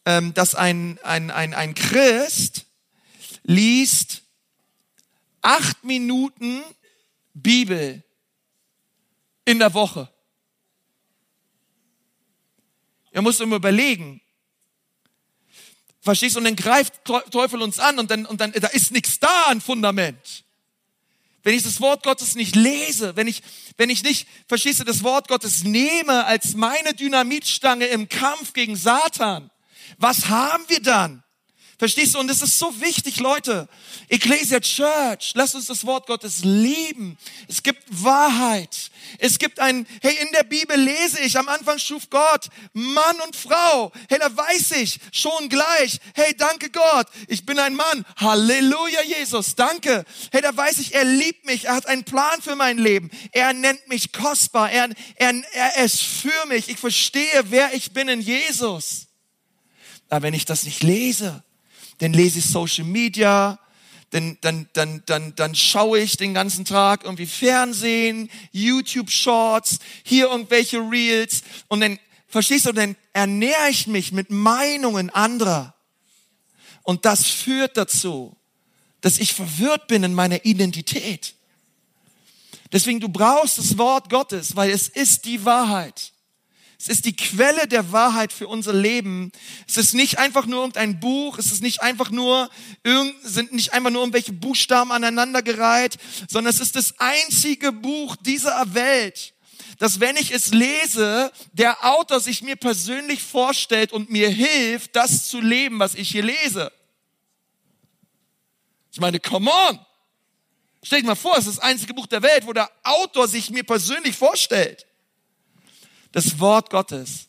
ähm, 0.10 0.34
dass 0.34 0.56
ein, 0.56 0.98
ein, 1.04 1.30
ein, 1.30 1.54
ein 1.54 1.76
Christ 1.76 2.66
liest 3.44 4.24
acht 5.42 5.84
Minuten 5.84 6.64
Bibel 7.34 8.04
in 9.46 9.60
der 9.60 9.74
Woche. 9.74 10.10
Er 13.12 13.22
muss 13.22 13.40
immer 13.40 13.58
überlegen. 13.58 14.22
Verstehst 16.02 16.36
du? 16.36 16.40
Und 16.40 16.46
dann 16.46 16.56
greift 16.56 17.06
Teufel 17.06 17.62
uns 17.62 17.78
an 17.80 18.00
und 18.00 18.10
dann, 18.10 18.26
und 18.26 18.42
dann, 18.42 18.52
da 18.54 18.68
ist 18.68 18.92
nichts 18.92 19.20
da 19.20 19.44
an 19.44 19.62
Fundament 19.62 20.44
wenn 21.44 21.56
ich 21.56 21.64
das 21.64 21.82
Wort 21.82 22.04
Gottes 22.04 22.36
nicht 22.36 22.56
lese, 22.56 23.16
wenn 23.16 23.28
ich, 23.28 23.42
wenn 23.78 23.90
ich 23.90 24.04
nicht, 24.04 24.28
verstehst 24.48 24.80
du, 24.80 24.84
das 24.84 25.04
Wort 25.04 25.28
Gottes 25.28 25.64
nehme 25.64 26.26
als 26.26 26.56
meine 26.56 26.94
Dynamitstange 26.94 27.86
im 27.88 28.10
Kampf 28.10 28.54
gegen 28.54 28.76
Satan, 28.76 29.50
was 29.98 30.28
haben 30.28 30.64
wir 30.68 30.82
dann? 30.82 31.24
Verstehst 31.80 32.14
du? 32.14 32.20
Und 32.20 32.30
es 32.30 32.42
ist 32.42 32.60
so 32.60 32.82
wichtig, 32.82 33.22
Leute. 33.22 33.70
Ecclesia 34.10 34.60
Church, 34.60 35.32
lasst 35.34 35.56
uns 35.56 35.68
das 35.68 35.86
Wort 35.86 36.08
Gottes 36.08 36.44
lieben. 36.44 37.18
Es 37.48 37.64
gibt 37.64 37.82
Wahrheit. 37.88 38.92
Es 39.18 39.40
gibt 39.40 39.62
ein, 39.62 39.88
hey, 40.02 40.14
in 40.22 40.28
der 40.34 40.44
Bibel 40.44 40.76
lese 40.76 41.22
ich, 41.22 41.38
am 41.38 41.48
Anfang 41.48 41.80
schuf 41.80 42.10
Gott 42.10 42.50
Mann 42.74 43.22
und 43.26 43.34
Frau. 43.34 43.94
Hey, 44.10 44.20
da 44.20 44.36
weiß 44.36 44.72
ich 44.72 45.00
schon 45.14 45.48
gleich. 45.48 46.02
Hey, 46.16 46.36
danke 46.38 46.70
Gott. 46.70 47.08
Ich 47.30 47.46
bin 47.46 47.58
ein 47.58 47.76
Mann. 47.76 48.06
Halleluja, 48.18 49.02
Jesus. 49.04 49.56
Danke. 49.56 50.04
Hey, 50.34 50.42
da 50.42 50.56
weiß 50.56 50.80
ich, 50.80 50.94
er 50.94 51.06
liebt 51.06 51.46
mich. 51.46 51.66
Er 51.66 51.76
hat 51.76 51.86
einen 51.86 52.04
Plan 52.04 52.42
für 52.42 52.58
mein 52.58 52.78
Leben. 52.78 53.10
Er 53.32 53.54
nennt 53.54 53.88
mich 53.88 54.12
kostbar. 54.12 54.70
Er, 54.70 54.90
er, 55.16 55.34
er 55.54 55.86
ist 55.86 56.02
für 56.02 56.46
mich. 56.50 56.68
Ich 56.68 56.78
verstehe, 56.78 57.46
wer 57.46 57.74
ich 57.74 57.94
bin 57.94 58.10
in 58.10 58.20
Jesus. 58.20 59.08
Aber 60.10 60.24
wenn 60.24 60.34
ich 60.34 60.44
das 60.44 60.64
nicht 60.64 60.84
lese, 60.84 61.42
dann 62.00 62.14
lese 62.14 62.40
ich 62.40 62.46
Social 62.46 62.86
Media, 62.86 63.60
dann, 64.10 64.38
dann, 64.42 64.68
dann, 64.74 65.04
dann, 65.06 65.36
dann 65.36 65.56
schaue 65.56 66.00
ich 66.00 66.18
den 66.18 66.34
ganzen 66.34 66.66
Tag 66.66 67.04
irgendwie 67.04 67.28
Fernsehen, 67.28 68.30
YouTube 68.52 69.12
Shorts, 69.12 69.80
hier 70.04 70.30
irgendwelche 70.30 70.80
Reels 70.80 71.44
und 71.68 71.82
dann, 71.82 72.00
verstehst 72.28 72.66
du, 72.66 72.72
dann 72.72 72.96
ernähre 73.14 73.70
ich 73.70 73.88
mich 73.88 74.12
mit 74.12 74.32
Meinungen 74.32 75.10
anderer. 75.10 75.76
Und 76.84 77.06
das 77.06 77.28
führt 77.28 77.78
dazu, 77.78 78.36
dass 79.02 79.20
ich 79.20 79.34
verwirrt 79.34 79.88
bin 79.88 80.04
in 80.04 80.14
meiner 80.14 80.44
Identität. 80.46 81.36
Deswegen, 82.72 83.00
du 83.00 83.10
brauchst 83.10 83.58
das 83.58 83.78
Wort 83.78 84.10
Gottes, 84.10 84.56
weil 84.56 84.70
es 84.72 84.88
ist 84.88 85.26
die 85.26 85.44
Wahrheit. 85.46 86.14
Es 86.82 86.88
ist 86.88 87.04
die 87.04 87.16
Quelle 87.16 87.68
der 87.68 87.92
Wahrheit 87.92 88.32
für 88.32 88.48
unser 88.48 88.72
Leben. 88.72 89.34
Es 89.68 89.76
ist 89.76 89.94
nicht 89.94 90.18
einfach 90.18 90.46
nur 90.46 90.62
irgendein 90.62 91.02
Buch. 91.02 91.38
Es 91.38 91.52
ist 91.52 91.62
nicht 91.62 91.82
einfach 91.82 92.10
nur, 92.10 92.50
sind 93.22 93.52
nicht 93.52 93.74
einfach 93.74 93.90
nur 93.90 94.02
irgendwelche 94.02 94.32
Buchstaben 94.32 94.94
aneinandergereiht, 94.94 95.98
sondern 96.30 96.54
es 96.54 96.62
ist 96.62 96.78
das 96.78 96.98
einzige 96.98 97.74
Buch 97.74 98.16
dieser 98.16 98.74
Welt, 98.74 99.34
dass 99.78 100.00
wenn 100.00 100.16
ich 100.16 100.32
es 100.32 100.54
lese, 100.54 101.34
der 101.52 101.84
Autor 101.86 102.22
sich 102.22 102.44
mir 102.44 102.56
persönlich 102.56 103.22
vorstellt 103.22 103.92
und 103.92 104.10
mir 104.10 104.30
hilft, 104.30 104.96
das 104.96 105.28
zu 105.28 105.42
leben, 105.42 105.80
was 105.80 105.96
ich 105.96 106.10
hier 106.10 106.24
lese. 106.24 106.72
Ich 108.94 109.02
meine, 109.02 109.20
come 109.20 109.52
on! 109.52 109.80
Stell 110.82 111.02
dir 111.02 111.08
mal 111.08 111.16
vor, 111.16 111.38
es 111.38 111.46
ist 111.46 111.58
das 111.58 111.64
einzige 111.64 111.94
Buch 111.94 112.08
der 112.08 112.22
Welt, 112.22 112.48
wo 112.48 112.54
der 112.54 112.72
Autor 112.84 113.28
sich 113.28 113.50
mir 113.50 113.64
persönlich 113.64 114.16
vorstellt. 114.16 114.86
Das 116.12 116.40
Wort 116.40 116.70
Gottes. 116.70 117.28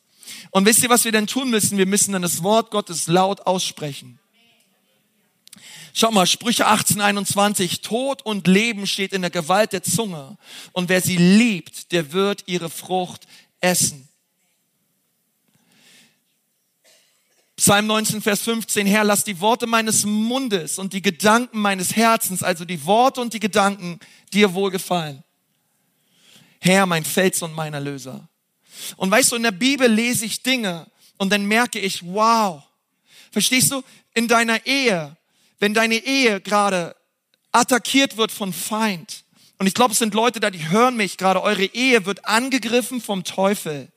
Und 0.51 0.65
wisst 0.65 0.83
ihr, 0.83 0.91
was 0.91 1.05
wir 1.05 1.13
denn 1.13 1.27
tun 1.27 1.51
müssen? 1.51 1.79
Wir 1.79 1.87
müssen 1.87 2.13
dann 2.13 2.23
das 2.23 2.43
Wort 2.43 2.71
Gottes 2.71 3.07
laut 3.07 3.47
aussprechen. 3.47 4.19
Schau 5.93 6.11
mal, 6.13 6.27
Sprüche 6.27 6.67
18, 6.67 7.01
21. 7.01 7.83
Tod 7.83 8.23
und 8.23 8.47
Leben 8.47 8.87
steht 8.87 9.13
in 9.13 9.23
der 9.23 9.31
Gewalt 9.31 9.73
der 9.73 9.83
Zunge. 9.83 10.39
Und 10.73 10.89
wer 10.89 11.01
sie 11.01 11.17
liebt, 11.17 11.93
der 11.93 12.13
wird 12.13 12.45
ihre 12.47 12.71
Frucht 12.71 13.27
essen. 13.61 14.09
Psalm 17.57 17.89
19, 17.89 18.23
Vers 18.23 18.41
15, 18.41 18.87
Herr, 18.87 19.05
lass 19.05 19.23
die 19.23 19.39
Worte 19.39 19.67
meines 19.67 20.07
Mundes 20.07 20.79
und 20.79 20.95
die 20.95 21.03
Gedanken 21.03 21.61
meines 21.61 21.95
Herzens, 21.95 22.43
also 22.43 22.65
die 22.65 22.87
Worte 22.87 23.21
und 23.21 23.35
die 23.35 23.41
Gedanken, 23.41 24.01
dir 24.33 24.55
wohlgefallen. 24.55 25.23
Herr, 26.59 26.87
mein 26.87 27.05
Fels 27.05 27.43
und 27.43 27.55
mein 27.55 27.75
Erlöser. 27.75 28.30
Und 28.97 29.11
weißt 29.11 29.33
du, 29.33 29.37
in 29.37 29.43
der 29.43 29.51
Bibel 29.53 29.91
lese 29.91 30.25
ich 30.25 30.43
Dinge 30.43 30.87
und 31.17 31.31
dann 31.31 31.45
merke 31.47 31.79
ich, 31.79 32.05
wow. 32.05 32.63
Verstehst 33.31 33.71
du? 33.71 33.83
In 34.15 34.29
deiner 34.29 34.67
Ehe, 34.67 35.17
wenn 35.59 35.75
deine 35.75 35.97
Ehe 35.97 36.41
gerade 36.41 36.97
attackiert 37.53 38.17
wird 38.17 38.33
von 38.33 38.53
Feind, 38.53 39.25
und 39.61 39.67
ich 39.67 39.75
glaube, 39.75 39.93
es 39.93 39.99
sind 39.99 40.15
Leute 40.15 40.41
da, 40.41 40.51
die 40.51 40.71
hören 40.71 40.97
mich 40.97 41.19
gerade, 41.19 41.43
eure 41.43 41.67
Ehe 41.67 42.07
wird 42.07 42.25
angegriffen 42.25 43.03
vom 43.03 43.25
Teufel. 43.25 43.93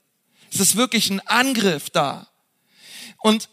Es 0.52 0.60
ist 0.60 0.76
wirklich 0.76 1.10
ein 1.10 1.22
Angriff 1.22 1.90
da. 1.90 2.28
Und, 3.20 3.48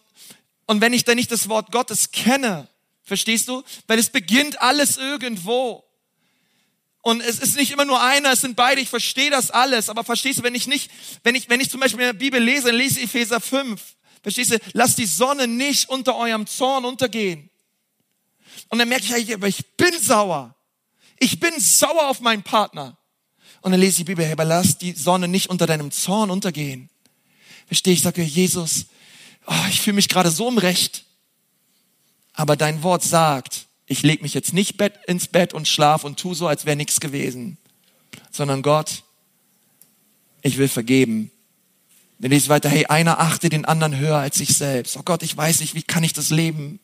und 0.67 0.81
wenn 0.81 0.93
ich 0.93 1.05
dann 1.05 1.15
nicht 1.15 1.31
das 1.31 1.49
Wort 1.49 1.71
Gottes 1.71 2.11
kenne, 2.11 2.67
verstehst 3.05 3.47
du? 3.47 3.63
Weil 3.87 4.01
es 4.01 4.11
beginnt 4.11 4.61
alles 4.61 4.97
irgendwo. 4.97 5.85
Und 7.03 7.23
es 7.23 7.39
ist 7.39 7.57
nicht 7.57 7.71
immer 7.71 7.85
nur 7.85 8.03
einer, 8.03 8.33
es 8.33 8.43
sind 8.43 8.57
beide, 8.57 8.81
ich 8.81 8.89
verstehe 8.89 9.31
das 9.31 9.51
alles, 9.51 9.89
aber 9.89 10.05
verstehst 10.05 10.41
du, 10.41 10.43
wenn 10.43 10.55
ich 10.55 10.67
nicht, 10.67 10.91
wenn 11.23 11.35
ich, 11.35 11.49
wenn 11.49 11.61
ich 11.61 11.71
zum 11.71 11.81
Beispiel 11.81 12.01
in 12.01 12.07
der 12.07 12.13
Bibel 12.13 12.43
lese, 12.43 12.67
dann 12.67 12.77
lese 12.77 12.99
ich 12.99 13.07
Epheser 13.07 13.41
5, 13.41 13.81
verstehst 14.23 14.53
du, 14.53 14.59
lasst 14.75 14.99
die 14.99 15.07
Sonne 15.07 15.47
nicht 15.47 15.89
unter 15.89 16.17
eurem 16.17 16.47
Zorn 16.47 16.85
untergehen. 16.85 17.49
Und 18.69 18.79
dann 18.79 18.89
merke 18.89 19.17
ich, 19.17 19.35
aber 19.35 19.49
ich 19.49 19.65
bin 19.77 19.99
sauer. 19.99 20.55
Ich 21.19 21.41
bin 21.41 21.59
sauer 21.59 22.09
auf 22.09 22.21
meinen 22.21 22.43
Partner. 22.43 22.99
Und 23.63 23.73
dann 23.73 23.81
lese 23.81 23.93
ich 23.93 23.97
die 23.99 24.05
Bibel, 24.05 24.31
aber 24.31 24.45
lass 24.45 24.79
die 24.79 24.93
Sonne 24.93 25.29
nicht 25.29 25.49
unter 25.49 25.67
deinem 25.67 25.91
Zorn 25.91 26.31
untergehen. 26.31 26.91
Verstehe 27.67 27.95
ich, 27.95 28.03
sage 28.03 28.23
Jesus, 28.23 28.87
oh, 29.47 29.67
ich 29.69 29.81
fühle 29.81 29.95
mich 29.95 30.09
gerade 30.09 30.31
so 30.31 30.49
im 30.49 30.59
Recht. 30.59 31.05
Aber 32.35 32.57
dein 32.57 32.83
Wort 32.83 33.03
sagt, 33.03 33.67
ich 33.91 34.05
leg 34.05 34.23
mich 34.23 34.35
jetzt 34.35 34.53
nicht 34.53 34.81
ins 35.09 35.27
Bett 35.27 35.53
und 35.53 35.67
schlaf 35.67 36.05
und 36.05 36.17
tu 36.17 36.33
so, 36.33 36.47
als 36.47 36.65
wäre 36.65 36.77
nichts 36.77 37.01
gewesen, 37.01 37.59
sondern 38.31 38.63
Gott, 38.63 39.03
ich 40.43 40.59
will 40.59 40.69
vergeben. 40.69 41.33
Dann 42.21 42.31
lese 42.31 42.45
ich 42.45 42.49
weiter, 42.51 42.69
hey, 42.69 42.87
einer 42.87 43.19
achte 43.19 43.49
den 43.49 43.65
anderen 43.65 43.99
höher 43.99 44.19
als 44.19 44.37
sich 44.37 44.51
selbst. 44.51 44.97
Oh 44.97 45.03
Gott, 45.03 45.25
ich 45.25 45.37
weiß 45.37 45.59
nicht, 45.59 45.75
wie 45.75 45.83
kann 45.83 46.05
ich 46.05 46.13
das 46.13 46.31
leben? 46.31 46.79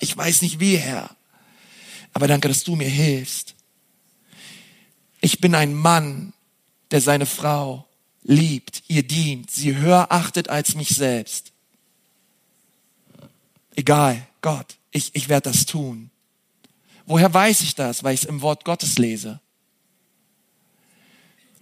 Ich 0.00 0.16
weiß 0.16 0.40
nicht 0.40 0.58
wie, 0.58 0.78
Herr. 0.78 1.14
Aber 2.14 2.26
danke, 2.26 2.48
dass 2.48 2.64
du 2.64 2.74
mir 2.74 2.88
hilfst. 2.88 3.54
Ich 5.20 5.42
bin 5.42 5.54
ein 5.54 5.74
Mann, 5.74 6.32
der 6.90 7.02
seine 7.02 7.26
Frau 7.26 7.86
liebt, 8.22 8.82
ihr 8.88 9.02
dient, 9.02 9.50
sie 9.50 9.76
höher 9.76 10.06
achtet 10.08 10.48
als 10.48 10.74
mich 10.74 10.88
selbst. 10.88 11.52
Egal, 13.74 14.26
Gott, 14.40 14.78
ich, 14.90 15.14
ich 15.14 15.28
werde 15.28 15.50
das 15.50 15.66
tun. 15.66 16.10
Woher 17.06 17.32
weiß 17.32 17.62
ich 17.62 17.74
das? 17.74 18.02
Weil 18.04 18.14
ich 18.14 18.22
es 18.22 18.28
im 18.28 18.42
Wort 18.42 18.64
Gottes 18.64 18.98
lese. 18.98 19.40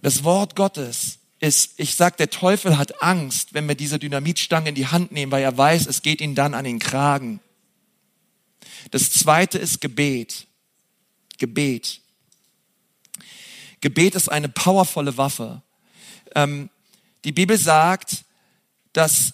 Das 0.01 0.23
Wort 0.23 0.55
Gottes 0.55 1.19
ist, 1.39 1.73
ich 1.77 1.95
sag, 1.95 2.17
der 2.17 2.29
Teufel 2.29 2.77
hat 2.77 3.01
Angst, 3.01 3.53
wenn 3.53 3.67
wir 3.67 3.75
diese 3.75 3.99
Dynamitstange 3.99 4.69
in 4.69 4.75
die 4.75 4.87
Hand 4.87 5.11
nehmen, 5.11 5.31
weil 5.31 5.43
er 5.43 5.57
weiß, 5.57 5.85
es 5.87 6.01
geht 6.01 6.21
ihn 6.21 6.35
dann 6.35 6.53
an 6.53 6.65
den 6.65 6.79
Kragen. 6.79 7.39
Das 8.91 9.11
zweite 9.11 9.57
ist 9.57 9.81
Gebet. 9.81 10.47
Gebet. 11.37 12.01
Gebet 13.81 14.15
ist 14.15 14.29
eine 14.29 14.49
powervolle 14.49 15.17
Waffe. 15.17 15.61
Ähm, 16.33 16.69
die 17.23 17.31
Bibel 17.31 17.57
sagt, 17.57 18.25
dass 18.93 19.33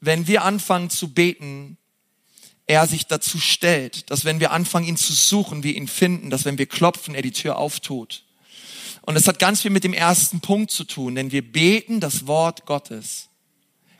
wenn 0.00 0.26
wir 0.26 0.44
anfangen 0.44 0.88
zu 0.88 1.12
beten, 1.12 1.76
er 2.70 2.86
sich 2.86 3.08
dazu 3.08 3.40
stellt, 3.40 4.10
dass 4.10 4.24
wenn 4.24 4.38
wir 4.38 4.52
anfangen, 4.52 4.86
ihn 4.86 4.96
zu 4.96 5.12
suchen, 5.12 5.64
wir 5.64 5.74
ihn 5.74 5.88
finden, 5.88 6.30
dass 6.30 6.44
wenn 6.44 6.56
wir 6.56 6.66
klopfen, 6.66 7.16
er 7.16 7.22
die 7.22 7.32
Tür 7.32 7.58
auftut. 7.58 8.22
Und 9.02 9.16
es 9.16 9.26
hat 9.26 9.40
ganz 9.40 9.62
viel 9.62 9.72
mit 9.72 9.82
dem 9.82 9.92
ersten 9.92 10.40
Punkt 10.40 10.70
zu 10.70 10.84
tun, 10.84 11.16
denn 11.16 11.32
wir 11.32 11.42
beten 11.42 11.98
das 11.98 12.28
Wort 12.28 12.66
Gottes. 12.66 13.28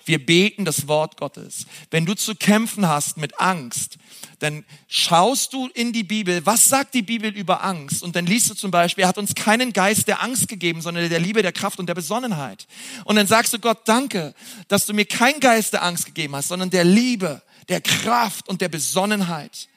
Wir 0.04 0.24
beten 0.24 0.64
das 0.64 0.86
Wort 0.86 1.16
Gottes. 1.16 1.66
Wenn 1.90 2.06
du 2.06 2.14
zu 2.14 2.36
kämpfen 2.36 2.86
hast 2.86 3.16
mit 3.16 3.40
Angst, 3.40 3.98
dann 4.38 4.64
schaust 4.86 5.52
du 5.52 5.66
in 5.74 5.92
die 5.92 6.04
Bibel, 6.04 6.46
was 6.46 6.68
sagt 6.68 6.94
die 6.94 7.02
Bibel 7.02 7.30
über 7.36 7.64
Angst? 7.64 8.04
Und 8.04 8.14
dann 8.14 8.26
liest 8.26 8.50
du 8.50 8.54
zum 8.54 8.70
Beispiel, 8.70 9.02
er 9.02 9.08
hat 9.08 9.18
uns 9.18 9.34
keinen 9.34 9.72
Geist 9.72 10.06
der 10.06 10.22
Angst 10.22 10.46
gegeben, 10.46 10.80
sondern 10.80 11.08
der 11.08 11.20
Liebe, 11.20 11.42
der 11.42 11.52
Kraft 11.52 11.80
und 11.80 11.86
der 11.86 11.94
Besonnenheit. 11.94 12.68
Und 13.04 13.16
dann 13.16 13.26
sagst 13.26 13.52
du 13.52 13.58
Gott, 13.58 13.80
danke, 13.86 14.32
dass 14.68 14.86
du 14.86 14.94
mir 14.94 15.06
keinen 15.06 15.40
Geist 15.40 15.72
der 15.72 15.82
Angst 15.82 16.06
gegeben 16.06 16.36
hast, 16.36 16.48
sondern 16.48 16.70
der 16.70 16.84
Liebe, 16.84 17.42
der 17.70 17.80
Kraft 17.80 18.48
und 18.48 18.60
der 18.60 18.68
Besonnenheit. 18.68 19.68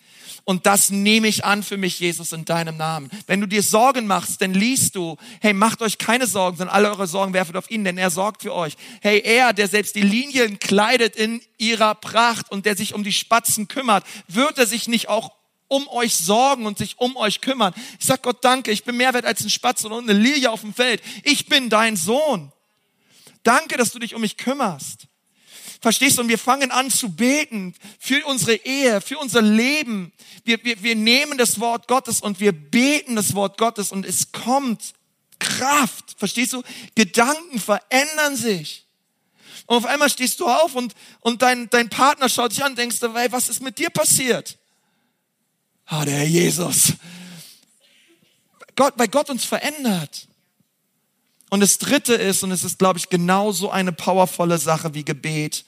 Und 0.45 0.65
das 0.65 0.89
nehme 0.89 1.29
ich 1.29 1.45
an 1.45 1.63
für 1.63 1.77
mich, 1.77 1.99
Jesus, 1.99 2.33
in 2.33 2.43
deinem 2.43 2.75
Namen. 2.75 3.09
Wenn 3.27 3.39
du 3.39 3.47
dir 3.47 3.63
Sorgen 3.63 4.07
machst, 4.07 4.41
dann 4.41 4.53
liest 4.53 4.95
du, 4.95 5.15
hey, 5.39 5.53
macht 5.53 5.81
euch 5.81 5.97
keine 5.97 6.27
Sorgen, 6.27 6.57
sondern 6.57 6.75
alle 6.75 6.89
eure 6.89 7.07
Sorgen 7.07 7.33
werfet 7.33 7.55
auf 7.55 7.71
ihn, 7.71 7.85
denn 7.85 7.97
er 7.97 8.09
sorgt 8.09 8.41
für 8.41 8.53
euch. 8.53 8.75
Hey, 9.01 9.21
er, 9.23 9.53
der 9.53 9.69
selbst 9.69 9.95
die 9.95 10.01
Linien 10.01 10.59
kleidet 10.59 11.15
in 11.15 11.41
ihrer 11.57 11.95
Pracht 11.95 12.51
und 12.51 12.65
der 12.65 12.75
sich 12.75 12.93
um 12.93 13.05
die 13.05 13.13
Spatzen 13.13 13.69
kümmert, 13.69 14.03
wird 14.27 14.57
er 14.57 14.67
sich 14.67 14.89
nicht 14.89 15.07
auch 15.07 15.31
um 15.69 15.87
euch 15.87 16.17
sorgen 16.17 16.65
und 16.65 16.77
sich 16.77 16.99
um 16.99 17.15
euch 17.15 17.39
kümmern? 17.39 17.73
Ich 17.99 18.05
sag 18.05 18.21
Gott, 18.21 18.43
danke, 18.43 18.71
ich 18.71 18.83
bin 18.83 18.97
mehr 18.97 19.13
wert 19.13 19.25
als 19.25 19.41
ein 19.41 19.49
Spatz 19.49 19.85
und 19.85 19.93
eine 19.93 20.19
Lilie 20.19 20.51
auf 20.51 20.61
dem 20.61 20.73
Feld. 20.73 21.01
Ich 21.23 21.45
bin 21.45 21.69
dein 21.69 21.95
Sohn. 21.95 22.51
Danke, 23.43 23.77
dass 23.77 23.91
du 23.91 23.99
dich 23.99 24.13
um 24.13 24.21
mich 24.21 24.35
kümmerst. 24.35 25.07
Verstehst 25.83 26.17
du? 26.17 26.21
Und 26.21 26.29
wir 26.29 26.39
fangen 26.39 26.71
an 26.71 26.89
zu 26.89 27.09
beten 27.09 27.75
für 27.99 28.25
unsere 28.25 28.55
Ehe, 28.55 29.01
für 29.01 29.17
unser 29.17 29.41
Leben. 29.41 30.13
Wir, 30.45 30.63
wir, 30.63 30.81
wir 30.81 30.95
nehmen 30.95 31.37
das 31.37 31.59
Wort 31.59 31.89
Gottes 31.89 32.21
und 32.21 32.39
wir 32.39 32.53
beten 32.53 33.17
das 33.17 33.35
Wort 33.35 33.57
Gottes 33.57 33.91
und 33.91 34.05
es 34.05 34.31
kommt 34.31 34.93
Kraft. 35.39 36.15
Verstehst 36.17 36.53
du? 36.53 36.63
Gedanken 36.95 37.59
verändern 37.59 38.37
sich. 38.37 38.85
Und 39.65 39.75
auf 39.75 39.85
einmal 39.85 40.09
stehst 40.09 40.39
du 40.39 40.47
auf 40.47 40.73
und, 40.73 40.93
und 41.19 41.41
dein, 41.41 41.69
dein 41.69 41.89
Partner 41.89 42.29
schaut 42.29 42.53
dich 42.53 42.63
an 42.63 42.71
und 42.71 42.77
denkst 42.77 43.01
du, 43.01 43.13
was 43.13 43.49
ist 43.49 43.61
mit 43.61 43.77
dir 43.77 43.89
passiert? 43.89 44.57
Ah, 45.85 46.05
der 46.05 46.15
Herr 46.15 46.23
Jesus. 46.23 46.93
Gott, 48.77 48.93
weil 48.95 49.09
Gott 49.09 49.29
uns 49.29 49.43
verändert. 49.43 50.29
Und 51.53 51.59
das 51.59 51.77
dritte 51.77 52.15
ist, 52.15 52.41
und 52.41 52.49
es 52.49 52.63
ist, 52.63 52.79
glaube 52.79 52.97
ich, 52.97 53.09
genauso 53.09 53.69
eine 53.69 53.91
powervolle 53.91 54.57
Sache 54.57 54.95
wie 54.95 55.05
Gebet, 55.05 55.65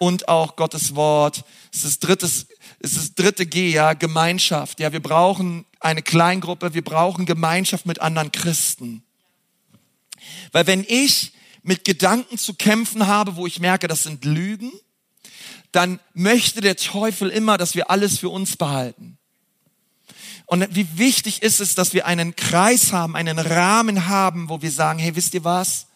und 0.00 0.26
auch 0.26 0.56
Gottes 0.56 0.96
Wort. 0.96 1.44
Es 1.72 1.84
ist 1.84 2.00
drittes, 2.00 2.48
es 2.80 2.96
ist 2.96 3.16
dritte 3.16 3.46
G, 3.46 3.70
ja, 3.70 3.92
Gemeinschaft. 3.92 4.80
Ja, 4.80 4.90
wir 4.90 4.98
brauchen 4.98 5.64
eine 5.78 6.02
Kleingruppe, 6.02 6.74
wir 6.74 6.82
brauchen 6.82 7.24
Gemeinschaft 7.24 7.86
mit 7.86 8.00
anderen 8.00 8.32
Christen. 8.32 9.04
Weil 10.50 10.66
wenn 10.66 10.84
ich 10.88 11.30
mit 11.62 11.84
Gedanken 11.84 12.36
zu 12.36 12.54
kämpfen 12.54 13.06
habe, 13.06 13.36
wo 13.36 13.46
ich 13.46 13.60
merke, 13.60 13.86
das 13.86 14.02
sind 14.02 14.24
Lügen, 14.24 14.72
dann 15.70 16.00
möchte 16.14 16.60
der 16.60 16.74
Teufel 16.74 17.28
immer, 17.28 17.58
dass 17.58 17.76
wir 17.76 17.92
alles 17.92 18.18
für 18.18 18.30
uns 18.30 18.56
behalten. 18.56 19.17
Und 20.48 20.66
wie 20.74 20.86
wichtig 20.96 21.42
ist 21.42 21.60
es, 21.60 21.74
dass 21.74 21.92
wir 21.92 22.06
einen 22.06 22.34
Kreis 22.34 22.90
haben, 22.90 23.16
einen 23.16 23.38
Rahmen 23.38 24.08
haben, 24.08 24.48
wo 24.48 24.62
wir 24.62 24.70
sagen, 24.70 24.98
hey, 24.98 25.14
wisst 25.14 25.34
ihr 25.34 25.44
was? 25.44 25.88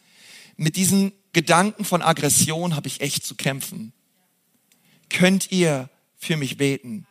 Mit 0.59 0.77
diesen 0.77 1.13
Gedanken 1.33 1.87
von 1.87 2.03
Aggression 2.03 2.77
habe 2.77 2.87
ich 2.87 3.01
echt 3.01 3.25
zu 3.25 3.35
kämpfen. 3.35 3.95
Könnt 5.09 5.51
ihr 5.53 5.89
für 6.19 6.37
mich 6.37 6.59
beten? 6.59 7.07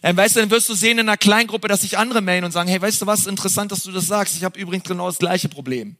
Dann 0.00 0.16
weißt 0.16 0.36
du, 0.36 0.40
dann 0.40 0.50
wirst 0.50 0.70
du 0.70 0.74
sehen 0.74 0.98
in 0.98 1.10
einer 1.10 1.18
Kleingruppe, 1.18 1.68
dass 1.68 1.82
sich 1.82 1.98
andere 1.98 2.22
melden 2.22 2.46
und 2.46 2.52
sagen, 2.52 2.70
hey, 2.70 2.80
weißt 2.80 3.02
du 3.02 3.06
was, 3.06 3.26
interessant, 3.26 3.70
dass 3.70 3.82
du 3.82 3.92
das 3.92 4.06
sagst. 4.06 4.34
Ich 4.38 4.44
habe 4.44 4.58
übrigens 4.58 4.88
genau 4.88 5.08
das 5.08 5.18
gleiche 5.18 5.50
Problem. 5.50 5.98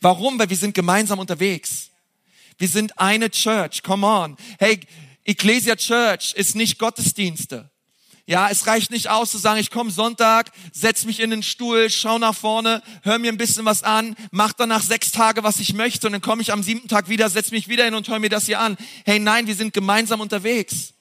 Warum? 0.00 0.38
Weil 0.38 0.50
wir 0.50 0.56
sind 0.56 0.76
gemeinsam 0.76 1.18
unterwegs. 1.18 1.90
Wir 2.58 2.68
sind 2.68 2.96
eine 2.96 3.28
Church. 3.28 3.82
Come 3.82 4.06
on. 4.06 4.36
Hey, 4.60 4.78
Ecclesia 5.24 5.74
Church 5.74 6.32
ist 6.34 6.54
nicht 6.54 6.78
Gottesdienste. 6.78 7.68
Ja, 8.28 8.50
es 8.50 8.66
reicht 8.66 8.90
nicht 8.90 9.08
aus 9.08 9.30
zu 9.30 9.38
sagen, 9.38 9.58
ich 9.58 9.70
komme 9.70 9.90
Sonntag, 9.90 10.52
setz 10.70 11.06
mich 11.06 11.20
in 11.20 11.30
den 11.30 11.42
Stuhl, 11.42 11.88
schau 11.88 12.18
nach 12.18 12.34
vorne, 12.34 12.82
hör 13.02 13.18
mir 13.18 13.32
ein 13.32 13.38
bisschen 13.38 13.64
was 13.64 13.82
an, 13.82 14.14
mach 14.30 14.52
danach 14.52 14.82
sechs 14.82 15.12
Tage, 15.12 15.44
was 15.44 15.60
ich 15.60 15.72
möchte 15.72 16.06
und 16.06 16.12
dann 16.12 16.20
komme 16.20 16.42
ich 16.42 16.52
am 16.52 16.62
siebten 16.62 16.88
Tag 16.88 17.08
wieder, 17.08 17.30
setz 17.30 17.52
mich 17.52 17.68
wieder 17.68 17.86
hin 17.86 17.94
und 17.94 18.06
hör 18.06 18.18
mir 18.18 18.28
das 18.28 18.44
hier 18.44 18.60
an. 18.60 18.76
Hey, 19.06 19.18
nein, 19.18 19.46
wir 19.46 19.54
sind 19.54 19.72
gemeinsam 19.72 20.20
unterwegs. 20.20 20.92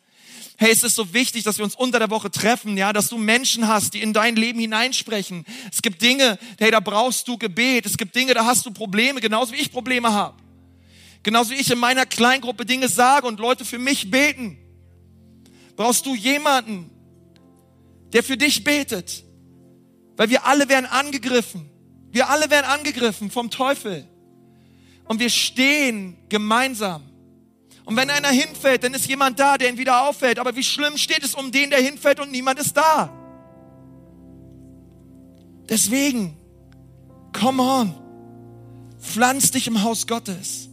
Hey, 0.56 0.72
es 0.72 0.84
ist 0.84 0.96
so 0.96 1.14
wichtig, 1.14 1.44
dass 1.44 1.58
wir 1.58 1.66
uns 1.66 1.76
unter 1.76 2.00
der 2.00 2.10
Woche 2.10 2.32
treffen, 2.32 2.78
ja, 2.78 2.94
dass 2.94 3.10
du 3.10 3.18
Menschen 3.18 3.68
hast, 3.68 3.94
die 3.94 4.02
in 4.02 4.14
dein 4.14 4.38
Leben 4.38 4.62
hineinsprechen. 4.62 5.44
Es 5.70 5.82
gibt 5.82 6.02
Dinge, 6.02 6.40
hey, 6.58 6.72
da 6.72 6.80
brauchst 6.80 7.28
du 7.28 7.38
Gebet. 7.38 7.86
Es 7.86 7.98
gibt 7.98 8.16
Dinge, 8.16 8.36
da 8.36 8.46
hast 8.46 8.66
du 8.66 8.72
Probleme, 8.72 9.20
genauso 9.20 9.52
wie 9.52 9.58
ich 9.58 9.74
Probleme 9.74 10.14
habe. 10.14 10.38
Genauso 11.24 11.50
wie 11.50 11.56
ich 11.56 11.70
in 11.70 11.78
meiner 11.78 12.06
Kleingruppe 12.06 12.66
Dinge 12.66 12.88
sage 12.88 13.28
und 13.28 13.42
Leute 13.42 13.66
für 13.66 13.80
mich 13.80 14.10
beten. 14.10 14.58
Brauchst 15.76 16.06
du 16.06 16.16
jemanden, 16.16 16.90
der 18.14 18.24
für 18.24 18.38
dich 18.38 18.64
betet. 18.64 19.24
Weil 20.16 20.30
wir 20.30 20.46
alle 20.46 20.68
werden 20.70 20.86
angegriffen. 20.86 21.70
Wir 22.12 22.30
alle 22.30 22.50
werden 22.50 22.66
angegriffen 22.66 23.30
vom 23.30 23.50
Teufel. 23.50 24.08
Und 25.06 25.20
wir 25.20 25.30
stehen 25.30 26.18
gemeinsam. 26.30 27.04
Und 27.86 27.96
wenn 27.96 28.10
einer 28.10 28.30
hinfällt, 28.30 28.84
dann 28.84 28.94
ist 28.94 29.08
jemand 29.08 29.40
da, 29.40 29.58
der 29.58 29.70
ihn 29.70 29.78
wieder 29.78 30.08
auffällt. 30.08 30.40
Aber 30.40 30.56
wie 30.56 30.64
schlimm 30.64 30.98
steht 30.98 31.24
es 31.24 31.36
um 31.36 31.52
den, 31.52 31.70
der 31.70 31.80
hinfällt 31.80 32.20
und 32.20 32.32
niemand 32.32 32.60
ist 32.60 32.76
da? 32.76 33.10
Deswegen, 35.70 36.38
come 37.34 37.62
on, 37.62 37.94
pflanz 39.00 39.52
dich 39.52 39.68
im 39.68 39.84
Haus 39.84 40.08
Gottes. 40.08 40.68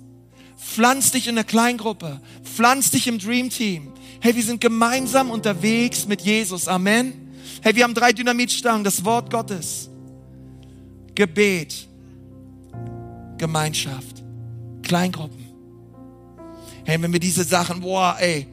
Pflanz 0.57 1.13
dich 1.13 1.29
in 1.29 1.35
der 1.37 1.45
Kleingruppe. 1.45 2.21
Pflanz 2.43 2.91
dich 2.91 3.07
im 3.07 3.19
Dream 3.19 3.51
Team. 3.51 3.93
Hey, 4.21 4.35
wir 4.35 4.43
sind 4.43 4.61
gemeinsam 4.61 5.31
unterwegs 5.31 6.07
mit 6.07 6.23
Jesus. 6.23 6.67
Amen. 6.67 7.24
Hey, 7.65 7.75
wir 7.75 7.85
haben 7.85 7.95
drei 7.95 8.13
Dynamitstangen, 8.13 8.85
das 8.85 9.07
Wort 9.07 9.31
Gottes, 9.31 9.89
Gebet, 11.15 11.89
Gemeinschaft, 13.39 14.23
Kleingruppen. 14.83 15.47
Hey, 16.85 17.01
wenn 17.01 17.11
wir 17.11 17.21
diese 17.21 17.43
Sachen, 17.43 17.81
boah, 17.81 18.19
ey, 18.21 18.47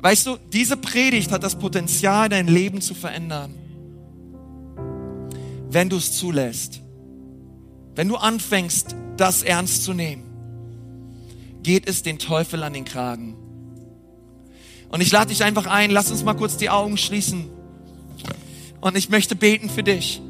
weißt 0.00 0.26
du, 0.26 0.38
diese 0.52 0.76
Predigt 0.76 1.30
hat 1.30 1.44
das 1.44 1.56
Potenzial, 1.56 2.28
dein 2.28 2.48
Leben 2.48 2.80
zu 2.80 2.94
verändern. 2.94 3.54
Wenn 5.70 5.88
du 5.88 5.96
es 5.96 6.18
zulässt, 6.18 6.80
wenn 7.94 8.08
du 8.08 8.16
anfängst, 8.16 8.96
das 9.16 9.44
ernst 9.44 9.84
zu 9.84 9.94
nehmen, 9.94 10.24
geht 11.62 11.88
es 11.88 12.02
den 12.02 12.18
Teufel 12.18 12.64
an 12.64 12.72
den 12.72 12.84
Kragen. 12.84 13.36
Und 14.88 15.00
ich 15.00 15.12
lade 15.12 15.28
dich 15.28 15.44
einfach 15.44 15.66
ein, 15.66 15.92
lass 15.92 16.10
uns 16.10 16.24
mal 16.24 16.34
kurz 16.34 16.56
die 16.56 16.70
Augen 16.70 16.96
schließen. 16.96 17.50
Und 18.80 18.96
ich 18.96 19.08
möchte 19.08 19.34
beten 19.34 19.68
für 19.68 19.82
dich. 19.82 20.20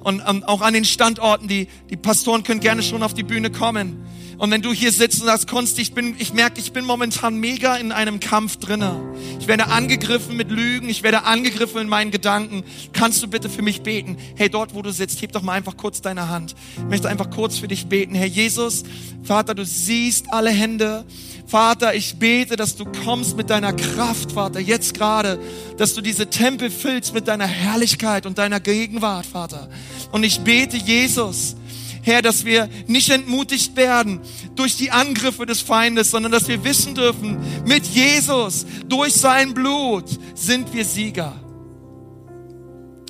und 0.00 0.20
um, 0.20 0.44
auch 0.44 0.60
an 0.60 0.72
den 0.74 0.84
Standorten. 0.84 1.48
Die, 1.48 1.66
die 1.90 1.96
Pastoren 1.96 2.44
können 2.44 2.60
gerne 2.60 2.82
schon 2.82 3.02
auf 3.02 3.12
die 3.12 3.24
Bühne 3.24 3.50
kommen. 3.50 4.06
Und 4.38 4.50
wenn 4.50 4.60
du 4.60 4.72
hier 4.72 4.92
sitzt 4.92 5.20
und 5.20 5.26
sagst, 5.26 5.48
Konsti, 5.48 5.80
ich 5.80 5.94
bin, 5.94 6.14
ich 6.18 6.34
merke, 6.34 6.60
ich 6.60 6.72
bin 6.72 6.84
momentan 6.84 7.40
mega 7.40 7.76
in 7.76 7.90
einem 7.90 8.20
Kampf 8.20 8.58
drinne. 8.58 9.00
Ich 9.40 9.48
werde 9.48 9.68
angegriffen 9.68 10.36
mit 10.36 10.50
Lügen, 10.50 10.90
ich 10.90 11.02
werde 11.02 11.24
angegriffen 11.24 11.80
in 11.80 11.88
meinen 11.88 12.10
Gedanken. 12.10 12.62
Kannst 12.92 13.22
du 13.22 13.28
bitte 13.28 13.48
für 13.48 13.62
mich 13.62 13.80
beten? 13.80 14.18
Hey, 14.36 14.50
dort, 14.50 14.74
wo 14.74 14.82
du 14.82 14.92
sitzt, 14.92 15.22
heb 15.22 15.32
doch 15.32 15.42
mal 15.42 15.54
einfach 15.54 15.76
kurz 15.78 16.02
deine 16.02 16.28
Hand. 16.28 16.54
Ich 16.76 16.84
möchte 16.84 17.08
einfach 17.08 17.30
kurz 17.30 17.56
für 17.56 17.66
dich 17.66 17.86
beten. 17.86 18.14
Herr 18.14 18.26
Jesus, 18.26 18.84
Vater, 19.22 19.54
du 19.54 19.64
siehst 19.64 20.26
alle 20.32 20.50
Hände. 20.50 21.06
Vater, 21.46 21.94
ich 21.94 22.16
bete, 22.16 22.56
dass 22.56 22.74
du 22.74 22.84
kommst 23.04 23.36
mit 23.36 23.50
deiner 23.50 23.72
Kraft, 23.72 24.32
Vater, 24.32 24.58
jetzt 24.58 24.94
gerade, 24.94 25.38
dass 25.76 25.94
du 25.94 26.00
diese 26.00 26.28
Tempel 26.28 26.70
füllst 26.70 27.14
mit 27.14 27.28
deiner 27.28 27.46
Herrlichkeit 27.46 28.26
und 28.26 28.38
deiner 28.38 28.58
Gegenwart, 28.58 29.26
Vater. 29.26 29.68
Und 30.10 30.24
ich 30.24 30.40
bete, 30.40 30.76
Jesus, 30.76 31.54
Herr, 32.02 32.20
dass 32.20 32.44
wir 32.44 32.68
nicht 32.88 33.10
entmutigt 33.10 33.76
werden 33.76 34.20
durch 34.56 34.76
die 34.76 34.90
Angriffe 34.90 35.46
des 35.46 35.60
Feindes, 35.60 36.10
sondern 36.10 36.32
dass 36.32 36.48
wir 36.48 36.64
wissen 36.64 36.94
dürfen, 36.94 37.38
mit 37.64 37.84
Jesus, 37.86 38.66
durch 38.88 39.14
sein 39.14 39.54
Blut 39.54 40.04
sind 40.34 40.72
wir 40.74 40.84
Sieger. 40.84 41.32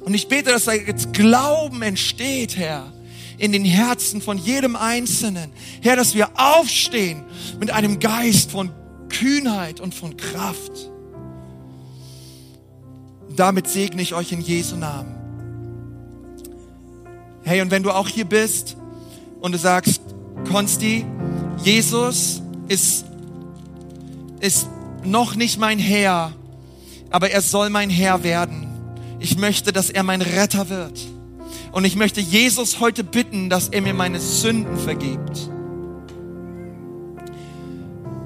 Und 0.03 0.15
ich 0.15 0.29
bete, 0.29 0.51
dass 0.51 0.65
da 0.67 0.73
jetzt 0.73 1.13
Glauben 1.13 1.83
entsteht, 1.83 2.57
Herr, 2.57 2.93
in 3.39 3.53
den 3.53 3.65
Herzen 3.65 4.21
von 4.21 4.39
jedem 4.39 4.77
Einzelnen. 4.77 5.51
Herr, 5.83 5.97
dass 5.97 6.15
wir 6.15 6.31
aufstehen 6.37 7.25
mit 7.61 7.71
einem 7.71 8.01
Geist 8.01 8.51
von 8.51 8.71
Kühnheit 9.09 9.81
und 9.81 9.95
von 9.95 10.17
Kraft. 10.17 10.73
damit 13.37 13.69
segne 13.69 14.01
ich 14.01 14.15
euch 14.15 14.33
in 14.33 14.41
Jesu 14.41 14.77
Namen. 14.77 15.15
Hey, 17.45 17.61
und 17.61 17.71
wenn 17.71 17.83
du 17.83 17.91
auch 17.91 18.09
hier 18.09 18.25
bist 18.25 18.77
und 19.41 19.53
du 19.53 19.59
sagst, 19.59 20.01
Konsti, 20.51 21.05
Jesus 21.63 22.43
ist, 22.69 23.05
ist 24.41 24.67
noch 25.05 25.35
nicht 25.35 25.61
mein 25.61 25.79
Herr, 25.79 26.33
aber 27.11 27.31
er 27.31 27.43
soll 27.43 27.69
mein 27.69 27.91
Herr 27.91 28.25
werden. 28.25 28.67
Ich 29.21 29.37
möchte, 29.37 29.73
dass 29.73 29.91
er 29.91 30.03
mein 30.03 30.23
Retter 30.23 30.69
wird. 30.69 30.99
Und 31.77 31.85
ich 31.85 31.95
möchte 31.95 32.23
Jesus 32.23 32.81
heute 32.81 33.05
bitten, 33.05 33.51
dass 33.51 33.69
er 33.69 33.83
mir 33.83 33.93
meine 33.93 34.19
Sünden 34.19 34.79
vergibt. 34.79 35.51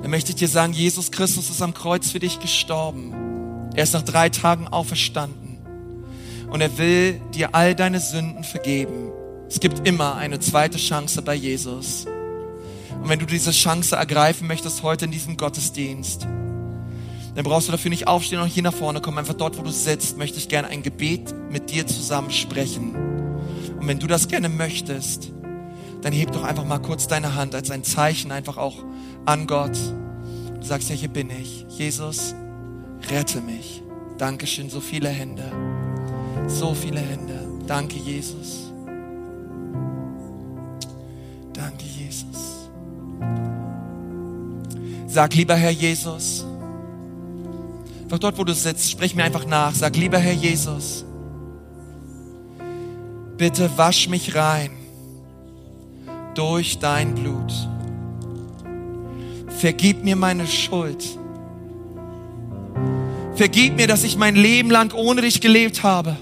Dann 0.02 0.10
möchte 0.12 0.30
ich 0.30 0.36
dir 0.36 0.46
sagen, 0.46 0.72
Jesus 0.72 1.10
Christus 1.10 1.50
ist 1.50 1.60
am 1.60 1.74
Kreuz 1.74 2.12
für 2.12 2.20
dich 2.20 2.38
gestorben. 2.38 3.12
Er 3.74 3.82
ist 3.82 3.92
nach 3.92 4.04
drei 4.04 4.28
Tagen 4.28 4.68
auferstanden. 4.68 5.58
Und 6.48 6.60
er 6.60 6.78
will 6.78 7.20
dir 7.34 7.52
all 7.52 7.74
deine 7.74 7.98
Sünden 7.98 8.44
vergeben. 8.44 9.10
Es 9.48 9.58
gibt 9.58 9.84
immer 9.84 10.14
eine 10.14 10.38
zweite 10.38 10.78
Chance 10.78 11.20
bei 11.20 11.34
Jesus. 11.34 12.06
Und 13.02 13.08
wenn 13.08 13.18
du 13.18 13.26
diese 13.26 13.50
Chance 13.50 13.96
ergreifen 13.96 14.46
möchtest 14.46 14.84
heute 14.84 15.06
in 15.06 15.10
diesem 15.10 15.36
Gottesdienst, 15.36 16.22
dann 16.22 17.44
brauchst 17.44 17.66
du 17.66 17.72
dafür 17.72 17.90
nicht 17.90 18.06
aufstehen 18.06 18.38
und 18.38 18.46
hier 18.46 18.62
nach 18.62 18.74
vorne 18.74 19.00
kommen. 19.00 19.18
Einfach 19.18 19.34
dort, 19.34 19.58
wo 19.58 19.62
du 19.62 19.72
sitzt, 19.72 20.18
möchte 20.18 20.38
ich 20.38 20.48
gerne 20.48 20.68
ein 20.68 20.84
Gebet 20.84 21.34
mit 21.50 21.72
dir 21.72 21.84
zusammen 21.88 22.30
sprechen. 22.30 23.09
Wenn 23.90 23.98
du 23.98 24.06
das 24.06 24.28
gerne 24.28 24.48
möchtest, 24.48 25.32
dann 26.02 26.12
heb 26.12 26.30
doch 26.30 26.44
einfach 26.44 26.64
mal 26.64 26.78
kurz 26.78 27.08
deine 27.08 27.34
Hand 27.34 27.56
als 27.56 27.72
ein 27.72 27.82
Zeichen 27.82 28.30
einfach 28.30 28.56
auch 28.56 28.84
an 29.26 29.48
Gott. 29.48 29.76
Du 30.60 30.64
sagst 30.64 30.90
ja, 30.90 30.94
hier 30.94 31.08
bin 31.08 31.28
ich. 31.28 31.66
Jesus, 31.70 32.36
rette 33.10 33.40
mich. 33.40 33.82
Dankeschön, 34.16 34.70
so 34.70 34.78
viele 34.78 35.08
Hände. 35.08 35.42
So 36.46 36.72
viele 36.72 37.00
Hände. 37.00 37.34
Danke, 37.66 37.96
Jesus. 37.96 38.72
Danke, 41.52 41.84
Jesus. 41.84 42.70
Sag, 45.08 45.34
lieber 45.34 45.56
Herr 45.56 45.72
Jesus, 45.72 46.46
einfach 48.04 48.20
dort, 48.20 48.38
wo 48.38 48.44
du 48.44 48.54
sitzt, 48.54 48.88
sprich 48.88 49.16
mir 49.16 49.24
einfach 49.24 49.46
nach. 49.46 49.74
Sag, 49.74 49.96
lieber 49.96 50.18
Herr 50.18 50.34
Jesus, 50.34 51.04
bitte 53.40 53.70
wasch 53.78 54.06
mich 54.10 54.34
rein 54.34 54.70
durch 56.34 56.78
dein 56.78 57.14
Blut. 57.14 57.50
Vergib 59.48 60.04
mir 60.04 60.14
meine 60.14 60.46
Schuld. 60.46 61.02
Vergib 63.34 63.76
mir, 63.76 63.86
dass 63.86 64.04
ich 64.04 64.18
mein 64.18 64.36
Leben 64.36 64.70
lang 64.70 64.92
ohne 64.92 65.22
dich 65.22 65.40
gelebt 65.40 65.82
habe. 65.82 66.18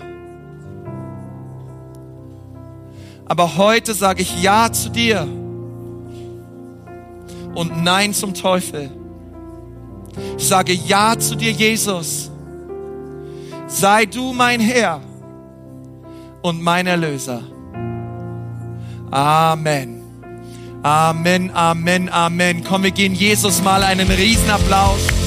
Aber 3.27 3.57
heute 3.57 3.95
sage 3.95 4.23
ich 4.23 4.41
Ja 4.41 4.71
zu 4.71 4.89
dir 4.89 5.27
und 7.53 7.83
Nein 7.83 8.15
zum 8.15 8.33
Teufel. 8.33 8.93
Ich 10.37 10.47
sage 10.47 10.73
Ja 10.73 11.19
zu 11.19 11.35
dir, 11.35 11.51
Jesus. 11.51 12.31
Sei 13.67 14.07
du 14.07 14.33
mein 14.33 14.61
Herr 14.61 15.01
und 16.43 16.63
mein 16.63 16.87
Erlöser. 16.87 17.43
Amen. 19.11 20.03
Amen, 20.83 21.51
Amen, 21.53 22.09
Amen. 22.09 22.65
Komm, 22.65 22.85
wir 22.85 22.93
gehen 22.93 23.15
Jesus 23.15 23.63
mal 23.63 23.83
einen 23.83 24.09
Riesenapplaus. 24.09 25.18